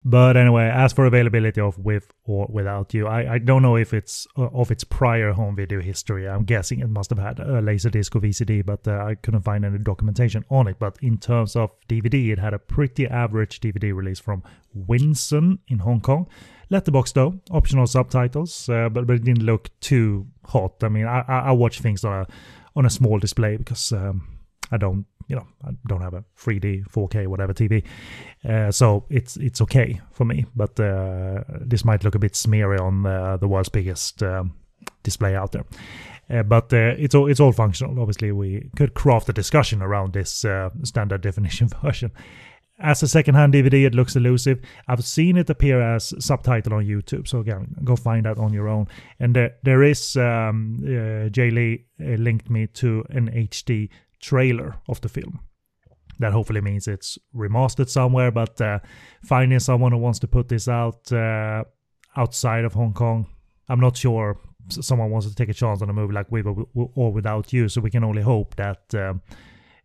[0.09, 3.93] But anyway, as for availability of with or without you, I, I don't know if
[3.93, 6.27] it's uh, of its prior home video history.
[6.27, 9.67] I'm guessing it must have had a Laserdisc or VCD, but uh, I couldn't find
[9.67, 10.79] any documentation on it.
[10.79, 14.43] But in terms of DVD, it had a pretty average DVD release from
[14.75, 16.27] Winson in Hong Kong.
[16.71, 20.83] Letterbox though, optional subtitles, uh, but, but it didn't look too hot.
[20.83, 22.27] I mean, I, I, watch things on a
[22.75, 24.27] on a small display because um,
[24.73, 27.85] I don't, you know, I don't have a 3D, 4K, whatever TV,
[28.49, 30.47] uh, so it's it's okay for me.
[30.57, 34.55] But uh, this might look a bit smeary on uh, the world's biggest um,
[35.03, 35.65] display out there.
[36.31, 38.01] Uh, but uh, it's all it's all functional.
[38.01, 42.11] Obviously, we could craft a discussion around this uh, standard definition version.
[42.81, 44.61] As a secondhand DVD, it looks elusive.
[44.87, 48.69] I've seen it appear as subtitle on YouTube, so again, go find that on your
[48.69, 48.87] own.
[49.19, 53.89] And there, there is um, uh, Jay Lee uh, linked me to an HD
[54.21, 55.41] trailer of the film.
[56.19, 58.81] That hopefully means it's remastered somewhere, but uh,
[59.25, 61.65] finding someone who wants to put this out uh,
[62.17, 63.27] outside of Hong Kong,
[63.69, 64.39] I'm not sure
[64.71, 67.81] someone wants to take a chance on a movie like With or, Without You, so
[67.81, 69.23] we can only hope that um,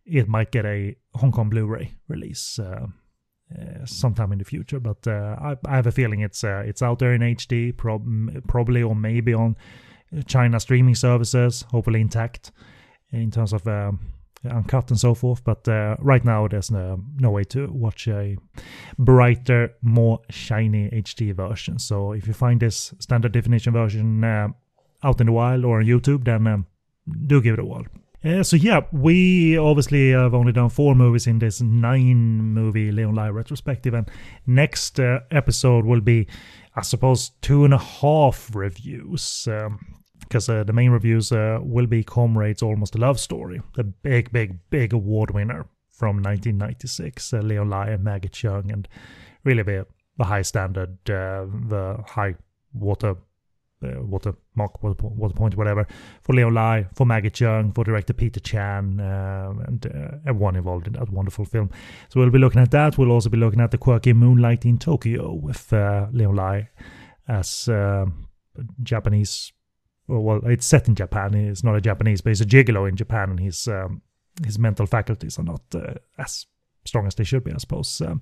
[0.04, 2.86] it might get a Hong Kong Blu-ray release uh,
[3.56, 4.80] uh, sometime in the future.
[4.80, 8.06] But uh, I, I have a feeling it's uh, it's out there in HD, prob-
[8.48, 9.56] probably or maybe on
[10.26, 12.52] China streaming services, hopefully intact
[13.12, 14.00] in terms of um,
[14.50, 15.42] uncut and so forth.
[15.44, 18.36] But uh, right now, there's no, no way to watch a
[18.98, 21.78] brighter, more shiny HD version.
[21.78, 24.48] So if you find this standard definition version uh,
[25.02, 26.66] out in the wild or on YouTube, then um,
[27.26, 27.84] do give it a whirl.
[28.24, 33.14] Uh, so yeah, we obviously have only done four movies in this nine movie Leon
[33.14, 34.10] Lai retrospective, and
[34.46, 36.26] next uh, episode will be,
[36.74, 39.46] I suppose, two and a half reviews.
[39.46, 40.03] Um,
[40.34, 44.32] because uh, the main reviews uh, will be Comrades Almost a Love Story, the big,
[44.32, 48.88] big, big award winner from 1996, uh, Leon Lai and Maggie Cheung, and
[49.44, 49.86] really the,
[50.18, 52.34] the high standard, the high
[52.72, 53.14] water.
[53.82, 55.86] Uh, watermark, water, water point, whatever,
[56.22, 60.86] for Leon Lai, for Maggie Cheung, for director Peter Chan, uh, and uh, everyone involved
[60.86, 61.68] in that wonderful film.
[62.08, 62.96] So we'll be looking at that.
[62.96, 66.70] We'll also be looking at the quirky Moonlight in Tokyo with uh, Leon Lai
[67.28, 67.68] as
[68.82, 69.52] Japanese
[70.06, 71.32] well, it's set in Japan.
[71.32, 74.02] He's not a Japanese, but he's a gigolo in Japan, and his um,
[74.44, 76.46] his mental faculties are not uh, as
[76.84, 78.00] strong as they should be, I suppose.
[78.00, 78.20] Um,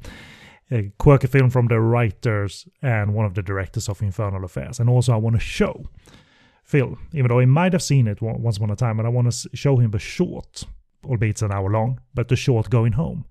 [0.70, 4.80] a quirky film from the writers and one of the directors of Infernal Affairs.
[4.80, 5.86] And also, I want to show
[6.64, 9.30] Phil, even though he might have seen it once upon a time, but I want
[9.30, 10.64] to show him the short,
[11.04, 13.26] albeit it's an hour long, but the short Going Home,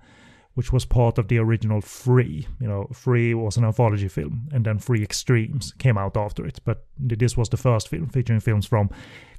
[0.53, 2.47] which was part of the original Three.
[2.59, 6.59] You know, Three was an anthology film, and then Three Extremes came out after it.
[6.65, 8.89] But this was the first film featuring films from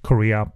[0.02, 0.50] Korea,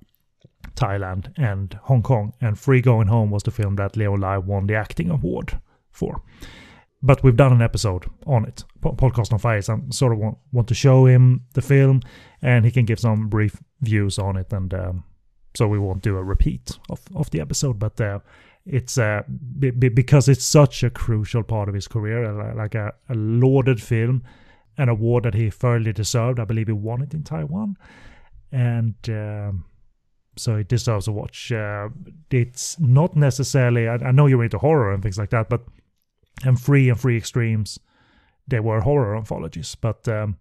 [0.74, 2.32] Thailand, and Hong Kong.
[2.40, 5.60] And Three Going Home was the film that Leon Lai won the acting award
[5.90, 6.22] for.
[7.02, 9.60] But we've done an episode on it, po- podcast on fire.
[9.60, 12.00] So I sort of want, want to show him the film,
[12.40, 14.52] and he can give some brief views on it.
[14.52, 15.04] And um,
[15.54, 18.20] so we won't do a repeat of, of the episode, but uh,
[18.66, 19.22] it's uh,
[19.58, 23.14] b- b- because it's such a crucial part of his career, uh, like a, a
[23.14, 24.24] lauded film,
[24.76, 26.40] an award that he thoroughly deserved.
[26.40, 27.76] I believe he won it in Taiwan,
[28.50, 29.64] and um,
[30.36, 31.52] so it deserves a watch.
[31.52, 31.88] Uh,
[32.30, 33.88] it's not necessarily.
[33.88, 35.64] I, I know you're into horror and things like that, but
[36.44, 37.78] and Three and Three Extremes,
[38.46, 40.36] they were horror anthologies, but um,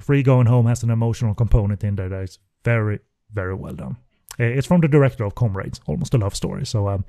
[0.00, 3.00] Three Going Home has an emotional component in there that is very,
[3.32, 3.96] very well done.
[4.38, 6.64] Uh, It's from the director of Comrades, almost a love story.
[6.66, 7.04] So um,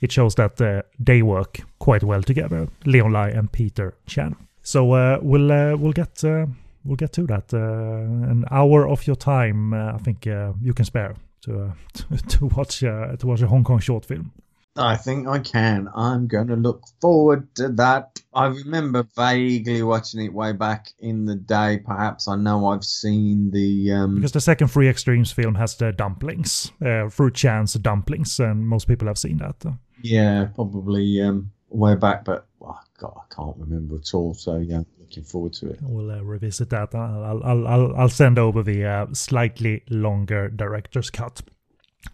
[0.00, 4.34] it shows that uh, they work quite well together, Leon Lai and Peter Chan.
[4.62, 6.46] So uh, we'll uh, we'll get uh,
[6.84, 7.52] we'll get to that.
[7.52, 11.72] Uh, an hour of your time, I think you can spare to
[12.28, 14.32] to, watch to watch a Hong Kong short film.
[14.76, 15.88] I think I can.
[15.94, 18.20] I'm going to look forward to that.
[18.32, 21.80] I remember vaguely watching it way back in the day.
[21.84, 23.92] Perhaps I know I've seen the.
[23.92, 28.66] Um, Because the second Three Extremes film has the dumplings, uh, Fruit Chan's dumplings, and
[28.66, 29.64] most people have seen that.
[30.02, 34.34] yeah, probably um, way back, but oh, God, I can't remember at all.
[34.34, 35.78] So yeah, looking forward to it.
[35.82, 36.94] We'll uh, revisit that.
[36.94, 41.42] I'll, I'll, I'll, I'll send over the uh, slightly longer director's cut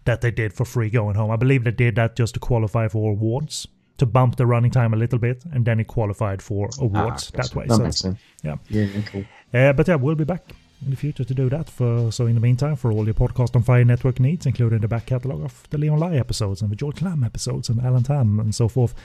[0.05, 1.31] that they did for Three Going Home.
[1.31, 4.93] I believe they did that just to qualify for awards, to bump the running time
[4.93, 7.65] a little bit, and then it qualified for awards Ah, that way.
[7.67, 8.19] That So makes sense.
[8.43, 8.55] yeah.
[8.69, 9.25] Yeah, cool.
[9.53, 10.43] Uh, but yeah, we'll be back
[10.83, 11.69] in the future to do that.
[11.69, 14.87] For so in the meantime, for all your podcast on Fire Network needs, including the
[14.87, 18.39] back catalogue of the Leon Lai episodes and the George Lam episodes and Alan Tam
[18.39, 18.95] and so forth,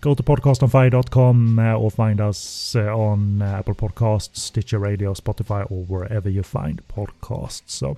[0.00, 5.70] go to podcastonfire.com uh, or find us uh, on uh, Apple Podcasts, Stitcher Radio, Spotify,
[5.70, 7.62] or wherever you find podcasts.
[7.66, 7.96] So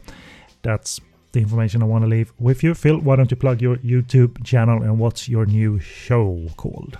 [0.62, 1.00] that's
[1.32, 2.74] the information I want to leave with you.
[2.74, 6.98] Phil, why don't you plug your YouTube channel and what's your new show called?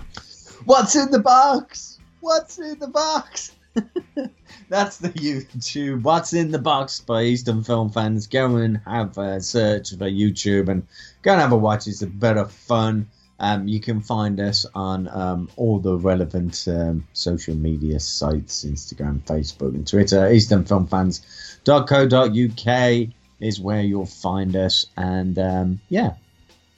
[0.65, 1.99] What's in the box?
[2.19, 3.51] What's in the box?
[4.69, 6.03] That's the YouTube.
[6.03, 8.27] What's in the box by Eastern Film fans?
[8.27, 10.87] Go and have a search for YouTube and
[11.21, 11.87] go and have a watch.
[11.87, 13.09] It's a bit of fun.
[13.39, 19.21] Um, you can find us on um, all the relevant um, social media sites Instagram,
[19.23, 20.31] Facebook, and Twitter.
[20.31, 21.21] Eastern Film Fans.
[21.65, 24.87] EasternFilmFans.co.uk is where you'll find us.
[24.97, 26.13] And um, yeah,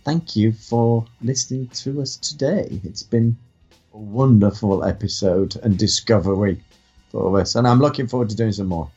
[0.04, 2.80] thank you for listening to us today.
[2.84, 3.38] It's been
[3.94, 6.62] a wonderful episode and discovery
[7.12, 8.90] for us, and I'm looking forward to doing some more.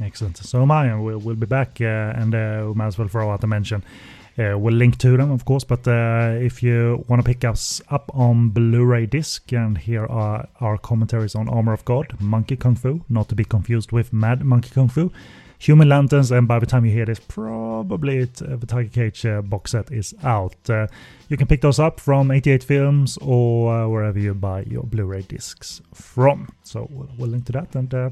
[0.00, 0.36] Excellent.
[0.38, 1.80] So am I, and we'll, we'll be back.
[1.80, 3.84] Uh, and uh, we might as well throw out a mention.
[4.36, 7.80] Uh, we'll link to them, of course, but uh, if you want to pick us
[7.90, 12.74] up on Blu-ray disc, and here are our commentaries on Armor of God, Monkey Kung
[12.74, 15.12] Fu, not to be confused with Mad Monkey Kung Fu,
[15.64, 19.24] Human Lanterns, and by the time you hear this, probably it, uh, the Tiger Cage
[19.24, 20.54] uh, box set is out.
[20.68, 20.88] Uh,
[21.30, 25.22] you can pick those up from 88 Films or uh, wherever you buy your Blu-ray
[25.22, 26.50] discs from.
[26.64, 28.10] So we'll, we'll link to that, and uh,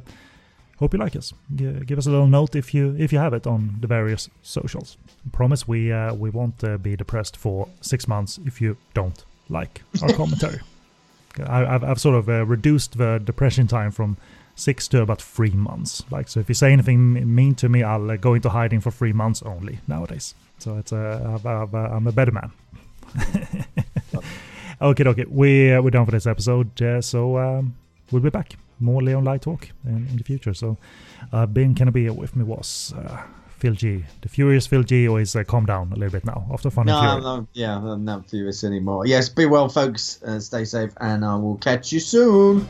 [0.79, 1.35] hope you like us.
[1.55, 4.31] G- give us a little note if you if you have it on the various
[4.41, 4.97] socials.
[5.33, 9.83] Promise we uh, we won't uh, be depressed for six months if you don't like
[10.01, 10.61] our commentary.
[11.47, 14.17] I, I've, I've sort of uh, reduced the depression time from
[14.55, 16.05] six to about three months.
[16.11, 18.91] Like so, if you say anything mean to me, I'll uh, go into hiding for
[18.91, 20.35] three months only nowadays.
[20.59, 22.53] So it's uh, I've, I've, uh, I'm a better man.
[24.81, 26.81] okay, okay, we uh, we're done for this episode.
[26.81, 27.75] Uh, so um,
[28.11, 28.57] we'll be back.
[28.81, 30.55] More Leon Lai talk in, in the future.
[30.55, 30.77] So
[31.33, 33.23] uh, Ben Kennedy with me was uh,
[33.59, 36.69] Phil G, the furious Phil G, always uh, calmed down a little bit now after
[36.69, 37.23] Fun No, and Fury.
[37.23, 39.07] not, yeah, I'm not furious anymore.
[39.07, 40.21] Yes, be well, folks.
[40.23, 42.67] Uh, stay safe, and I will catch you soon.